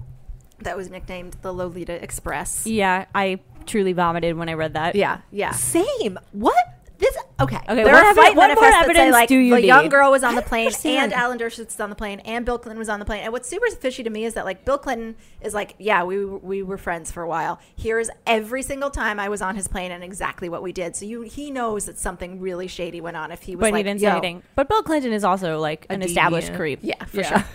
that 0.60 0.76
was 0.76 0.90
nicknamed 0.90 1.36
the 1.42 1.52
Lolita 1.52 2.02
Express. 2.02 2.66
Yeah, 2.66 3.06
I 3.14 3.40
truly 3.66 3.92
vomited 3.92 4.36
when 4.36 4.48
I 4.48 4.54
read 4.54 4.74
that. 4.74 4.94
Yeah, 4.94 5.20
yeah. 5.30 5.52
Same. 5.52 6.18
What? 6.32 6.54
This 6.98 7.16
okay. 7.40 7.56
Okay, 7.56 7.82
there 7.82 7.86
what, 7.94 8.04
are 8.04 8.12
evi- 8.12 8.16
what 8.16 8.34
more 8.34 8.46
manifests 8.48 8.60
that 8.60 8.72
say 8.84 8.90
evidence 8.90 9.12
like 9.14 9.28
do 9.30 9.38
you 9.38 9.54
the 9.54 9.60
need? 9.62 9.66
young 9.68 9.88
girl 9.88 10.10
was 10.10 10.22
on 10.22 10.34
the 10.34 10.42
plane 10.42 10.70
and 10.84 11.14
Alan 11.14 11.38
Dershowitz 11.38 11.64
was 11.68 11.80
on 11.80 11.88
the 11.88 11.96
plane 11.96 12.20
and 12.26 12.44
Bill 12.44 12.58
Clinton 12.58 12.78
was 12.78 12.90
on 12.90 12.98
the 12.98 13.06
plane. 13.06 13.22
And 13.22 13.32
what's 13.32 13.48
super 13.48 13.70
fishy 13.70 14.02
to 14.02 14.10
me 14.10 14.26
is 14.26 14.34
that 14.34 14.44
like 14.44 14.66
Bill 14.66 14.76
Clinton 14.76 15.16
is 15.40 15.54
like, 15.54 15.76
yeah, 15.78 16.04
we 16.04 16.22
we 16.26 16.62
were 16.62 16.76
friends 16.76 17.10
for 17.10 17.22
a 17.22 17.26
while. 17.26 17.58
Here's 17.74 18.10
every 18.26 18.60
single 18.62 18.90
time 18.90 19.18
I 19.18 19.30
was 19.30 19.40
on 19.40 19.56
his 19.56 19.66
plane 19.66 19.92
and 19.92 20.04
exactly 20.04 20.50
what 20.50 20.62
we 20.62 20.72
did. 20.72 20.94
So 20.94 21.06
you 21.06 21.22
he 21.22 21.50
knows 21.50 21.86
that 21.86 21.96
something 21.98 22.38
really 22.38 22.66
shady 22.66 23.00
went 23.00 23.16
on 23.16 23.32
if 23.32 23.40
he 23.40 23.56
was 23.56 23.62
but 23.62 23.72
like, 23.72 23.78
he 23.78 23.82
didn't 23.84 24.00
say 24.02 24.08
anything. 24.08 24.42
But 24.54 24.68
Bill 24.68 24.82
Clinton 24.82 25.14
is 25.14 25.24
also 25.24 25.58
like 25.58 25.86
A 25.88 25.94
an 25.94 26.02
established 26.02 26.52
creep. 26.52 26.80
Yeah, 26.82 27.02
for 27.06 27.20
Yeah. 27.20 27.28
sure. 27.40 27.44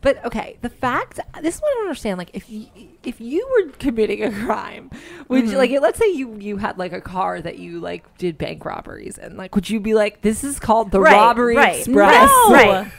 But 0.00 0.24
okay, 0.24 0.58
the 0.62 0.68
fact 0.68 1.20
this 1.42 1.56
is 1.56 1.60
what 1.60 1.70
I 1.70 1.74
don't 1.74 1.84
understand. 1.84 2.18
Like, 2.18 2.30
if 2.32 2.48
you, 2.50 2.66
if 3.06 3.20
you 3.20 3.46
were 3.64 3.72
committing 3.72 4.22
a 4.22 4.30
crime, 4.30 4.90
would 5.28 5.44
Mm-hmm. 5.44 5.52
you 5.52 5.58
like? 5.58 5.70
Let's 5.80 5.98
say 5.98 6.10
you 6.12 6.36
you 6.38 6.56
had 6.56 6.78
like 6.78 6.92
a 6.92 7.00
car 7.00 7.40
that 7.40 7.58
you 7.58 7.80
like 7.80 8.04
did 8.18 8.36
bank 8.38 8.64
robberies, 8.64 9.18
and 9.18 9.36
like, 9.36 9.54
would 9.54 9.68
you 9.70 9.80
be 9.80 9.94
like, 9.94 10.22
this 10.22 10.42
is 10.44 10.58
called 10.58 10.90
the 10.90 11.00
Right, 11.00 11.12
robbery 11.12 11.56
right, 11.56 11.78
express? 11.78 12.28
No. 12.28 12.52
Right. 12.52 12.90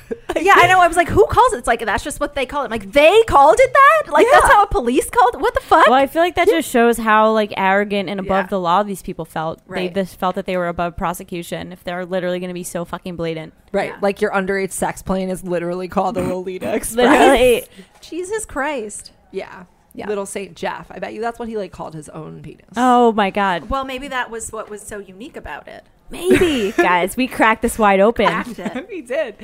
yeah, 0.41 0.53
I 0.55 0.67
know. 0.67 0.79
I 0.79 0.87
was 0.87 0.97
like, 0.97 1.07
who 1.09 1.25
calls 1.27 1.53
it? 1.53 1.57
It's 1.57 1.67
like 1.67 1.79
that's 1.85 2.03
just 2.03 2.19
what 2.19 2.35
they 2.35 2.45
call 2.45 2.61
it. 2.63 2.65
I'm 2.65 2.71
like 2.71 2.91
they 2.91 3.23
called 3.23 3.57
it 3.59 3.71
that? 3.73 4.11
Like 4.11 4.27
that's 4.31 4.47
how 4.47 4.63
a 4.63 4.67
police 4.67 5.09
called 5.09 5.35
it? 5.35 5.41
What 5.41 5.53
the 5.53 5.61
fuck? 5.61 5.85
Well, 5.87 5.95
I 5.95 6.07
feel 6.07 6.21
like 6.21 6.35
that 6.35 6.47
just 6.47 6.69
shows 6.69 6.97
how 6.97 7.31
like 7.31 7.53
arrogant 7.57 8.09
and 8.09 8.19
above 8.19 8.45
Yeah. 8.45 8.49
the 8.49 8.59
law 8.59 8.83
these 8.83 9.01
people 9.01 9.25
felt. 9.25 9.61
Right. 9.67 9.93
They 9.93 10.01
just 10.01 10.19
felt 10.19 10.35
that 10.35 10.45
they 10.45 10.57
were 10.57 10.67
above 10.67 10.95
prosecution 10.97 11.71
if 11.71 11.83
they're 11.83 12.05
literally 12.05 12.39
going 12.39 12.49
to 12.49 12.53
be 12.53 12.63
so 12.63 12.85
fucking 12.85 13.15
blatant. 13.15 13.53
Right, 13.71 13.89
Yeah. 13.91 13.97
like 14.01 14.21
your 14.21 14.31
underage 14.31 14.71
sex 14.71 15.01
plane 15.01 15.29
is 15.29 15.43
literally 15.43 15.87
called 15.87 16.15
the 16.15 16.21
Lolita 16.23 16.73
Express. 16.75 16.95
Literally. 17.09 17.65
Jesus 18.01 18.45
Christ. 18.45 19.11
Yeah. 19.31 19.65
Yeah. 19.97 20.07
Little 20.07 20.25
Saint 20.27 20.55
Jeff. 20.55 20.91
I 20.91 20.99
bet 20.99 21.13
you 21.13 21.21
that's 21.21 21.39
what 21.39 21.47
he 21.49 21.57
like 21.57 21.71
called 21.71 21.95
his 21.95 22.07
own 22.09 22.41
penis. 22.43 22.65
Oh 22.77 23.11
my 23.13 23.31
god. 23.31 23.69
Well, 23.69 23.83
maybe 23.83 24.07
that 24.09 24.29
was 24.29 24.51
what 24.51 24.69
was 24.69 24.81
so 24.81 24.99
unique 24.99 25.35
about 25.35 25.67
it. 25.67 25.83
Maybe, 26.11 26.71
guys, 26.77 27.17
we 27.17 27.27
cracked 27.27 27.61
this 27.63 27.79
wide 27.79 27.99
open. 27.99 28.27
We 28.89 29.01
did. 29.01 29.35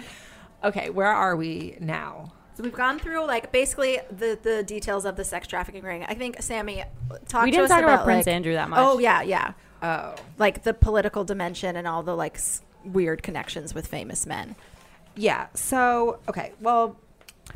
Okay, 0.63 0.89
where 0.91 1.07
are 1.07 1.35
we 1.35 1.75
now? 1.79 2.33
So 2.55 2.61
we've 2.63 2.71
gone 2.71 2.99
through 2.99 3.25
like 3.25 3.51
basically 3.51 3.99
the 4.11 4.37
the 4.41 4.63
details 4.63 5.05
of 5.05 5.15
the 5.15 5.23
sex 5.25 5.47
trafficking 5.47 5.83
ring. 5.83 6.05
I 6.07 6.13
think 6.13 6.39
Sammy 6.41 6.83
talk 7.27 7.45
We 7.45 7.51
to 7.51 7.57
didn't 7.57 7.63
us 7.65 7.69
talk 7.71 7.79
about 7.83 7.93
about 7.95 8.05
Prince 8.05 8.27
like- 8.27 8.35
Andrew 8.35 8.53
that 8.53 8.67
oh, 8.67 8.69
much. 8.69 8.79
Oh 8.79 8.99
yeah, 8.99 9.21
yeah. 9.23 9.53
Oh. 9.81 10.15
Like 10.37 10.63
the 10.63 10.73
political 10.73 11.23
dimension 11.23 11.75
and 11.75 11.87
all 11.87 12.03
the 12.03 12.15
like 12.15 12.35
s- 12.35 12.61
weird 12.85 13.23
connections 13.23 13.73
with 13.73 13.87
famous 13.87 14.25
men. 14.27 14.55
Yeah. 15.15 15.47
So, 15.55 16.19
okay. 16.29 16.53
Well, 16.61 16.95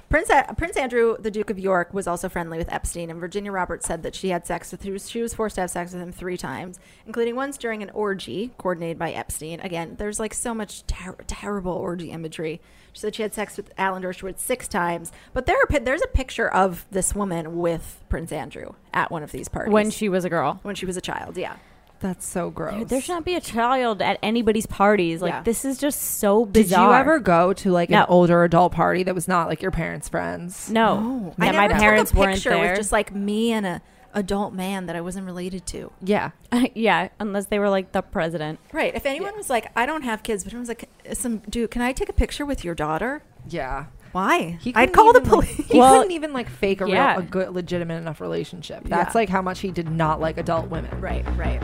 Prince 0.09 0.31
Prince 0.57 0.77
Andrew, 0.77 1.17
the 1.19 1.29
Duke 1.31 1.49
of 1.49 1.59
York, 1.59 1.93
was 1.93 2.07
also 2.07 2.29
friendly 2.29 2.57
with 2.57 2.71
Epstein, 2.71 3.09
and 3.09 3.19
Virginia 3.19 3.51
Roberts 3.51 3.85
said 3.85 4.03
that 4.03 4.15
she 4.15 4.29
had 4.29 4.45
sex 4.47 4.71
with 4.71 4.83
him. 4.83 4.97
She 4.97 5.21
was 5.21 5.33
forced 5.33 5.55
to 5.55 5.61
have 5.61 5.69
sex 5.71 5.91
with 5.91 6.01
him 6.01 6.11
three 6.13 6.37
times, 6.37 6.79
including 7.05 7.35
once 7.35 7.57
during 7.57 7.83
an 7.83 7.89
orgy 7.89 8.51
coordinated 8.57 8.97
by 8.97 9.11
Epstein. 9.11 9.59
Again, 9.59 9.95
there's 9.99 10.19
like 10.19 10.33
so 10.33 10.53
much 10.53 10.87
ter- 10.87 11.17
terrible 11.27 11.73
orgy 11.73 12.11
imagery. 12.11 12.61
She 12.93 13.01
said 13.01 13.15
she 13.15 13.21
had 13.21 13.33
sex 13.33 13.57
with 13.57 13.71
Alan 13.77 14.01
Dershowitz 14.01 14.39
six 14.39 14.67
times, 14.67 15.11
but 15.33 15.45
there 15.45 15.57
are 15.57 15.79
there's 15.79 16.01
a 16.01 16.07
picture 16.07 16.47
of 16.51 16.85
this 16.89 17.13
woman 17.13 17.57
with 17.57 18.01
Prince 18.07 18.31
Andrew 18.31 18.71
at 18.93 19.11
one 19.11 19.23
of 19.23 19.31
these 19.33 19.49
parties 19.49 19.73
When 19.73 19.91
she 19.91 20.07
was 20.09 20.23
a 20.25 20.29
girl. 20.29 20.59
when 20.63 20.75
she 20.75 20.85
was 20.85 20.95
a 20.97 21.01
child. 21.01 21.37
Yeah, 21.37 21.57
that's 21.99 22.27
so 22.27 22.49
gross. 22.49 22.75
Dude, 22.75 22.89
there 22.89 23.01
should 23.01 23.13
not 23.13 23.25
be 23.25 23.35
a 23.35 23.41
child 23.41 24.01
at 24.01 24.19
anybody's 24.21 24.65
parties. 24.65 25.21
Like 25.21 25.33
Yeah. 25.33 25.41
this 25.43 25.65
is 25.65 25.77
just 25.77 25.99
so 26.19 26.45
bizarre. 26.45 26.51
Did 26.53 26.63
bizarre. 26.69 26.89
you 26.93 26.99
ever 26.99 27.19
go 27.19 27.53
to 27.53 27.71
like 27.71 27.89
No. 27.89 27.99
an 28.01 28.05
older 28.09 28.43
adult 28.43 28.71
party 28.73 29.03
that 29.03 29.15
was 29.15 29.27
not 29.27 29.47
like 29.47 29.61
your 29.61 29.71
parents' 29.71 30.09
friends? 30.09 30.69
No. 30.69 31.33
I 31.39 31.45
Yeah, 31.47 31.51
never 31.51 31.73
my 31.73 31.79
parents 31.79 32.11
took 32.11 32.17
a 32.17 32.21
weren't 32.21 32.33
picture 32.35 32.49
there. 32.51 32.69
with 32.71 32.77
just 32.77 32.91
like 32.91 33.13
me 33.13 33.51
and 33.51 33.65
a 33.65 33.81
adult 34.13 34.51
man 34.53 34.87
that 34.87 34.95
I 34.95 35.01
wasn't 35.01 35.25
related 35.27 35.65
to. 35.67 35.91
Yeah. 36.01 36.31
yeah, 36.73 37.09
unless 37.19 37.47
they 37.47 37.59
were 37.59 37.69
like 37.69 37.91
the 37.91 38.01
president. 38.01 38.59
Right. 38.71 38.95
If 38.95 39.05
anyone 39.05 39.35
was 39.35 39.49
like, 39.49 39.71
I 39.75 39.85
don't 39.85 40.01
have 40.03 40.23
kids, 40.23 40.43
but 40.43 40.53
anyone 40.53 40.61
was 40.61 40.69
like, 40.69 40.89
some 41.13 41.37
dude, 41.49 41.69
can 41.71 41.81
I 41.83 41.91
take 41.93 42.09
a 42.09 42.13
picture 42.13 42.45
with 42.45 42.63
your 42.63 42.73
daughter? 42.73 43.21
Yeah. 43.47 43.85
Why? 44.11 44.57
He 44.61 44.73
I'd 44.75 44.93
call 44.93 45.13
the 45.13 45.19
even, 45.21 45.31
like- 45.31 45.47
police. 45.55 45.67
he 45.69 45.79
Well, 45.79 45.97
couldn't 45.97 46.11
even 46.13 46.33
like 46.33 46.49
fake 46.49 46.81
a 46.81 46.89
yeah. 46.89 47.11
real, 47.13 47.19
a 47.19 47.23
good, 47.23 47.49
legitimate 47.53 47.95
enough 47.97 48.21
relationship. 48.21 48.83
That's 48.85 49.13
Yeah. 49.13 49.19
like 49.19 49.29
how 49.29 49.41
much 49.41 49.59
he 49.59 49.71
did 49.71 49.89
not 49.89 50.19
like 50.21 50.37
adult 50.37 50.69
women. 50.69 50.99
right, 51.01 51.25
right. 51.37 51.61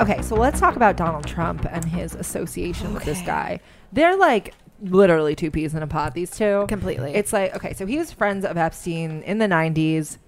Okay, 0.00 0.22
so 0.22 0.36
let's 0.36 0.60
talk 0.60 0.76
about 0.76 0.96
Donald 0.96 1.26
Trump 1.26 1.66
and 1.70 1.84
his 1.84 2.14
association 2.14 2.94
with 2.94 3.04
this 3.04 3.20
guy. 3.22 3.58
They're 3.92 4.16
like 4.16 4.54
literally 4.80 5.34
two 5.34 5.50
peas 5.50 5.74
in 5.74 5.82
a 5.82 5.88
pod, 5.88 6.14
these 6.14 6.30
two. 6.30 6.66
Completely. 6.68 7.14
It's 7.14 7.32
like, 7.32 7.54
okay, 7.56 7.74
so 7.74 7.84
he 7.84 7.98
was 7.98 8.12
friends 8.12 8.44
of 8.44 8.56
Epstein 8.56 9.22
in 9.22 9.38
the 9.38 9.46
90s. 9.48 10.18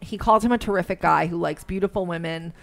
He 0.00 0.16
called 0.16 0.42
him 0.42 0.52
a 0.52 0.58
terrific 0.58 1.02
guy 1.02 1.26
who 1.26 1.36
likes 1.36 1.64
beautiful 1.64 2.06
women, 2.06 2.54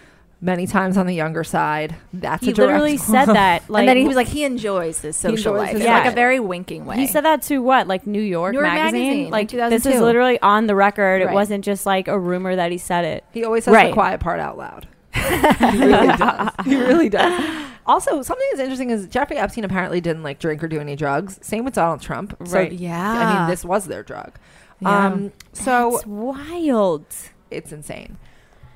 many 0.42 0.66
times 0.66 0.98
on 0.98 1.06
the 1.06 1.14
younger 1.14 1.44
side. 1.44 1.94
That's 2.12 2.44
He 2.44 2.50
a 2.50 2.54
direct 2.54 2.72
literally 2.72 2.96
said 2.98 3.24
that. 3.34 3.70
Like, 3.70 3.80
and 3.82 3.88
then 3.88 3.96
he 3.96 4.06
was 4.06 4.16
like, 4.16 4.26
he 4.28 4.44
enjoys 4.44 5.00
this 5.00 5.16
social 5.16 5.54
enjoys 5.54 5.66
life. 5.68 5.70
his 5.76 5.80
in 5.82 5.86
like 5.86 6.04
life. 6.04 6.12
a 6.12 6.16
very 6.16 6.40
winking 6.40 6.84
way. 6.84 6.96
He 6.96 7.06
said 7.06 7.24
that 7.24 7.42
to 7.42 7.58
what, 7.58 7.86
like 7.86 8.06
New 8.06 8.20
York, 8.20 8.52
New 8.52 8.58
York 8.60 8.70
magazine? 8.74 9.00
Magazine 9.00 9.24
in 9.26 9.30
Like 9.30 9.48
this 9.50 9.72
is 9.76 9.82
2002. 9.84 10.04
literally 10.04 10.40
on 10.42 10.66
the 10.66 10.74
record. 10.74 11.22
It 11.22 11.26
Right. 11.26 11.34
wasn't 11.34 11.64
just 11.64 11.86
like 11.86 12.08
a 12.08 12.18
rumor 12.18 12.56
that 12.56 12.72
he 12.72 12.78
said 12.78 13.04
it. 13.04 13.24
He 13.32 13.44
always 13.44 13.64
says 13.64 13.72
Right. 13.72 13.88
the 13.90 13.94
quiet 13.94 14.20
part 14.20 14.40
out 14.40 14.58
loud. 14.58 14.88
he 15.14 15.78
really 15.84 16.06
does. 16.16 16.50
He 16.64 16.76
really 16.76 17.08
does. 17.08 17.66
Also, 17.86 18.22
something 18.22 18.46
that's 18.50 18.60
interesting 18.60 18.90
is 18.90 19.06
Jeffrey 19.06 19.36
Epstein 19.36 19.64
apparently 19.64 20.00
didn't 20.00 20.22
like 20.22 20.38
drink 20.38 20.62
or 20.62 20.68
do 20.68 20.80
any 20.80 20.96
drugs. 20.96 21.38
Same 21.42 21.64
with 21.64 21.74
Donald 21.74 22.00
Trump. 22.00 22.36
So, 22.44 22.58
Right. 22.58 22.72
Yeah. 22.72 23.10
I 23.12 23.38
mean, 23.40 23.48
this 23.50 23.64
was 23.64 23.86
their 23.86 24.02
drug. 24.02 24.32
Yeah. 24.80 25.06
Um, 25.06 25.32
so 25.52 25.96
It's 25.96 26.06
wild. 26.06 27.04
it's 27.50 27.72
insane. 27.72 28.18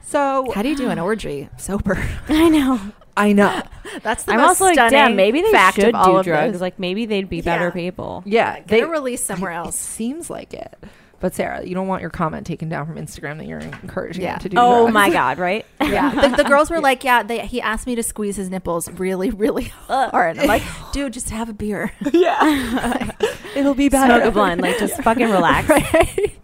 So 0.07 0.51
How 0.55 0.63
do 0.63 0.69
you 0.69 0.77
do 0.77 0.89
an 0.89 0.99
orgy 1.01 1.49
sober? 1.59 2.03
I 2.29 2.49
know. 2.49 2.81
I 3.17 3.33
know. 3.33 3.63
That's 4.03 4.25
the 4.25 4.33
I'm 4.33 4.39
most 4.41 4.61
also 4.61 4.67
like, 4.67 4.91
damn, 4.91 5.17
maybe 5.17 5.41
they 5.41 5.51
fact 5.53 5.77
should 5.77 5.89
of 5.89 5.95
all 5.95 6.13
do 6.13 6.17
of 6.19 6.25
drugs. 6.27 6.53
this. 6.53 6.61
Like 6.61 6.79
maybe 6.79 7.07
they'd 7.07 7.29
be 7.29 7.39
Yeah. 7.39 7.43
better 7.43 7.71
people. 7.71 8.23
Yeah, 8.27 8.61
Get 8.61 8.83
a 8.85 8.87
release 8.87 9.23
somewhere 9.25 9.53
It 9.53 9.57
else. 9.57 9.77
seems 9.77 10.29
like 10.31 10.53
it. 10.55 10.77
But 11.19 11.35
Sarah, 11.35 11.65
you 11.65 11.75
don't 11.75 11.89
want 11.89 12.03
your 12.03 12.11
comment 12.11 12.47
taken 12.47 12.69
down 12.69 12.85
from 12.87 12.97
Instagram 12.97 13.39
that 13.39 13.47
you're 13.47 13.59
encouraging 13.59 14.23
Yeah. 14.23 14.37
to 14.37 14.51
do. 14.51 14.57
Oh 14.61 14.83
drugs. 14.83 14.93
my 14.93 15.09
god, 15.13 15.39
right? 15.39 15.65
Yeah, 15.81 16.11
the, 16.29 16.43
the 16.43 16.45
girls 16.49 16.69
were 16.71 16.79
like, 16.81 17.03
"Yeah, 17.05 17.23
they, 17.23 17.47
he 17.47 17.63
asked 17.63 17.87
me 17.87 17.95
to 17.95 18.03
squeeze 18.03 18.37
his 18.37 18.51
nipples 18.51 18.91
really, 18.93 19.31
really 19.31 19.65
hard." 19.89 20.39
I'm 20.39 20.47
like, 20.47 20.63
"Dude, 20.93 21.15
just 21.15 21.31
have 21.31 21.49
a 21.49 21.55
beer." 21.55 21.91
Yeah, 22.13 23.13
it'll 23.57 23.75
be 23.75 23.89
better. 23.89 24.13
Smoke 24.13 24.29
a 24.29 24.31
blunt, 24.31 24.61
like 24.61 24.79
just 24.79 25.03
fucking 25.03 25.31
relax. 25.31 25.67
right? 25.71 26.37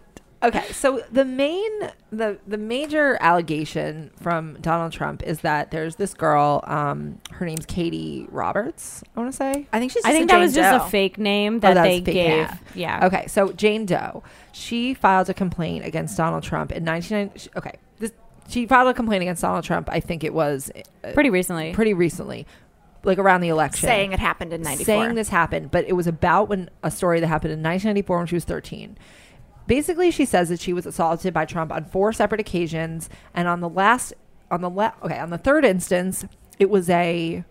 Okay, 0.43 0.65
so 0.73 1.01
the 1.11 1.23
main 1.23 1.71
the 2.11 2.37
the 2.45 2.57
major 2.57 3.17
allegation 3.21 4.11
from 4.21 4.57
Donald 4.59 4.91
Trump 4.91 5.23
is 5.23 5.39
that 5.41 5.71
there's 5.71 5.95
this 5.95 6.13
girl, 6.13 6.61
um, 6.67 7.19
her 7.31 7.45
name's 7.45 7.65
Katie 7.65 8.27
Roberts. 8.29 9.03
I 9.15 9.19
want 9.21 9.31
to 9.31 9.37
say. 9.37 9.67
I 9.71 9.79
think 9.79 9.91
she's. 9.93 10.03
I 10.03 10.11
think 10.11 10.27
that 10.29 10.35
Jane 10.35 10.41
was 10.43 10.53
just 10.53 10.77
Doe. 10.79 10.85
a 10.85 10.89
fake 10.89 11.17
name 11.17 11.55
Oh, 11.55 11.59
that 11.59 11.73
that's 11.75 11.87
they 11.87 12.01
gave. 12.01 12.15
yeah. 12.15 12.57
Yeah. 12.75 13.05
Okay, 13.05 13.27
so 13.27 13.53
Jane 13.53 13.85
Doe, 13.85 14.21
she 14.51 14.93
filed 14.93 15.29
a 15.29 15.33
complaint 15.33 15.85
against 15.85 16.17
Donald 16.17 16.43
Trump 16.43 16.71
in 16.73 16.83
1990. 16.83 17.49
Okay, 17.57 17.77
this, 17.99 18.11
she 18.49 18.65
filed 18.67 18.89
a 18.89 18.93
complaint 18.93 19.21
against 19.21 19.41
Donald 19.41 19.63
Trump. 19.63 19.87
I 19.89 20.01
think 20.01 20.23
it 20.25 20.33
was 20.33 20.71
uh, 21.05 21.11
Pretty 21.13 21.29
recently. 21.29 21.73
pretty 21.73 21.93
recently, 21.93 22.45
like 23.03 23.17
around 23.17 23.39
the 23.41 23.49
election, 23.49 23.87
saying 23.87 24.11
it 24.11 24.19
happened 24.19 24.51
in 24.51 24.61
'94. 24.61 24.85
saying 24.85 25.15
this 25.15 25.29
happened, 25.29 25.71
but 25.71 25.85
it 25.87 25.93
was 25.93 26.05
about 26.07 26.49
when 26.49 26.69
a 26.83 26.91
story 26.91 27.21
that 27.21 27.27
happened 27.27 27.53
in 27.53 27.59
1994 27.59 28.17
when 28.17 28.27
she 28.27 28.35
was 28.35 28.43
13. 28.43 28.97
Basically, 29.67 30.11
she 30.11 30.25
says 30.25 30.49
that 30.49 30.59
she 30.59 30.73
was 30.73 30.85
assaulted 30.85 31.33
by 31.33 31.45
Trump 31.45 31.71
on 31.71 31.85
four 31.85 32.11
separate 32.13 32.41
occasions, 32.41 33.09
and 33.33 33.47
on 33.47 33.59
the 33.61 33.69
last, 33.69 34.13
on 34.51 34.61
the 34.61 34.69
la- 34.69 34.91
okay, 35.03 35.19
on 35.19 35.29
the 35.29 35.37
third 35.37 35.63
instance, 35.65 36.25
it 36.59 36.69
was 36.69 36.89
a, 36.89 37.43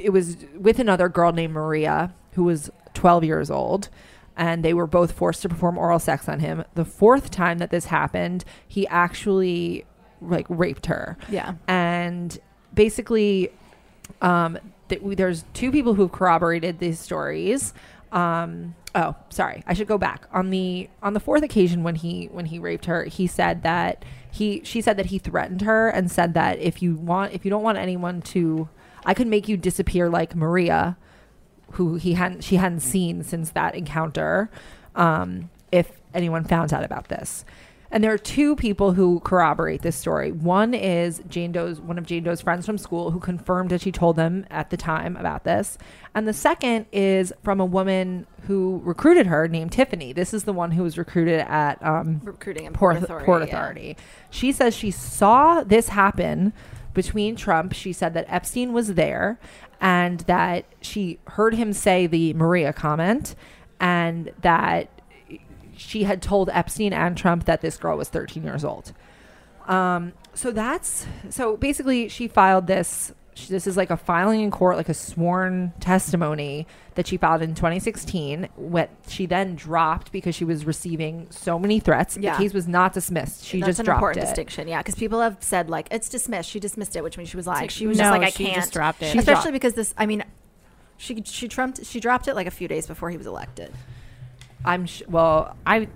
it 0.00 0.10
was 0.10 0.36
with 0.58 0.78
another 0.78 1.08
girl 1.08 1.32
named 1.32 1.52
Maria 1.52 2.14
who 2.34 2.44
was 2.44 2.70
12 2.94 3.24
years 3.24 3.50
old, 3.50 3.88
and 4.36 4.64
they 4.64 4.72
were 4.72 4.86
both 4.86 5.12
forced 5.12 5.42
to 5.42 5.48
perform 5.48 5.76
oral 5.76 5.98
sex 5.98 6.28
on 6.28 6.38
him. 6.40 6.64
The 6.74 6.84
fourth 6.84 7.30
time 7.30 7.58
that 7.58 7.70
this 7.70 7.86
happened, 7.86 8.44
he 8.66 8.86
actually 8.88 9.84
like 10.22 10.46
raped 10.50 10.84
her 10.86 11.16
Yeah. 11.30 11.54
and 11.66 12.38
basically 12.74 13.50
um 14.20 14.58
th- 14.90 15.00
there's 15.02 15.44
two 15.54 15.72
people 15.72 15.94
who've 15.94 16.12
corroborated 16.12 16.78
these 16.78 16.98
stories 16.98 17.72
um 18.12 18.74
oh 18.94 19.14
sorry. 19.28 19.62
I 19.66 19.74
should 19.74 19.86
go 19.88 19.98
back. 19.98 20.26
On 20.32 20.50
the 20.50 20.88
on 21.02 21.14
the 21.14 21.20
fourth 21.20 21.42
occasion 21.42 21.82
when 21.82 21.96
he 21.96 22.26
when 22.32 22.46
he 22.46 22.58
raped 22.58 22.86
her 22.86 23.04
he 23.04 23.26
said 23.26 23.62
that 23.62 24.04
he 24.30 24.62
she 24.64 24.80
said 24.80 24.96
that 24.96 25.06
he 25.06 25.18
threatened 25.18 25.62
her 25.62 25.88
and 25.88 26.10
said 26.10 26.34
that 26.34 26.58
if 26.58 26.82
you 26.82 26.94
want 26.94 27.32
if 27.32 27.44
you 27.44 27.50
don't 27.50 27.62
want 27.62 27.78
anyone 27.78 28.22
to 28.22 28.68
i 29.04 29.12
could 29.14 29.26
make 29.26 29.48
you 29.48 29.56
disappear 29.56 30.08
like 30.08 30.34
maria 30.36 30.96
who 31.72 31.96
he 31.96 32.14
hadn't 32.14 32.42
she 32.42 32.56
hadn't 32.56 32.80
seen 32.80 33.22
since 33.22 33.50
that 33.50 33.74
encounter 33.74 34.50
um 34.94 35.50
if 35.72 36.00
anyone 36.14 36.44
found 36.44 36.72
out 36.72 36.84
about 36.84 37.08
this 37.08 37.44
and 37.90 38.04
there 38.04 38.12
are 38.12 38.18
two 38.18 38.54
people 38.54 38.92
who 38.92 39.20
corroborate 39.20 39.82
this 39.82 39.96
story. 39.96 40.30
One 40.30 40.74
is 40.74 41.22
Jane 41.28 41.52
Doe's 41.52 41.80
one 41.80 41.98
of 41.98 42.06
Jane 42.06 42.22
Doe's 42.22 42.40
friends 42.40 42.66
from 42.66 42.78
school 42.78 43.10
who 43.10 43.18
confirmed 43.18 43.70
that 43.70 43.80
she 43.80 43.90
told 43.90 44.16
them 44.16 44.46
at 44.50 44.70
the 44.70 44.76
time 44.76 45.16
about 45.16 45.44
this. 45.44 45.76
And 46.14 46.26
the 46.26 46.32
second 46.32 46.86
is 46.92 47.32
from 47.42 47.60
a 47.60 47.64
woman 47.64 48.26
who 48.46 48.80
recruited 48.84 49.26
her 49.26 49.48
named 49.48 49.72
Tiffany. 49.72 50.12
This 50.12 50.32
is 50.32 50.44
the 50.44 50.52
one 50.52 50.72
who 50.72 50.82
was 50.82 50.96
recruited 50.96 51.40
at 51.40 51.82
um, 51.84 52.20
Recruiting 52.24 52.66
and 52.66 52.74
Port, 52.74 52.94
Port 52.96 53.04
Authority, 53.04 53.26
Port 53.26 53.42
yeah. 53.42 53.48
Authority. 53.48 53.96
She 54.30 54.52
says 54.52 54.74
she 54.74 54.90
saw 54.90 55.62
this 55.62 55.88
happen 55.88 56.52
between 56.94 57.36
Trump. 57.36 57.72
She 57.72 57.92
said 57.92 58.14
that 58.14 58.26
Epstein 58.28 58.72
was 58.72 58.94
there 58.94 59.38
and 59.80 60.20
that 60.20 60.64
she 60.80 61.18
heard 61.28 61.54
him 61.54 61.72
say 61.72 62.06
the 62.06 62.34
Maria 62.34 62.72
comment 62.72 63.34
and 63.80 64.32
that 64.42 64.99
she 65.80 66.02
had 66.04 66.20
told 66.20 66.50
Epstein 66.52 66.92
and 66.92 67.16
Trump 67.16 67.46
that 67.46 67.60
this 67.62 67.76
girl 67.76 67.96
was 67.96 68.08
13 68.08 68.44
years 68.44 68.64
old. 68.64 68.92
Um, 69.66 70.12
so 70.34 70.50
that's 70.50 71.06
so 71.30 71.56
basically 71.56 72.08
she 72.08 72.28
filed 72.28 72.66
this. 72.66 73.12
sh- 73.34 73.46
This 73.46 73.66
is 73.66 73.76
like 73.76 73.90
a 73.90 73.96
filing 73.96 74.40
in 74.40 74.50
court, 74.50 74.76
like 74.76 74.88
a 74.88 74.94
sworn 74.94 75.72
testimony 75.80 76.66
that 76.96 77.06
she 77.06 77.16
filed 77.16 77.40
in 77.42 77.54
2016. 77.54 78.48
What 78.56 78.90
she 79.08 79.26
then 79.26 79.54
dropped 79.54 80.12
because 80.12 80.34
she 80.34 80.44
was 80.44 80.64
receiving 80.64 81.28
so 81.30 81.58
many 81.58 81.78
threats. 81.80 82.16
Yeah. 82.20 82.36
The 82.36 82.42
case 82.42 82.52
was 82.52 82.66
not 82.68 82.92
dismissed. 82.92 83.44
She 83.44 83.60
That's 83.60 83.68
just 83.70 83.78
an 83.80 83.84
dropped 83.86 83.98
important 83.98 84.24
it. 84.24 84.26
distinction, 84.28 84.68
yeah, 84.68 84.78
because 84.78 84.96
people 84.96 85.20
have 85.20 85.36
said 85.40 85.70
like 85.70 85.86
it's 85.90 86.08
dismissed. 86.08 86.50
She 86.50 86.58
dismissed 86.60 86.96
it, 86.96 87.02
which 87.04 87.16
means 87.16 87.28
she 87.30 87.36
was 87.36 87.46
lying. 87.46 87.62
like, 87.62 87.70
she 87.70 87.86
was 87.86 87.96
no, 87.98 88.04
just 88.04 88.12
like 88.12 88.22
I 88.22 88.30
she 88.30 88.44
can't. 88.44 88.56
just 88.56 88.72
dropped 88.72 89.02
it. 89.02 89.12
She 89.12 89.18
Especially 89.18 89.42
dropped- 89.42 89.52
because 89.52 89.74
this. 89.74 89.94
I 89.96 90.06
mean, 90.06 90.24
she 90.96 91.22
she 91.24 91.46
trumped. 91.48 91.86
She 91.86 92.00
dropped 92.00 92.26
it 92.28 92.34
like 92.34 92.46
a 92.48 92.50
few 92.52 92.66
days 92.68 92.86
before 92.86 93.10
he 93.10 93.16
was 93.16 93.26
elected. 93.26 93.72
I'm 94.64 94.86
sh- 94.86 95.02
well. 95.08 95.56
I 95.66 95.88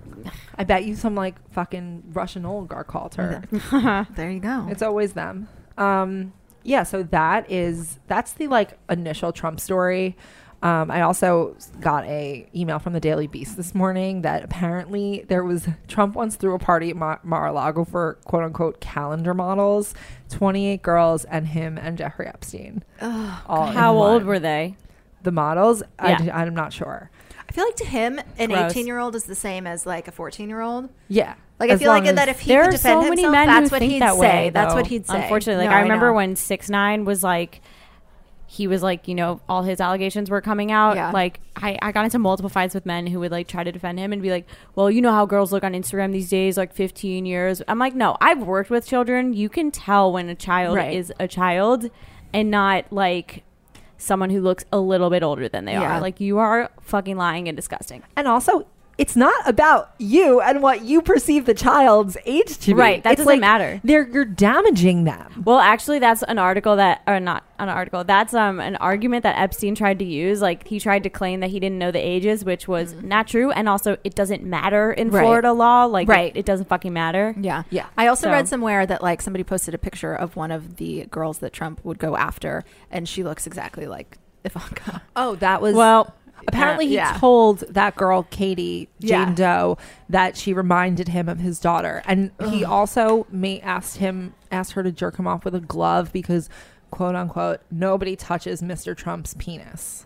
I 0.55 0.63
bet 0.63 0.85
you 0.85 0.95
some 0.95 1.15
like 1.15 1.35
fucking 1.51 2.03
Russian 2.13 2.45
oligarch 2.45 2.87
called 2.87 3.15
her. 3.15 3.43
There 4.15 4.31
you 4.31 4.39
go. 4.39 4.67
It's 4.69 4.81
always 4.81 5.13
them. 5.13 5.47
Um, 5.77 6.33
yeah, 6.63 6.83
so 6.83 7.03
that 7.03 7.51
is 7.51 7.99
that's 8.07 8.33
the 8.33 8.47
like 8.47 8.77
initial 8.89 9.31
Trump 9.31 9.59
story. 9.59 10.17
Um, 10.63 10.89
I 10.89 11.01
also 11.01 11.55
got 11.79 12.05
a 12.05 12.47
email 12.55 12.79
from 12.79 12.93
the 12.93 12.99
Daily 12.99 13.27
Beast 13.27 13.55
this 13.55 13.75
morning 13.75 14.23
that 14.23 14.43
apparently 14.43 15.23
there 15.27 15.43
was 15.43 15.67
Trump 15.87 16.15
once 16.15 16.37
threw 16.37 16.55
a 16.55 16.59
party 16.59 16.89
at 16.89 16.95
Mar- 16.95 17.19
Mar-a-Lago 17.23 17.83
for 17.83 18.17
quote 18.25 18.43
unquote 18.43 18.81
calendar 18.81 19.35
models, 19.35 19.93
twenty 20.29 20.67
eight 20.69 20.81
girls 20.81 21.23
and 21.25 21.47
him 21.47 21.77
and 21.77 21.97
Jeffrey 21.97 22.25
Epstein. 22.25 22.83
All 23.01 23.67
in 23.67 23.73
how 23.73 23.95
old 23.95 24.23
one. 24.23 24.25
were 24.25 24.39
they? 24.39 24.75
the 25.25 25.31
models? 25.31 25.83
Yeah. 26.01 26.29
I, 26.33 26.45
am 26.45 26.55
not 26.55 26.71
sure. 26.71 27.11
I 27.47 27.51
feel 27.51 27.65
like 27.65 27.75
to 27.77 27.85
him, 27.85 28.19
an 28.37 28.49
Gross. 28.49 28.71
18 28.71 28.87
year 28.87 28.99
old 28.99 29.15
is 29.15 29.23
the 29.25 29.35
same 29.35 29.65
as 29.67 29.85
like 29.85 30.07
a 30.07 30.11
14 30.11 30.49
year 30.49 30.61
old. 30.61 30.89
Yeah, 31.07 31.35
Like 31.59 31.69
I 31.69 31.73
As 31.73 31.79
feel 31.79 31.89
like 31.89 32.05
long 32.05 32.15
that 32.15 32.27
as- 32.29 32.35
if 32.35 32.41
he 32.41 32.49
there 32.49 32.63
could 32.63 32.69
are 32.69 32.71
defend 32.77 33.03
so 33.03 33.09
many 33.09 33.21
himself, 33.21 33.31
men 33.33 33.47
that's 33.47 33.69
who 33.69 33.73
what 33.75 33.79
think 33.79 33.91
he'd 33.93 34.01
that 34.01 34.13
say. 34.15 34.19
way. 34.19 34.49
That's 34.49 34.73
though. 34.73 34.79
what 34.81 34.87
he'd 34.87 35.05
say. 35.07 35.21
Unfortunately, 35.23 35.63
like 35.65 35.71
No, 35.71 35.77
I 35.77 35.81
remember 35.81 36.07
know. 36.07 36.13
when 36.13 36.35
six 36.35 36.69
nine 36.69 37.05
was 37.05 37.23
like, 37.23 37.61
he 38.47 38.67
was 38.67 38.83
like, 38.83 39.07
you 39.07 39.15
know, 39.15 39.41
all 39.49 39.63
his 39.63 39.81
allegations 39.81 40.29
were 40.29 40.41
coming 40.41 40.71
out. 40.71 40.95
Yeah. 40.95 41.11
Like 41.11 41.39
I, 41.55 41.77
I 41.81 41.91
got 41.91 42.03
into 42.05 42.19
multiple 42.19 42.49
fights 42.49 42.75
with 42.75 42.85
men 42.85 43.07
who 43.07 43.19
would 43.19 43.31
like 43.31 43.47
try 43.47 43.63
to 43.63 43.71
defend 43.71 43.99
him 43.99 44.11
and 44.13 44.21
be 44.21 44.29
like, 44.31 44.47
well, 44.75 44.89
you 44.91 45.01
know 45.01 45.11
how 45.11 45.25
girls 45.25 45.51
look 45.51 45.63
on 45.63 45.73
Instagram 45.73 46.11
these 46.11 46.29
days, 46.29 46.57
like 46.57 46.73
15 46.73 47.25
years. 47.25 47.61
I'm 47.67 47.79
like, 47.79 47.95
no, 47.95 48.17
I've 48.21 48.41
worked 48.43 48.69
with 48.69 48.85
children. 48.85 49.33
You 49.33 49.49
can 49.49 49.71
tell 49.71 50.11
when 50.11 50.29
a 50.29 50.35
child 50.35 50.75
Right. 50.75 50.93
is 50.95 51.11
a 51.19 51.27
child 51.27 51.89
and 52.33 52.51
not 52.51 52.91
like 52.91 53.43
someone 53.97 54.29
who 54.29 54.41
looks 54.41 54.65
a 54.71 54.79
little 54.79 55.09
bit 55.09 55.23
older 55.23 55.47
than 55.49 55.65
they 55.65 55.73
Yeah. 55.73 55.97
are. 55.97 56.01
Like 56.01 56.19
you 56.19 56.37
are 56.37 56.69
fucking 56.81 57.17
lying 57.17 57.47
and 57.47 57.55
disgusting. 57.55 58.03
and 58.15 58.27
also 58.27 58.67
it's 58.97 59.15
not 59.15 59.33
about 59.45 59.93
you 59.97 60.39
and 60.39 60.61
what 60.61 60.81
you 60.83 61.01
perceive 61.01 61.45
the 61.45 61.53
child's 61.53 62.15
age 62.25 62.57
to 62.59 62.67
be. 62.67 62.73
Right, 62.73 63.03
that 63.03 63.13
It's 63.13 63.17
doesn't 63.19 63.33
like 63.33 63.39
matter. 63.41 63.81
They're 63.83 64.07
you're 64.07 64.23
damaging 64.25 65.03
them. 65.03 65.43
Well, 65.45 65.59
actually, 65.59 65.99
that's 65.99 66.23
an 66.23 66.39
article 66.39 66.77
that, 66.77 67.01
or 67.07 67.19
not 67.19 67.43
an 67.59 67.69
article. 67.69 68.03
That's 68.03 68.33
um 68.33 68.59
an 68.59 68.75
argument 68.77 69.23
that 69.23 69.37
Epstein 69.37 69.75
tried 69.75 69.99
to 69.99 70.05
use. 70.05 70.41
Like 70.41 70.67
he 70.67 70.79
tried 70.79 71.03
to 71.03 71.09
claim 71.09 71.41
that 71.41 71.49
he 71.49 71.59
didn't 71.59 71.77
know 71.77 71.91
the 71.91 71.99
ages, 71.99 72.45
which 72.45 72.67
was 72.67 72.93
not 73.01 73.27
true, 73.27 73.51
and 73.51 73.67
also 73.67 73.97
it 74.03 74.15
doesn't 74.15 74.43
matter 74.43 74.91
in 74.93 75.09
Right. 75.11 75.21
Florida 75.23 75.51
law. 75.53 75.85
Like, 75.85 76.07
Right. 76.07 76.35
it, 76.35 76.39
it 76.39 76.45
doesn't 76.45 76.69
fucking 76.69 76.93
matter. 76.93 77.35
Yeah. 77.39 77.63
Yeah. 77.69 77.87
I 77.97 78.07
also 78.07 78.27
So- 78.27 78.31
read 78.31 78.47
somewhere 78.47 78.85
that 78.85 79.01
like 79.03 79.21
somebody 79.21 79.43
posted 79.43 79.73
a 79.73 79.77
picture 79.77 80.13
of 80.15 80.35
one 80.35 80.51
of 80.51 80.77
the 80.77 81.05
girls 81.11 81.39
that 81.39 81.51
Trump 81.53 81.79
would 81.83 81.99
go 81.99 82.15
after, 82.15 82.63
and 82.91 83.07
she 83.09 83.23
looks 83.23 83.45
exactly 83.45 83.87
like 83.87 84.17
Ivanka. 84.45 85.01
Oh, 85.15 85.35
that 85.35 85.61
was 85.61 85.75
Well, 85.75 86.13
Apparently, 86.47 86.87
he 86.87 86.95
yeah. 86.95 87.17
told 87.19 87.59
that 87.69 87.95
girl 87.95 88.23
Katie 88.29 88.87
Jane 89.01 89.09
Yeah. 89.09 89.33
Doe 89.35 89.77
that 90.09 90.37
she 90.37 90.53
reminded 90.53 91.07
him 91.09 91.27
of 91.27 91.39
his 91.39 91.59
daughter, 91.59 92.01
and 92.05 92.31
he 92.49 92.63
also 92.63 93.25
may 93.31 93.59
asked 93.61 93.97
him 93.97 94.33
asked 94.51 94.73
her 94.73 94.83
to 94.83 94.91
jerk 94.91 95.17
him 95.17 95.27
off 95.27 95.43
with 95.45 95.55
a 95.55 95.59
glove 95.59 96.11
because, 96.13 96.49
quote 96.91 97.15
unquote, 97.15 97.61
nobody 97.71 98.15
touches 98.15 98.61
Mr. 98.61 98.95
Trump's 98.95 99.33
penis 99.33 100.05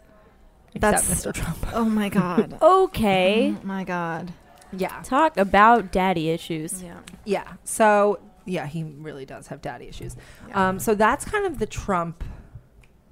except 0.74 0.82
That's- 0.82 1.26
Mr. 1.26 1.34
Trump. 1.34 1.58
Oh 1.74 1.86
my 1.86 2.10
god. 2.22 2.58
Okay, 2.62 3.56
Oh 3.58 3.66
my 3.66 3.84
god. 3.84 4.32
Yeah, 4.72 5.02
talk 5.04 5.36
about 5.36 5.92
daddy 5.92 6.30
issues. 6.30 6.84
Yeah. 6.84 7.00
yeah. 7.26 7.54
So 7.64 8.20
yeah, 8.46 8.66
he 8.68 8.84
really 8.84 9.26
does 9.26 9.48
have 9.48 9.62
daddy 9.62 9.88
issues. 9.88 10.16
Um, 10.54 10.80
so 10.80 10.96
that's 10.96 11.26
kind 11.26 11.46
of 11.46 11.60
the 11.60 11.66
Trump 11.66 12.24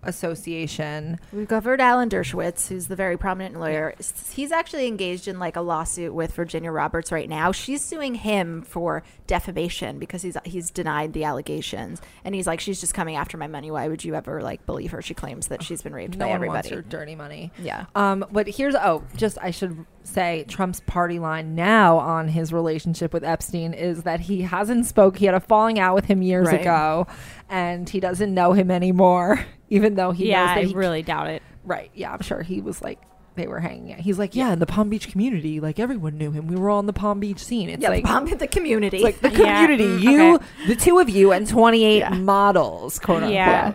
association. 0.04 1.20
We've 1.34 1.48
covered 1.48 1.82
Alan 1.82 2.10
Dershowitz, 2.10 2.68
who's 2.70 2.88
the 2.88 2.96
very 2.96 3.18
prominent 3.18 3.60
lawyer. 3.60 3.94
He's 4.32 4.52
actually 4.52 4.88
engaged 4.88 5.28
in 5.28 5.40
like 5.40 5.56
a 5.56 5.62
lawsuit 5.62 6.14
with 6.14 6.34
Virginia 6.34 6.72
Roberts 6.72 7.12
right 7.12 7.30
now. 7.30 7.52
She's 7.52 7.84
suing 7.84 8.16
him 8.16 8.62
for 8.62 9.04
defamation 9.28 10.00
because 10.00 10.22
he's 10.22 10.38
he's 10.46 10.72
denied 10.72 11.14
the 11.14 11.24
allegations, 11.24 12.02
and 12.24 12.34
he's 12.36 12.48
like, 12.48 12.60
she's 12.60 12.80
just 12.80 12.94
coming 12.94 13.16
after 13.16 13.38
my 13.38 13.48
money. 13.48 13.72
Why 13.72 13.88
would 13.88 14.04
you 14.04 14.16
ever 14.16 14.42
like 14.42 14.66
believe 14.66 14.92
her? 14.92 15.02
She 15.02 15.14
claims 15.14 15.48
that 15.48 15.64
she's 15.64 15.82
been 15.82 15.94
raped 15.94 16.18
No 16.18 16.26
by 16.26 16.32
everybody. 16.32 16.70
your 16.70 16.82
dirty 16.82 17.16
money. 17.16 17.52
Yeah. 17.62 17.86
Um, 17.96 18.26
but 18.32 18.48
here's 18.48 18.76
oh, 18.76 19.04
just 19.16 19.38
I 19.42 19.52
should 19.52 19.86
say 20.04 20.46
Trump's 20.48 20.80
party 20.82 21.20
line 21.20 21.54
now 21.56 21.98
on 21.98 22.30
his 22.30 22.54
relationship 22.54 23.12
with 23.14 23.26
Epstein 23.26 23.74
is 23.74 24.04
that 24.04 24.22
he 24.22 24.44
hasn't 24.44 24.86
spoke. 24.86 25.18
He 25.18 25.26
had 25.26 25.36
a 25.36 25.40
falling 25.42 25.80
out 25.80 25.96
with 25.96 26.06
him 26.06 26.22
years 26.22 26.48
Right. 26.48 26.62
ago, 26.62 27.08
and 27.50 27.90
he 27.90 28.00
doesn't 28.00 28.34
know 28.34 28.54
him 28.54 28.72
anymore. 28.72 29.46
Even 29.70 29.96
though 29.96 30.12
he 30.12 30.30
yeah, 30.30 30.46
knows 30.46 30.56
that 30.56 30.58
I 30.58 30.64
he 30.66 30.74
really 30.74 31.02
doubt 31.04 31.28
it. 31.30 31.44
right. 31.64 31.92
Yeah, 31.94 32.12
I'm 32.14 32.22
sure 32.22 32.42
he 32.42 32.62
was 32.62 32.82
like 32.82 33.00
they 33.36 33.48
were 33.48 33.60
hanging 33.60 33.94
out. 33.94 34.00
He's 34.00 34.18
like, 34.18 34.36
yeah, 34.36 34.52
in 34.52 34.60
the 34.60 34.66
Palm 34.66 34.90
Beach 34.90 35.10
community, 35.10 35.60
like 35.60 35.78
everyone 35.80 36.18
knew 36.18 36.32
him. 36.32 36.48
We 36.48 36.56
were 36.56 36.70
all 36.70 36.80
in 36.80 36.88
the 36.88 36.94
Palm 36.94 37.20
Beach 37.20 37.44
scene. 37.44 37.70
It's 37.70 37.84
yeah, 37.84 37.90
like. 37.90 38.04
the, 38.06 38.26
hit 38.26 38.40
the 38.40 38.48
community. 38.48 38.98
it's 38.98 39.04
like 39.04 39.20
the 39.22 39.30
Yeah, 39.30 39.62
community, 39.66 39.84
mm, 39.86 40.02
you, 40.02 40.36
okay. 40.36 40.46
the 40.68 40.76
two 40.76 40.98
of 41.00 41.08
you, 41.10 41.32
and 41.32 41.48
28 41.48 42.10
models, 42.14 42.98
quote 43.00 43.18
unquote. 43.18 43.34
Yeah. 43.34 43.74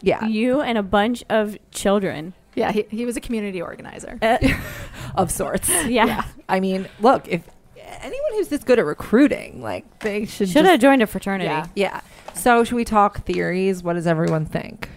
Yeah. 0.00 0.24
You 0.26 0.60
and 0.62 0.78
a 0.78 0.82
bunch 0.82 1.22
of 1.28 1.56
children. 1.70 2.32
yeah, 2.54 2.72
he, 2.72 2.86
he 2.90 3.04
was 3.04 3.16
a 3.16 3.20
community 3.20 3.60
organizer. 3.62 4.18
of 5.14 5.30
sorts. 5.30 5.68
Yeah. 5.86 6.24
I 6.48 6.60
mean, 6.60 6.88
look, 7.00 7.28
if 7.28 7.42
anyone 8.00 8.32
who's 8.32 8.48
this 8.48 8.64
good 8.64 8.78
at 8.78 8.84
recruiting, 8.86 9.60
like 9.62 10.00
they 10.00 10.24
should 10.24 10.48
Should 10.48 10.64
have 10.64 10.80
joined 10.80 11.02
a 11.02 11.06
fraternity. 11.06 11.44
Yeah. 11.50 11.66
Yeah. 11.74 12.00
So 12.34 12.64
should 12.64 12.76
we 12.76 12.84
talk 12.84 13.24
theories? 13.26 13.82
What 13.82 13.92
does 13.92 14.06
everyone 14.06 14.46
think? 14.46 14.88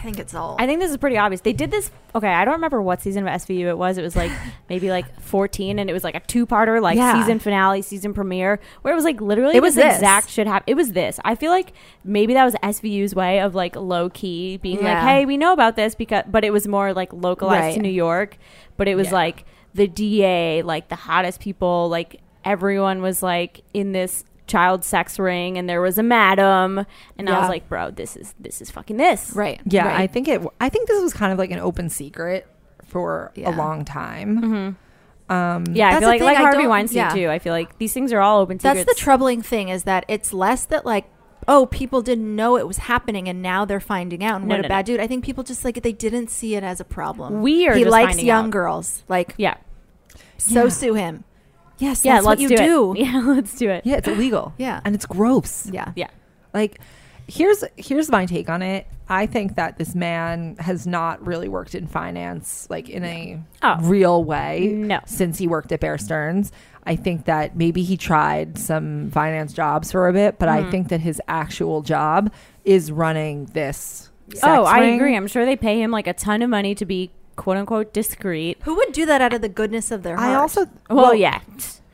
I 0.00 0.02
think 0.02 0.18
it's 0.18 0.34
all. 0.34 0.56
I 0.58 0.66
think 0.66 0.80
this 0.80 0.90
is 0.90 0.96
pretty 0.96 1.18
obvious. 1.18 1.42
They 1.42 1.52
did 1.52 1.70
this. 1.70 1.90
Okay, 2.14 2.26
I 2.32 2.46
don't 2.46 2.54
remember 2.54 2.80
what 2.80 3.02
season 3.02 3.28
of 3.28 3.34
SVU 3.34 3.66
it 3.66 3.76
was. 3.76 3.98
It 3.98 4.02
was 4.02 4.16
like 4.16 4.32
maybe 4.70 4.88
like 4.90 5.20
14, 5.20 5.78
and 5.78 5.90
it 5.90 5.92
was 5.92 6.02
like 6.04 6.14
a 6.14 6.20
two-parter, 6.20 6.80
like 6.80 6.96
Yeah. 6.96 7.20
season 7.20 7.38
finale, 7.38 7.82
season 7.82 8.14
premiere, 8.14 8.60
where 8.80 8.92
it 8.92 8.94
was 8.94 9.04
like 9.04 9.20
literally 9.20 9.56
It 9.56 9.62
was 9.62 9.74
this 9.74 9.84
this. 9.84 9.94
exact 9.96 10.30
shit 10.30 10.46
happen. 10.46 10.64
It 10.66 10.74
was 10.74 10.92
this. 10.92 11.20
I 11.22 11.34
feel 11.34 11.50
like 11.50 11.74
maybe 12.02 12.32
that 12.32 12.44
was 12.46 12.54
SVU's 12.62 13.14
way 13.14 13.40
of 13.40 13.54
like 13.54 13.76
low 13.76 14.08
key 14.08 14.56
being 14.56 14.82
like, 14.82 14.98
hey, 14.98 15.26
we 15.26 15.36
know 15.36 15.52
about 15.52 15.76
this 15.76 15.94
because, 15.94 16.24
but 16.28 16.44
it 16.44 16.52
was 16.52 16.66
more 16.66 16.94
like 16.94 17.12
localized 17.12 17.76
to 17.76 17.82
New 17.82 17.90
York. 17.90 18.38
But 18.78 18.88
it 18.88 18.94
was 18.94 19.08
Yeah. 19.08 19.12
like 19.14 19.44
the 19.74 19.86
DA, 19.86 20.62
like 20.62 20.88
the 20.88 20.96
hottest 20.96 21.40
people, 21.40 21.90
like 21.90 22.20
everyone 22.42 23.02
was 23.02 23.22
like 23.22 23.60
in 23.74 23.92
this 23.92 24.24
child 24.50 24.84
sex 24.84 25.18
ring 25.18 25.56
and 25.58 25.68
there 25.68 25.80
was 25.80 25.96
a 25.98 26.02
madam 26.02 26.84
and 27.16 27.28
I 27.30 27.38
was 27.40 27.48
like 27.48 27.68
bro 27.68 27.90
this 27.90 28.16
is 28.16 28.34
this 28.40 28.60
is 28.60 28.70
fucking 28.70 28.96
this 28.96 29.32
right. 29.34 29.60
Yeah, 29.64 29.86
right. 29.86 30.00
I 30.00 30.06
think 30.06 30.26
it. 30.28 30.42
I 30.60 30.68
think 30.68 30.88
this 30.88 31.00
was 31.02 31.12
kind 31.12 31.32
of 31.32 31.38
like 31.38 31.50
an 31.50 31.58
open 31.60 31.88
secret 31.88 32.46
for 32.86 33.30
Yeah. 33.36 33.50
a 33.50 33.52
long 33.56 33.84
time. 33.84 34.40
Mm-hmm. 34.40 35.32
Um, 35.32 35.64
Yeah, 35.72 35.88
I 35.90 35.98
feel 36.00 36.08
like 36.08 36.18
thing, 36.18 36.26
like 36.26 36.38
I 36.38 36.40
Harvey 36.40 36.66
Weinstein 36.66 36.96
yeah. 36.96 37.14
too. 37.14 37.28
I 37.28 37.38
feel 37.38 37.52
like 37.52 37.78
these 37.78 37.92
things 37.92 38.12
are 38.12 38.20
all 38.20 38.40
open 38.40 38.56
That's 38.58 38.80
secrets. 38.80 38.98
the 38.98 39.00
troubling 39.04 39.42
thing 39.42 39.68
is 39.68 39.84
that 39.84 40.04
it's 40.08 40.32
less 40.32 40.64
that 40.66 40.84
like 40.84 41.04
oh 41.48 41.66
people 41.66 42.02
didn't 42.02 42.34
know 42.36 42.56
it 42.56 42.66
was 42.66 42.78
happening 42.78 43.28
and 43.28 43.40
now 43.40 43.64
they're 43.64 43.78
finding 43.80 44.22
out 44.24 44.40
and 44.40 44.48
No, 44.48 44.56
what 44.56 44.62
no, 44.62 44.66
a 44.66 44.68
bad 44.68 44.86
dude. 44.86 44.98
I 45.00 45.06
think 45.06 45.24
people 45.24 45.44
just 45.44 45.64
like 45.64 45.80
they 45.82 45.92
didn't 45.92 46.30
see 46.30 46.56
it 46.56 46.64
as 46.64 46.80
a 46.80 46.84
problem. 46.84 47.42
We 47.42 47.68
are 47.68 47.74
he 47.74 47.84
just 47.84 47.92
likes 47.92 48.20
young 48.22 48.46
out. 48.46 48.50
girls. 48.50 49.04
Like 49.08 49.34
Yeah, 49.38 49.54
so 50.36 50.64
Yeah. 50.64 50.68
sue 50.70 50.94
him. 50.94 51.24
Yes, 51.80 52.04
yeah. 52.04 52.14
that's 52.14 52.26
let's 52.26 52.40
what 52.42 52.50
you 52.50 52.56
do, 52.56 52.56
do. 52.56 52.92
it. 52.94 52.98
Yeah, 53.06 53.22
let's 53.26 53.56
do 53.56 53.68
it. 53.70 53.84
yeah, 53.84 53.96
it's 53.96 54.08
illegal. 54.08 54.54
Yeah. 54.58 54.80
and 54.84 54.94
it's 54.94 55.06
gross. 55.06 55.66
Yeah. 55.70 55.92
yeah. 55.96 56.08
Like, 56.54 56.78
here's 57.26 57.64
here's 57.76 58.10
my 58.10 58.26
take 58.26 58.48
on 58.48 58.62
it. 58.62 58.86
I 59.08 59.26
think 59.26 59.56
that 59.56 59.76
this 59.78 59.94
man 59.96 60.56
has 60.60 60.86
not 60.86 61.26
really 61.26 61.48
worked 61.48 61.74
in 61.74 61.86
finance, 61.88 62.68
like 62.70 62.88
in 62.88 63.04
a 63.04 63.40
Oh. 63.62 63.78
real 63.82 64.22
way, 64.22 64.68
No. 64.72 65.00
since 65.06 65.38
he 65.38 65.48
worked 65.48 65.72
at 65.72 65.80
Bear 65.80 65.98
Stearns. 65.98 66.52
I 66.84 66.96
think 66.96 67.24
that 67.26 67.56
maybe 67.56 67.82
he 67.82 67.96
tried 67.96 68.56
some 68.58 69.10
finance 69.10 69.52
jobs 69.52 69.90
for 69.92 70.08
a 70.08 70.12
bit, 70.12 70.38
but 70.38 70.48
Mm-hmm. 70.48 70.66
I 70.68 70.70
think 70.70 70.88
that 70.88 71.00
his 71.00 71.20
actual 71.28 71.82
job 71.82 72.32
is 72.64 72.90
running 72.92 73.46
this. 73.46 74.10
sex 74.30 74.40
Oh, 74.44 74.64
I 74.64 74.80
ring. 74.80 74.94
agree. 74.94 75.16
I'm 75.16 75.26
sure 75.26 75.44
they 75.44 75.56
pay 75.56 75.80
him 75.82 75.90
like 75.90 76.06
a 76.06 76.12
ton 76.14 76.40
of 76.42 76.48
money 76.50 76.74
to 76.76 76.84
be 76.84 77.10
quote 77.40 77.56
unquote 77.56 77.94
discreet. 77.94 78.58
Who 78.64 78.74
would 78.76 78.92
do 78.92 79.06
that 79.06 79.22
out 79.22 79.32
of 79.32 79.40
the 79.40 79.48
goodness 79.48 79.90
of 79.90 80.02
their 80.02 80.16
heart? 80.16 80.28
I 80.28 80.34
also 80.34 80.66
Well, 80.90 81.14
yeah. 81.14 81.40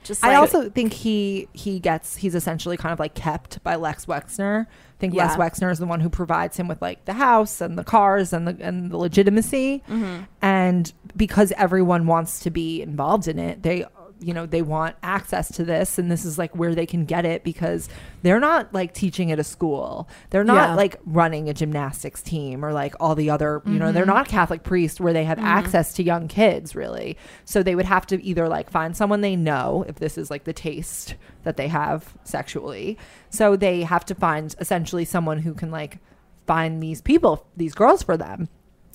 just 0.02 0.24
I 0.24 0.34
also 0.34 0.68
think 0.68 0.92
he 0.92 1.46
he 1.52 1.78
gets 1.78 2.16
he's 2.16 2.34
essentially 2.34 2.76
kind 2.76 2.92
of 2.92 2.98
like 2.98 3.14
kept 3.14 3.62
by 3.62 3.76
Les 3.76 4.06
Wexner. 4.06 4.66
I 4.66 4.98
think 4.98 5.14
Les 5.14 5.36
Wexner 5.36 5.70
is 5.70 5.78
the 5.78 5.86
one 5.86 6.00
who 6.00 6.08
provides 6.08 6.56
him 6.56 6.66
with 6.66 6.82
like 6.82 7.04
the 7.04 7.12
house 7.12 7.60
and 7.60 7.78
the 7.78 7.84
cars 7.84 8.32
and 8.32 8.48
the 8.48 8.56
and 8.60 8.90
the 8.90 8.96
legitimacy. 8.96 9.84
Mm-hmm. 9.88 10.24
And 10.42 10.92
because 11.16 11.52
everyone 11.52 12.08
wants 12.08 12.40
to 12.40 12.50
be 12.50 12.82
involved 12.82 13.28
in 13.28 13.38
it, 13.38 13.62
they 13.62 13.84
you 14.18 14.32
know 14.32 14.46
they 14.46 14.62
want 14.62 14.96
access 15.02 15.52
to 15.56 15.64
this 15.64 15.98
and 15.98 16.10
this 16.10 16.24
is 16.24 16.38
like 16.38 16.56
where 16.56 16.74
they 16.74 16.86
can 16.86 17.04
get 17.04 17.26
it 17.26 17.44
because 17.44 17.88
they're 18.22 18.40
not 18.40 18.72
like 18.72 18.94
teaching 18.94 19.30
at 19.30 19.38
a 19.38 19.44
school. 19.44 20.08
They're 20.30 20.42
not 20.44 20.70
Yeah. 20.70 20.74
like 20.74 20.96
running 21.04 21.48
a 21.50 21.54
gymnastics 21.54 22.22
team 22.22 22.64
or 22.64 22.72
like 22.72 22.94
all 22.98 23.14
the 23.14 23.28
other 23.28 23.60
you 23.66 23.78
know 23.78 23.92
they're 23.92 24.04
Mm-hmm. 24.04 24.14
not 24.14 24.28
catholic 24.28 24.62
priests 24.62 24.98
where 25.00 25.12
they 25.12 25.24
have 25.24 25.38
access 25.38 25.92
to 25.94 26.02
young 26.02 26.28
kids 26.28 26.74
really. 26.74 27.18
So 27.44 27.62
they 27.62 27.74
would 27.74 27.84
have 27.84 28.06
to 28.06 28.22
either 28.24 28.48
like 28.48 28.70
find 28.70 28.96
someone 28.96 29.20
they 29.20 29.36
know 29.36 29.84
if 29.86 29.96
this 29.96 30.16
is 30.16 30.30
like 30.30 30.44
the 30.44 30.52
taste 30.54 31.14
that 31.44 31.56
they 31.58 31.68
have 31.68 32.16
sexually. 32.24 32.96
So 33.30 33.54
they 33.54 33.82
have 33.82 34.04
to 34.06 34.14
find 34.14 34.54
essentially 34.58 35.04
someone 35.04 35.38
who 35.40 35.52
can 35.52 35.70
like 35.70 35.98
find 36.46 36.82
these 36.82 37.02
people 37.02 37.46
these 37.56 37.74
girls 37.74 38.02
for 38.02 38.16
them. 38.16 38.48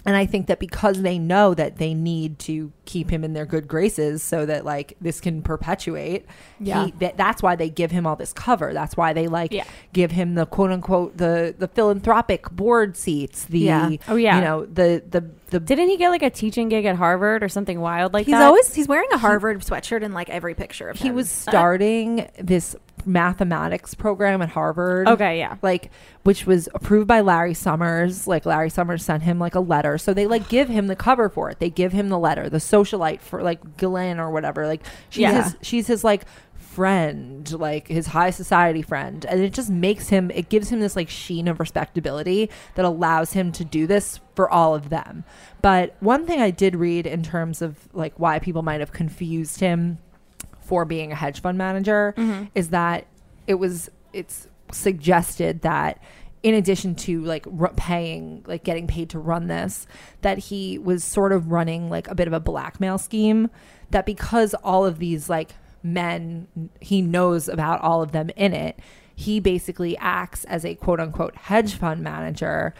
And 0.03 0.15
I 0.15 0.26
think 0.26 0.47
that 0.47 0.57
because 0.59 1.03
they 1.03 1.19
know 1.19 1.53
that 1.53 1.78
they 1.78 1.93
need 1.93 2.39
to 2.39 2.72
keep 2.92 3.10
him 3.10 3.24
in 3.24 3.32
their 3.34 3.46
good 3.46 3.68
graces 3.68 4.22
so 4.22 4.46
that 4.46 4.66
like 4.66 4.98
this 5.00 5.22
can 5.22 5.42
perpetuate, 5.42 6.26
Yeah. 6.60 6.86
he, 6.88 6.92
that, 7.00 7.16
that's 7.16 7.42
why 7.42 7.56
they 7.56 7.70
give 7.70 7.89
him 7.92 8.06
all 8.06 8.16
this 8.18 8.34
cover. 8.34 8.74
That's 8.74 8.98
why 8.98 9.14
they 9.14 9.28
like 9.28 9.54
Yeah. 9.54 9.64
give 9.94 10.12
him 10.12 10.36
the 10.36 10.46
quote 10.46 10.72
unquote 10.72 11.16
the 11.18 11.56
the 11.58 11.68
philanthropic 11.70 12.50
board 12.52 12.98
seats. 12.98 13.46
The 13.46 13.60
Yeah. 13.60 13.89
Oh, 14.10 14.16
yeah. 14.18 14.36
you 14.36 14.42
know 14.44 14.66
the 14.66 15.02
the 15.10 15.24
the 15.52 15.60
Didn't 15.60 15.89
he 15.89 15.98
get 15.98 16.10
like 16.10 16.24
a 16.24 16.30
teaching 16.30 16.68
gig 16.70 16.86
at 16.86 16.96
Harvard 16.98 17.44
or 17.44 17.50
something 17.50 17.80
wild 17.80 18.14
like 18.14 18.26
he's 18.26 18.34
that? 18.34 18.44
always 18.46 18.74
he's 18.74 18.88
wearing 18.89 19.10
a 19.14 19.18
Harvard 19.18 19.62
sweatshirt 19.62 20.02
in 20.02 20.12
like 20.14 20.30
every 20.30 20.54
picture 20.56 20.89
of 20.89 20.98
he 21.00 21.08
him. 21.10 21.16
was 21.16 21.28
uh, 21.48 21.52
starting 21.52 22.28
this 22.39 22.76
mathematics 23.06 23.94
program 23.96 24.42
at 24.42 24.50
Harvard. 24.50 25.08
Okay, 25.08 25.39
yeah. 25.39 25.58
Like 25.62 25.89
which 26.24 26.46
was 26.46 26.70
approved 26.76 27.08
by 27.08 27.22
Larry 27.22 27.54
Summers. 27.54 28.28
Like 28.28 28.46
Larry 28.46 28.70
Summers 28.70 29.04
sent 29.04 29.24
him 29.24 29.39
like 29.39 29.56
a 29.56 29.60
letter. 29.60 29.98
So 29.98 30.14
they 30.14 30.28
like 30.28 30.50
give 30.50 30.70
him 30.70 30.88
the 30.88 30.96
cover 30.96 31.30
for 31.30 31.50
it. 31.50 31.60
They 31.60 31.70
give 31.70 31.92
him 31.94 32.10
the 32.10 32.20
letter, 32.20 32.50
the 32.50 32.60
socialite 32.84 33.21
for 33.21 33.41
like 33.41 33.77
Glenn 33.77 34.19
or 34.19 34.32
whatever. 34.32 34.67
Like 34.67 34.82
she's 35.09 35.21
Yeah. 35.21 35.43
his 35.43 35.55
she's 35.61 35.88
his 35.88 36.03
like 36.03 36.25
friend, 36.55 37.51
like 37.51 37.88
his 37.88 38.07
high 38.07 38.29
society 38.29 38.82
friend. 38.82 39.25
And 39.25 39.41
it 39.41 39.53
just 39.53 39.69
makes 39.69 40.09
him 40.09 40.32
it 40.32 40.49
gives 40.49 40.69
him 40.69 40.79
this 40.79 40.95
like 40.95 41.09
sheen 41.09 41.47
of 41.47 41.59
respectability 41.59 42.49
that 42.75 42.86
allows 42.86 43.34
him 43.34 43.51
to 43.53 43.65
do 43.65 43.86
this 43.86 44.19
for 44.36 44.49
all 44.49 44.73
of 44.73 44.89
them. 44.89 45.23
But 45.61 45.95
one 45.99 46.25
thing 46.25 46.41
I 46.41 46.49
did 46.49 46.75
read 46.75 47.05
in 47.05 47.23
terms 47.23 47.61
of 47.61 47.89
like 47.93 48.13
why 48.17 48.39
people 48.39 48.61
might 48.61 48.79
have 48.79 48.93
confused 48.93 49.59
him 49.59 49.99
for 50.61 50.86
being 50.86 51.11
a 51.11 51.15
hedge 51.15 51.41
fund 51.41 51.57
manager 51.57 52.13
mm-hmm. 52.17 52.45
is 52.55 52.69
that 52.69 53.05
it 53.47 53.55
was 53.55 53.89
it's 54.13 54.47
suggested 54.71 55.61
that 55.61 56.01
in 56.44 56.54
addition 56.56 56.96
to 56.96 57.22
like 57.22 57.46
r- 57.60 57.74
paying 57.76 58.44
like 58.48 58.64
getting 58.64 58.88
paid 58.88 59.10
to 59.10 59.20
run 59.20 59.48
this 59.48 59.86
that 60.22 60.38
he 60.38 60.78
was 60.78 61.04
sort 61.04 61.32
of 61.32 61.52
running 61.52 61.89
like 61.89 62.08
a 62.08 62.16
bit 62.16 62.28
of 62.28 62.34
a 62.34 62.39
blackmail 62.39 62.98
scheme 62.98 63.50
that 63.92 64.06
because 64.06 64.54
all 64.64 64.86
of 64.86 65.00
these 65.00 65.30
like 65.30 65.52
men 65.84 66.48
he 66.80 67.02
knows 67.02 67.48
about 67.48 67.82
all 67.82 68.02
of 68.02 68.12
them 68.12 68.30
in 68.36 68.54
it 68.54 68.80
he 69.16 69.39
basically 69.39 69.96
acts 69.98 70.44
as 70.46 70.66
a 70.66 70.76
quote 70.76 71.00
unquote 71.00 71.36
hedge 71.36 71.76
fund 71.76 72.02
manager 72.02 72.74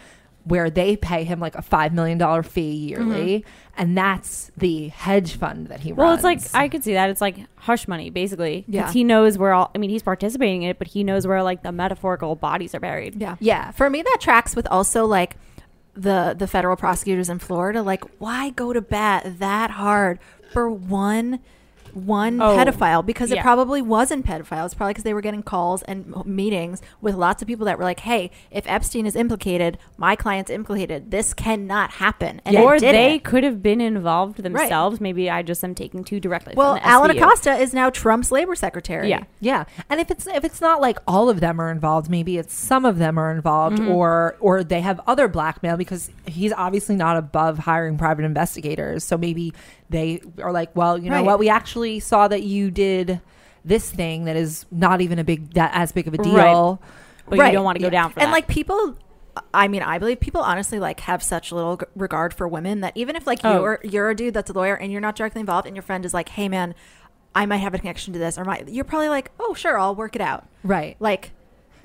where 0.44 0.70
they 0.70 0.96
pay 0.96 1.24
him 1.24 1.40
like 1.40 1.54
a 1.54 1.62
five 1.62 1.92
million 1.92 2.18
dollar 2.18 2.42
fee 2.42 2.92
mm-hmm. 2.92 3.10
yearly 3.10 3.44
and 3.76 3.96
that's 3.96 4.50
the 4.56 4.88
hedge 4.88 5.36
fund 5.36 5.68
that 5.68 5.80
he 5.80 5.92
Well, 5.92 6.08
runs 6.08 6.22
Well, 6.22 6.32
it's 6.32 6.52
like 6.54 6.60
I 6.60 6.68
could 6.68 6.84
see 6.84 6.92
that. 6.92 7.10
It's 7.10 7.20
like 7.20 7.38
hush 7.56 7.88
money, 7.88 8.10
basically. 8.10 8.64
Yeah. 8.68 8.90
he 8.92 9.02
knows 9.02 9.38
where 9.38 9.52
all. 9.52 9.70
I 9.74 9.78
mean, 9.78 9.90
he's 9.90 10.02
participating 10.02 10.62
in 10.62 10.70
it, 10.70 10.78
but 10.78 10.88
he 10.88 11.04
knows 11.04 11.26
where 11.26 11.42
like 11.42 11.62
the 11.62 11.72
metaphorical 11.72 12.36
bodies 12.36 12.74
are 12.74 12.80
buried. 12.80 13.20
Yeah. 13.20 13.36
Yeah. 13.40 13.70
For 13.70 13.88
me, 13.88 14.02
that 14.02 14.18
tracks 14.20 14.54
with 14.54 14.66
also 14.66 15.06
like 15.06 15.36
the 15.94 16.34
the 16.36 16.46
federal 16.46 16.76
prosecutors 16.76 17.28
in 17.28 17.38
Florida. 17.38 17.82
Like, 17.82 18.04
why 18.18 18.50
go 18.50 18.72
to 18.72 18.80
bat 18.80 19.38
that 19.38 19.70
hard 19.70 20.18
for 20.52 20.68
one 20.68 21.40
one 21.94 22.40
Oh, 22.40 22.56
pedophile? 22.56 23.04
Because 23.04 23.30
it 23.30 23.40
probably 23.40 23.82
wasn't 23.82 24.24
pedophile. 24.26 24.64
It's 24.64 24.74
probably 24.74 24.92
because 24.92 25.04
they 25.04 25.14
were 25.14 25.20
getting 25.20 25.42
calls 25.42 25.82
and 25.82 26.14
meetings 26.26 26.80
with 27.00 27.14
lots 27.14 27.42
of 27.42 27.48
people 27.48 27.66
that 27.66 27.78
were 27.78 27.84
like, 27.84 28.00
"Hey, 28.00 28.30
if 28.50 28.64
Epstein 28.66 29.06
is 29.06 29.14
implicated, 29.16 29.78
my 29.96 30.16
client's 30.16 30.50
implicated. 30.50 31.10
This 31.10 31.34
cannot 31.34 31.92
happen." 31.92 32.40
And 32.44 32.56
or 32.56 32.78
did 32.78 32.94
they 32.94 33.14
it. 33.16 33.24
could 33.24 33.44
have 33.44 33.62
been 33.62 33.80
involved 33.80 34.42
themselves. 34.42 35.00
Maybe 35.00 35.28
I 35.30 35.42
just 35.42 35.62
am 35.64 35.74
taking 35.74 36.04
too 36.04 36.20
directly. 36.20 36.54
Well, 36.56 36.78
Alan. 36.82 37.10
Acosta 37.10 37.54
is 37.56 37.72
now 37.74 37.90
Trump's 37.90 38.30
labor 38.32 38.54
secretary. 38.54 39.08
Yeah. 39.08 39.24
Yeah, 39.40 39.64
and 39.90 40.00
if 40.00 40.10
it's 40.10 40.26
if 40.26 40.44
it's 40.44 40.60
not 40.60 40.80
like 40.80 40.98
all 41.06 41.28
of 41.28 41.40
them 41.40 41.60
are 41.60 41.70
involved, 41.70 42.08
maybe 42.10 42.38
it's 42.38 42.54
some 42.54 42.84
of 42.84 42.98
them 42.98 43.18
are 43.18 43.30
involved, 43.32 43.78
Mm-hmm. 43.78 43.90
or 43.90 44.36
or 44.40 44.62
they 44.64 44.80
have 44.80 45.00
other 45.06 45.28
blackmail 45.28 45.76
because 45.76 46.10
he's 46.26 46.52
obviously 46.52 46.96
not 46.96 47.16
above 47.16 47.58
hiring 47.58 47.98
private 47.98 48.24
investigators. 48.24 49.04
So 49.04 49.16
maybe 49.18 49.52
they 49.92 50.20
are 50.42 50.50
like, 50.52 50.74
well, 50.74 50.98
you 50.98 51.08
know 51.10 51.16
Right. 51.16 51.24
what, 51.24 51.38
we 51.38 51.48
actually 51.48 52.00
saw 52.00 52.26
that 52.28 52.42
you 52.42 52.70
did 52.70 53.20
this 53.64 53.90
thing 53.90 54.24
that 54.24 54.34
is 54.34 54.66
not 54.72 55.00
even 55.00 55.18
a 55.20 55.24
big 55.24 55.54
that 55.54 55.70
as 55.72 55.92
big 55.92 56.08
of 56.08 56.14
a 56.14 56.18
deal. 56.18 56.34
Right. 56.34 56.78
but 57.28 57.38
Right. 57.38 57.46
you 57.48 57.52
don't 57.52 57.64
want 57.64 57.76
to 57.76 57.80
go 57.80 57.86
Yeah. 57.86 57.90
down 57.90 58.10
for 58.10 58.16
that. 58.16 58.22
and 58.24 58.28
that. 58.32 58.36
like 58.36 58.48
people 58.48 58.96
i 59.54 59.66
mean 59.68 59.80
i 59.82 59.96
believe 59.98 60.20
people 60.20 60.42
honestly 60.42 60.78
like 60.78 61.00
have 61.00 61.22
such 61.22 61.52
little 61.52 61.78
g- 61.78 61.86
regard 61.96 62.34
for 62.34 62.46
women 62.46 62.80
that 62.80 62.92
even 62.96 63.16
if 63.16 63.26
like 63.26 63.38
Oh. 63.44 63.60
you're 63.62 63.80
you're 63.82 64.10
a 64.10 64.14
dude 64.16 64.34
that's 64.34 64.50
a 64.50 64.52
lawyer 64.52 64.74
and 64.74 64.92
you're 64.92 65.00
not 65.00 65.16
directly 65.16 65.40
involved 65.40 65.66
and 65.66 65.74
your 65.74 65.82
friend 65.82 66.04
is 66.04 66.12
like 66.12 66.28
hey 66.30 66.48
man 66.50 66.74
i 67.34 67.46
might 67.46 67.58
have 67.58 67.72
a 67.72 67.78
connection 67.78 68.12
to 68.12 68.18
this 68.18 68.36
or 68.36 68.44
might 68.44 68.68
you're 68.68 68.84
probably 68.84 69.08
like 69.08 69.30
oh 69.40 69.54
sure 69.54 69.78
i'll 69.78 69.94
work 69.94 70.14
it 70.16 70.20
out 70.20 70.44
Right. 70.64 70.96
like 71.00 71.30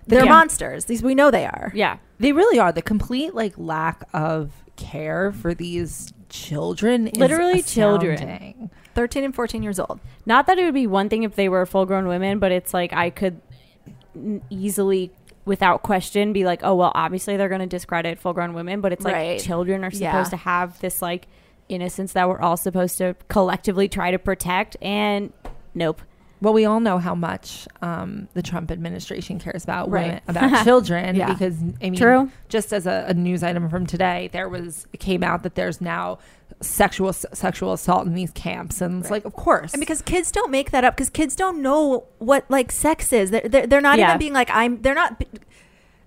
they're 0.08 0.26
Yeah. 0.26 0.32
monsters 0.32 0.86
these 0.86 1.02
we 1.04 1.16
know 1.16 1.30
they 1.32 1.46
are 1.46 1.72
yeah, 1.76 1.98
They 2.20 2.34
really 2.34 2.60
are 2.60 2.72
the 2.74 2.82
complete 2.82 3.34
like 3.36 3.54
lack 3.58 4.04
of 4.14 4.52
care 4.76 5.32
for 5.32 5.54
these 5.54 6.12
children. 6.30 7.08
is 7.08 7.18
Literally 7.18 7.62
children. 7.62 8.70
13 8.96 9.24
and 9.24 9.36
14 9.36 9.62
years 9.62 9.80
old 9.80 10.00
not 10.26 10.48
that 10.48 10.58
it 10.58 10.64
would 10.66 10.74
be 10.74 10.88
one 10.88 11.08
thing 11.08 11.22
if 11.24 11.36
they 11.36 11.48
were 11.50 11.66
full 11.68 11.86
grown 11.86 12.08
women, 12.08 12.40
but 12.40 12.52
it's 12.52 12.74
like 12.74 12.94
I 12.94 13.10
could 13.10 13.42
easily. 14.50 15.12
Without 15.46 15.82
question, 15.82 16.34
be 16.34 16.44
like, 16.44 16.60
oh 16.64 16.76
well, 16.76 16.92
obviously 16.94 17.38
they're 17.38 17.48
going 17.48 17.62
to 17.62 17.68
discredit 17.68 18.20
full-grown 18.20 18.54
women, 18.54 18.82
but 18.82 18.92
it's 18.92 19.06
like 19.06 19.14
Right. 19.14 19.40
children 19.40 19.86
are 19.86 19.92
supposed 19.92 20.02
Yeah. 20.02 20.24
to 20.32 20.36
have 20.36 20.78
this 20.82 21.02
like 21.02 21.28
innocence 21.70 22.12
that 22.14 22.28
we're 22.28 22.42
all 22.42 22.58
supposed 22.58 22.98
to 22.98 23.16
collectively 23.30 23.88
try 23.88 24.12
to 24.12 24.20
protect, 24.20 24.76
and 24.82 25.32
Nope. 25.74 26.02
Well, 26.40 26.54
we 26.54 26.66
all 26.66 26.80
know 26.80 27.00
how 27.00 27.16
much 27.16 27.68
um, 27.82 28.28
the 28.34 28.42
Trump 28.44 28.70
administration 28.72 29.40
cares 29.40 29.64
about 29.64 29.90
Right. 29.90 30.06
women, 30.06 30.22
about 30.28 30.64
children, 30.64 31.16
Yeah. 31.16 31.32
because 31.34 31.56
I 31.82 31.90
mean, 31.90 31.96
True. 31.96 32.32
Just 32.50 32.72
as 32.74 32.86
a, 32.86 33.06
a 33.08 33.14
news 33.14 33.42
item 33.44 33.70
from 33.70 33.86
today, 33.88 34.30
there 34.32 34.48
was 34.48 34.86
it 34.94 35.00
came 35.00 35.24
out 35.24 35.44
that 35.44 35.56
there's 35.56 35.82
now 35.82 36.20
sexual 36.62 37.12
sexual 37.14 37.74
assault 37.74 38.06
in 38.08 38.14
these 38.14 38.32
camps, 38.32 38.82
and 38.82 39.02
it's 39.02 39.12
like, 39.12 39.26
of 39.26 39.34
course, 39.34 39.74
And 39.74 39.80
because 39.80 40.02
kids 40.02 40.32
don't 40.32 40.52
make 40.52 40.72
that 40.72 40.84
up, 40.84 40.96
because 40.96 41.10
kids 41.10 41.36
don't 41.36 41.62
know 41.62 42.06
what 42.20 42.46
like 42.50 42.72
sex 42.72 43.12
is. 43.14 43.32
They're 43.32 43.42
they're, 43.48 43.68
they're 43.68 43.82
not 43.82 43.98
Yeah. 43.98 44.10
even 44.10 44.20
being 44.20 44.34
like 44.34 44.50
I'm. 44.52 44.82
They're 44.82 44.96
not. 44.96 45.24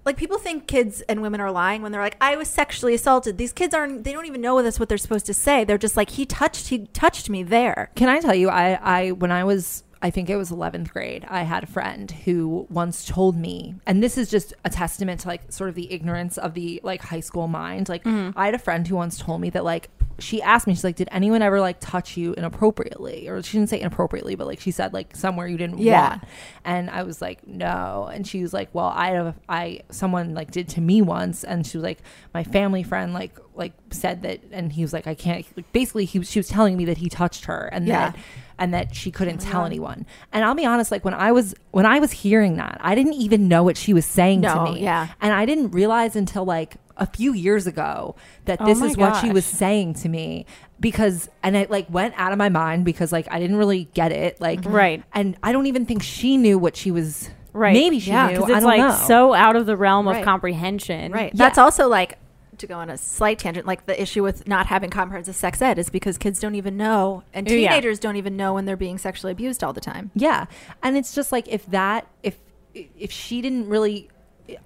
Like 0.04 0.16
people 0.16 0.38
think 0.38 0.66
kids 0.66 1.02
and 1.02 1.20
women 1.20 1.40
are 1.40 1.50
lying 1.52 1.82
when 1.82 1.92
they're 1.92 2.00
like 2.00 2.16
I 2.22 2.34
was 2.36 2.48
sexually 2.48 2.94
assaulted. 2.94 3.36
These 3.36 3.52
kids 3.52 3.74
aren't. 3.74 4.02
They 4.04 4.12
don't 4.12 4.24
even 4.26 4.40
know 4.40 4.62
that's 4.62 4.80
what 4.80 4.88
they're 4.88 4.96
supposed 4.96 5.26
to 5.26 5.34
say. 5.34 5.62
They're 5.64 5.76
just 5.76 5.96
like 5.96 6.10
he 6.10 6.24
touched. 6.24 6.68
He 6.68 6.86
touched 6.86 7.28
me 7.28 7.42
there. 7.42 7.90
Can 7.96 8.08
I 8.08 8.18
tell 8.20 8.34
you, 8.34 8.48
I, 8.48 8.78
I 8.80 9.10
when 9.12 9.30
I 9.30 9.44
was 9.44 9.84
I 10.02 10.10
think 10.10 10.30
it 10.30 10.36
was 10.36 10.50
11th 10.50 10.90
grade, 10.90 11.26
I 11.28 11.42
had 11.42 11.64
a 11.64 11.66
friend 11.66 12.10
who 12.10 12.66
once 12.70 13.04
told 13.04 13.36
me, 13.36 13.74
and 13.86 14.02
this 14.02 14.16
is 14.16 14.30
just 14.30 14.54
a 14.64 14.70
testament 14.70 15.20
to 15.20 15.28
like 15.28 15.52
sort 15.52 15.68
of 15.68 15.74
the 15.74 15.92
ignorance 15.92 16.38
of 16.38 16.54
the 16.54 16.80
like 16.82 17.02
high 17.02 17.20
school 17.20 17.48
mind. 17.48 17.88
Like 17.88 18.04
mm-hmm. 18.04 18.38
I 18.38 18.46
had 18.46 18.54
a 18.54 18.58
friend 18.58 18.86
who 18.86 18.96
once 18.96 19.18
told 19.18 19.40
me 19.40 19.50
that 19.50 19.64
like 19.64 19.90
she 20.20 20.40
asked 20.42 20.66
me, 20.66 20.74
she's 20.74 20.84
like, 20.84 20.96
did 20.96 21.08
anyone 21.10 21.42
ever 21.42 21.60
like 21.60 21.78
touch 21.80 22.16
you 22.16 22.32
inappropriately? 22.34 23.28
Or 23.28 23.42
she 23.42 23.58
didn't 23.58 23.70
say 23.70 23.80
inappropriately, 23.80 24.34
but 24.36 24.46
like 24.46 24.60
she 24.60 24.70
said 24.70 24.92
like 24.92 25.16
somewhere 25.16 25.46
you 25.48 25.56
didn't 25.58 25.78
Yeah. 25.78 26.10
want. 26.10 26.24
And 26.64 26.90
I 26.90 27.02
was 27.02 27.20
like, 27.20 27.46
no. 27.46 28.08
And 28.12 28.26
she 28.26 28.42
was 28.42 28.52
like, 28.52 28.68
well, 28.74 28.92
I 28.94 29.10
have, 29.10 29.34
I, 29.48 29.80
someone 29.90 30.34
like 30.34 30.50
did 30.50 30.68
to 30.70 30.80
me 30.80 31.02
once. 31.02 31.42
And 31.42 31.66
she 31.66 31.76
was 31.78 31.84
like, 31.84 31.98
my 32.34 32.44
family 32.44 32.82
friend 32.82 33.12
like, 33.14 33.36
like 33.54 33.72
said 33.90 34.22
that, 34.22 34.40
and 34.52 34.72
he 34.72 34.82
was 34.82 34.92
like, 34.92 35.06
I 35.06 35.14
can't, 35.14 35.44
like, 35.56 35.72
basically 35.72 36.04
he, 36.04 36.18
was- 36.18 36.30
she 36.30 36.38
was 36.38 36.48
telling 36.48 36.76
me 36.76 36.84
that 36.86 36.98
he 36.98 37.08
touched 37.08 37.46
her 37.46 37.68
and 37.72 37.86
Yeah. 37.86 38.10
that, 38.12 38.16
and 38.58 38.74
that 38.74 38.94
she 38.94 39.10
couldn't 39.10 39.38
tell 39.38 39.64
anyone. 39.64 40.06
And 40.32 40.44
I'll 40.44 40.54
be 40.54 40.66
honest, 40.66 40.90
like 40.90 41.04
when 41.04 41.14
I 41.14 41.32
was, 41.32 41.54
when 41.70 41.86
I 41.86 41.98
was 41.98 42.12
hearing 42.12 42.56
that, 42.56 42.78
I 42.80 42.94
didn't 42.94 43.14
even 43.14 43.48
know 43.48 43.62
what 43.62 43.76
she 43.78 43.94
was 43.94 44.04
saying 44.04 44.42
No, 44.42 44.66
to 44.66 44.72
me. 44.72 44.82
yeah. 44.82 45.08
And 45.20 45.32
I 45.32 45.46
didn't 45.46 45.70
realize 45.70 46.14
until 46.14 46.44
like 46.44 46.76
a 47.00 47.06
few 47.06 47.32
years 47.34 47.66
ago 47.66 48.14
that 48.44 48.60
Oh 48.60 48.66
this 48.66 48.78
my 48.78 48.86
is 48.86 48.96
what 48.96 49.16
she 49.20 49.30
was 49.30 49.44
saying 49.44 49.94
to 49.94 50.08
me 50.08 50.46
because 50.78 51.28
and 51.42 51.56
it 51.56 51.70
like 51.70 51.88
went 51.90 52.14
out 52.16 52.30
of 52.30 52.38
my 52.38 52.48
mind 52.50 52.84
because 52.84 53.10
like 53.10 53.26
I 53.30 53.40
didn't 53.40 53.56
really 53.56 53.84
get 53.94 54.12
it 54.12 54.40
like 54.40 54.60
mm-hmm. 54.60 54.72
Right. 54.72 55.04
and 55.12 55.36
I 55.42 55.50
don't 55.52 55.66
even 55.66 55.86
think 55.86 56.02
she 56.02 56.36
knew 56.36 56.58
what 56.58 56.76
she 56.76 56.90
was 56.90 57.30
Right. 57.52 57.72
maybe 57.72 57.98
she 57.98 58.10
Yeah, 58.10 58.28
knew 58.28 58.34
Because 58.36 58.50
I 58.50 58.52
it's 58.58 58.60
don't 58.64 58.78
like 58.78 58.78
know. 59.00 59.06
so 59.06 59.34
out 59.34 59.56
of 59.56 59.66
the 59.66 59.76
realm 59.76 60.06
of 60.06 60.22
comprehension. 60.24 61.10
Right. 61.10 61.32
Yeah. 61.34 61.38
That's 61.46 61.58
also 61.58 61.88
like 61.88 62.16
to 62.58 62.66
go 62.66 62.76
on 62.76 62.90
a 62.90 62.96
slight 62.98 63.38
tangent. 63.38 63.66
Like 63.66 63.86
the 63.86 64.00
issue 64.00 64.22
with 64.22 64.46
not 64.46 64.66
having 64.66 64.90
comprehensive 64.90 65.34
sex 65.34 65.60
ed 65.62 65.78
is 65.78 65.88
because 65.90 66.18
kids 66.18 66.38
don't 66.40 66.54
even 66.54 66.76
know, 66.76 67.24
and 67.32 67.48
Oh, 67.50 67.52
yeah. 67.52 67.70
teenagers 67.70 67.98
don't 67.98 68.16
even 68.16 68.36
know 68.36 68.54
when 68.54 68.66
they're 68.66 68.76
being 68.76 68.98
sexually 68.98 69.32
abused 69.32 69.64
all 69.64 69.72
the 69.72 69.80
time. 69.80 70.10
Yeah. 70.14 70.44
And 70.82 70.96
it's 70.96 71.14
just 71.14 71.32
like 71.32 71.48
if 71.48 71.66
that 71.70 72.06
if 72.22 72.36
if 72.74 73.10
she 73.10 73.40
didn't 73.42 73.68
really 73.68 74.10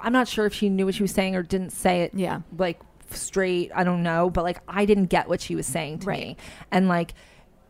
I'm 0.00 0.12
not 0.12 0.28
sure 0.28 0.46
if 0.46 0.54
she 0.54 0.68
knew 0.68 0.86
what 0.86 0.94
she 0.94 1.02
was 1.02 1.12
saying 1.12 1.34
or 1.36 1.42
didn't 1.42 1.70
say 1.70 2.02
it 2.02 2.12
Yeah. 2.14 2.40
like 2.56 2.80
straight, 3.10 3.70
I 3.74 3.84
don't 3.84 4.02
know, 4.02 4.30
but 4.30 4.44
like 4.44 4.58
I 4.68 4.84
didn't 4.86 5.06
get 5.06 5.28
what 5.28 5.40
she 5.40 5.54
was 5.54 5.66
saying 5.66 6.00
to 6.00 6.06
Right. 6.06 6.20
me. 6.20 6.36
And 6.70 6.88
like 6.88 7.14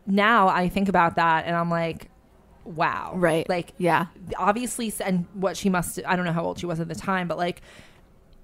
now 0.07 0.47
I 0.47 0.69
think 0.69 0.87
about 0.89 1.15
that 1.15 1.45
and 1.45 1.55
I'm 1.55 1.69
like 1.69 2.09
wow. 2.63 3.11
Right. 3.15 3.47
Like 3.47 3.73
Yeah. 3.77 4.07
obviously 4.37 4.91
and 5.03 5.25
what 5.33 5.55
she 5.57 5.69
must 5.69 5.99
I 6.05 6.15
don't 6.15 6.25
know 6.25 6.31
how 6.33 6.43
old 6.43 6.57
she 6.59 6.65
was 6.65 6.79
at 6.79 6.87
the 6.87 6.95
time, 6.95 7.27
but 7.27 7.37
like 7.37 7.61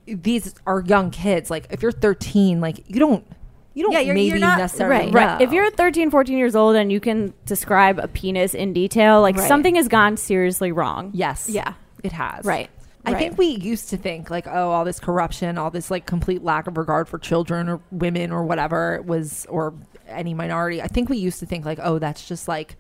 these 0.06 0.54
are 0.66 0.82
young 0.82 1.12
kids. 1.12 1.50
Like 1.50 1.68
if 1.72 1.82
you're 1.82 1.92
13, 1.92 2.62
like 2.62 2.84
you 2.90 3.00
don't 3.00 3.26
you 3.74 3.84
don't 3.84 3.94
Yeah, 3.94 4.00
you're- 4.00 4.14
maybe 4.16 4.28
you're 4.28 4.38
not- 4.40 4.58
necessarily 4.58 5.12
right. 5.12 5.14
Right. 5.14 5.42
If 5.42 5.54
you're 5.54 5.72
13, 5.72 6.12
14 6.12 6.38
years 6.38 6.56
old 6.58 6.76
and 6.76 6.92
you 6.92 7.00
can 7.00 7.34
describe 7.46 8.00
a 8.00 8.08
penis 8.10 8.54
in 8.54 8.74
detail, 8.74 9.22
like 9.22 9.38
Right. 9.38 9.48
something 9.48 9.76
has 9.76 9.88
gone 9.88 10.18
seriously 10.18 10.72
wrong. 10.74 11.12
yes. 11.14 11.48
Yeah. 11.50 11.74
It 12.04 12.12
has. 12.12 12.44
Right. 12.44 12.70
I 13.06 13.14
Right. 13.14 13.20
think 13.20 13.38
we 13.38 13.48
used 13.48 13.90
to 13.90 13.98
think 13.98 14.30
like, 14.30 14.46
oh, 14.48 14.70
all 14.72 14.86
this 14.86 15.00
corruption, 15.00 15.58
all 15.58 15.72
this 15.72 15.90
like 15.90 16.06
complete 16.06 16.44
lack 16.44 16.68
of 16.68 16.78
regard 16.78 17.08
for 17.08 17.18
children 17.18 17.68
or 17.68 17.80
women 17.92 18.32
or 18.32 18.44
whatever 18.44 18.96
it 18.96 19.06
was, 19.06 19.46
or 19.50 19.74
any 20.08 20.34
minority. 20.34 20.82
I 20.82 20.88
think 20.88 21.10
we 21.10 21.18
used 21.18 21.40
to 21.40 21.46
think 21.46 21.66
like, 21.66 21.80
oh, 21.82 21.98
that's 22.00 22.28
just 22.28 22.48
like 22.48 22.76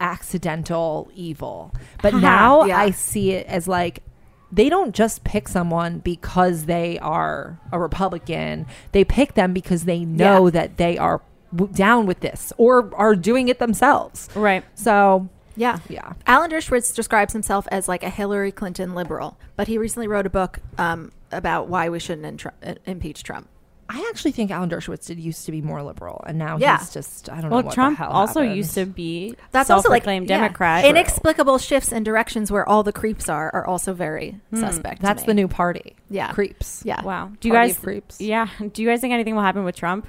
accidental 0.00 1.10
evil. 1.14 1.74
But 2.02 2.14
now 2.32 2.64
Yeah. 2.64 2.78
I 2.78 2.90
see 2.90 3.32
it 3.32 3.46
as 3.46 3.66
like 3.68 4.02
they 4.50 4.68
don't 4.70 4.94
just 4.94 5.24
pick 5.24 5.46
someone 5.46 5.98
because 5.98 6.64
they 6.64 6.98
are 7.00 7.58
a 7.70 7.78
Republican. 7.78 8.66
They 8.92 9.04
pick 9.04 9.34
them 9.34 9.52
because 9.52 9.84
they 9.84 10.04
know 10.04 10.46
Yeah. 10.46 10.50
that 10.52 10.76
they 10.78 10.96
are 10.96 11.20
w- 11.54 11.72
down 11.72 12.06
with 12.06 12.20
this 12.20 12.52
or 12.56 12.90
are 12.94 13.14
doing 13.14 13.48
it 13.48 13.58
themselves. 13.58 14.28
Right. 14.34 14.64
So 14.74 15.28
Yeah. 15.58 15.78
Yeah. 15.88 16.12
Alan 16.26 16.50
Dershowitz 16.50 16.94
describes 16.94 17.32
himself 17.32 17.66
as 17.70 17.88
like 17.88 18.02
a 18.02 18.08
Hillary 18.10 18.52
Clinton 18.52 18.94
liberal, 18.94 19.38
but 19.56 19.68
he 19.68 19.76
recently 19.76 20.08
wrote 20.08 20.26
a 20.26 20.30
book 20.30 20.60
um, 20.78 21.12
about 21.32 21.68
why 21.68 21.88
we 21.88 21.98
shouldn't 21.98 22.40
intr- 22.40 22.52
uh, 22.64 22.74
impeach 22.86 23.22
Trump. 23.24 23.48
I 23.90 24.06
actually 24.10 24.32
think 24.32 24.50
Alan 24.50 24.68
Dershowitz 24.68 25.06
did 25.06 25.18
used 25.18 25.46
to 25.46 25.50
be 25.50 25.62
more 25.62 25.82
liberal, 25.82 26.22
and 26.26 26.36
now 26.36 26.58
Yeah. 26.58 26.78
he's 26.78 26.90
just 26.92 27.30
I 27.30 27.40
don't 27.40 27.50
Well, 27.50 27.60
know 27.62 27.66
what 27.68 27.74
Trump 27.74 27.96
the 27.96 28.04
hell 28.04 28.12
also 28.12 28.40
happened. 28.42 28.56
used 28.58 28.74
to 28.74 28.84
be 28.84 29.34
That's 29.50 29.70
also 29.70 29.88
like 29.88 30.02
self-proclaimed 30.02 30.28
yeah. 30.28 30.36
Democrat. 30.42 30.84
Inexplicable 30.84 31.56
shifts 31.56 31.90
and 31.90 32.04
directions 32.04 32.52
where 32.52 32.68
all 32.68 32.82
the 32.82 32.92
creeps 32.92 33.30
are 33.30 33.50
are 33.54 33.66
also 33.66 33.94
very 33.94 34.38
suspect. 34.54 34.96
to 35.00 35.02
That's 35.06 35.22
me. 35.22 35.26
the 35.28 35.34
new 35.34 35.48
party. 35.48 35.96
Yeah. 36.10 36.32
creeps. 36.32 36.82
Yeah. 36.84 37.02
Wow. 37.02 37.32
Do 37.40 37.48
you 37.48 37.54
Party 37.54 37.68
guys 37.70 37.78
creeps. 37.78 38.20
Yeah. 38.20 38.48
Do 38.72 38.82
you 38.82 38.88
guys 38.90 39.00
think 39.00 39.14
anything 39.14 39.34
will 39.34 39.42
happen 39.42 39.64
with 39.64 39.74
Trump? 39.74 40.06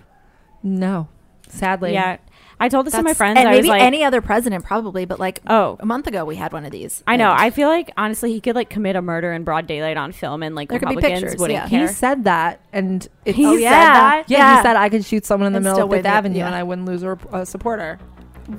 No, 0.61 1.07
sadly. 1.47 1.93
Yeah. 1.93 2.17
I 2.59 2.67
told 2.69 2.85
this 2.85 2.91
to 2.93 2.97
my 2.97 3.03
That's- 3.13 3.17
friends. 3.17 3.39
and 3.39 3.47
I 3.47 3.51
was 3.51 3.57
maybe 3.59 3.69
like, 3.69 3.81
any 3.81 4.03
other 4.03 4.21
president 4.21 4.65
probably, 4.65 5.05
but 5.05 5.19
like 5.19 5.39
Oh. 5.47 5.77
a 5.79 5.85
month 5.85 6.07
ago 6.07 6.25
we 6.25 6.35
had 6.35 6.51
one 6.51 6.65
of 6.65 6.71
these. 6.71 7.03
I 7.07 7.15
know. 7.15 7.31
I 7.35 7.51
feel 7.51 7.69
like 7.69 7.91
honestly, 7.97 8.33
he 8.33 8.41
could 8.41 8.55
like 8.55 8.69
commit 8.69 8.95
a 8.95 9.01
murder 9.01 9.31
in 9.31 9.43
broad 9.43 9.65
daylight 9.67 9.95
on 9.97 10.11
film, 10.11 10.43
and 10.43 10.55
like 10.55 10.69
There 10.69 10.79
could 10.79 10.89
be 10.89 10.97
pictures, 10.97 11.37
wouldn't 11.37 11.71
yeah. 11.71 11.81
He 11.81 11.87
said 11.87 12.25
that, 12.25 12.59
and 12.73 13.07
it, 13.25 13.35
He 13.35 13.45
Oh, 13.45 13.53
said 13.55 13.61
that. 13.71 14.23
Yeah, 14.27 14.37
Yeah. 14.37 14.57
he 14.57 14.61
said 14.63 14.75
I 14.75 14.89
could 14.89 15.05
shoot 15.05 15.25
someone 15.25 15.47
in 15.47 15.53
the 15.53 15.57
And 15.57 15.63
middle 15.63 15.77
still 15.77 15.85
of 15.87 15.91
Fifth 15.93 16.05
Avenue 16.05 16.39
yeah. 16.39 16.47
and 16.47 16.55
I 16.55 16.63
wouldn't 16.63 16.87
lose 16.87 17.03
a, 17.03 17.09
rep- 17.09 17.33
a 17.33 17.45
supporter. 17.45 17.97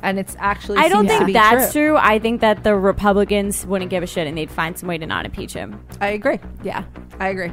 And 0.03 0.21
it's 0.21 0.37
actually. 0.39 0.79
I 0.79 0.89
don't 0.89 1.09
think 1.09 1.33
that's 1.33 1.73
true. 1.73 1.89
true. 1.89 1.97
I 1.97 2.21
think 2.21 2.43
that 2.43 2.63
the 2.63 2.77
Republicans 2.77 3.67
wouldn't 3.67 3.91
give 3.91 4.05
a 4.05 4.07
shit, 4.07 4.29
and 4.29 4.39
they'd 4.39 4.49
find 4.51 4.79
some 4.79 4.89
way 4.89 4.97
to 4.99 5.05
not 5.07 5.25
impeach 5.27 5.53
him. 5.53 5.81
I 6.01 6.11
agree. 6.11 6.39
yeah. 6.63 6.85
I 7.19 7.29
agree. 7.29 7.51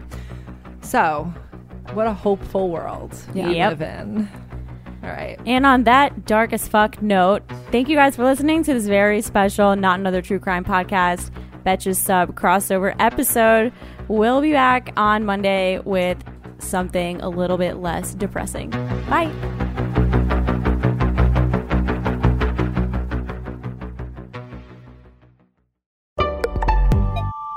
So, 0.81 1.33
what 1.93 2.05
a 2.07 2.13
hopeful 2.13 2.69
world 2.69 3.15
we 3.33 3.41
Yep. 3.41 3.69
live 3.71 3.81
in. 3.81 4.29
All 5.07 5.13
right. 5.13 5.39
And 5.45 5.65
on 5.65 5.85
that 5.85 6.25
dark 6.25 6.51
as 6.51 6.67
fuck 6.67 7.01
note, 7.01 7.41
thank 7.71 7.87
you 7.87 7.95
guys 7.95 8.17
for 8.17 8.25
listening 8.25 8.61
to 8.63 8.73
this 8.73 8.87
very 8.87 9.21
special 9.21 9.73
Not 9.77 10.01
Another 10.01 10.21
True 10.21 10.37
Crime 10.37 10.65
podcast, 10.65 11.31
Betches 11.65 11.95
Sup 11.95 12.31
crossover 12.31 12.93
episode. 12.99 13.71
We'll 14.09 14.41
be 14.41 14.51
back 14.51 14.91
on 14.97 15.23
Monday 15.23 15.79
with 15.79 16.21
something 16.59 17.21
a 17.21 17.29
little 17.29 17.57
bit 17.57 17.77
less 17.77 18.15
depressing. 18.15 18.69
Bye. 18.69 19.31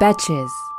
Betches. 0.01 0.70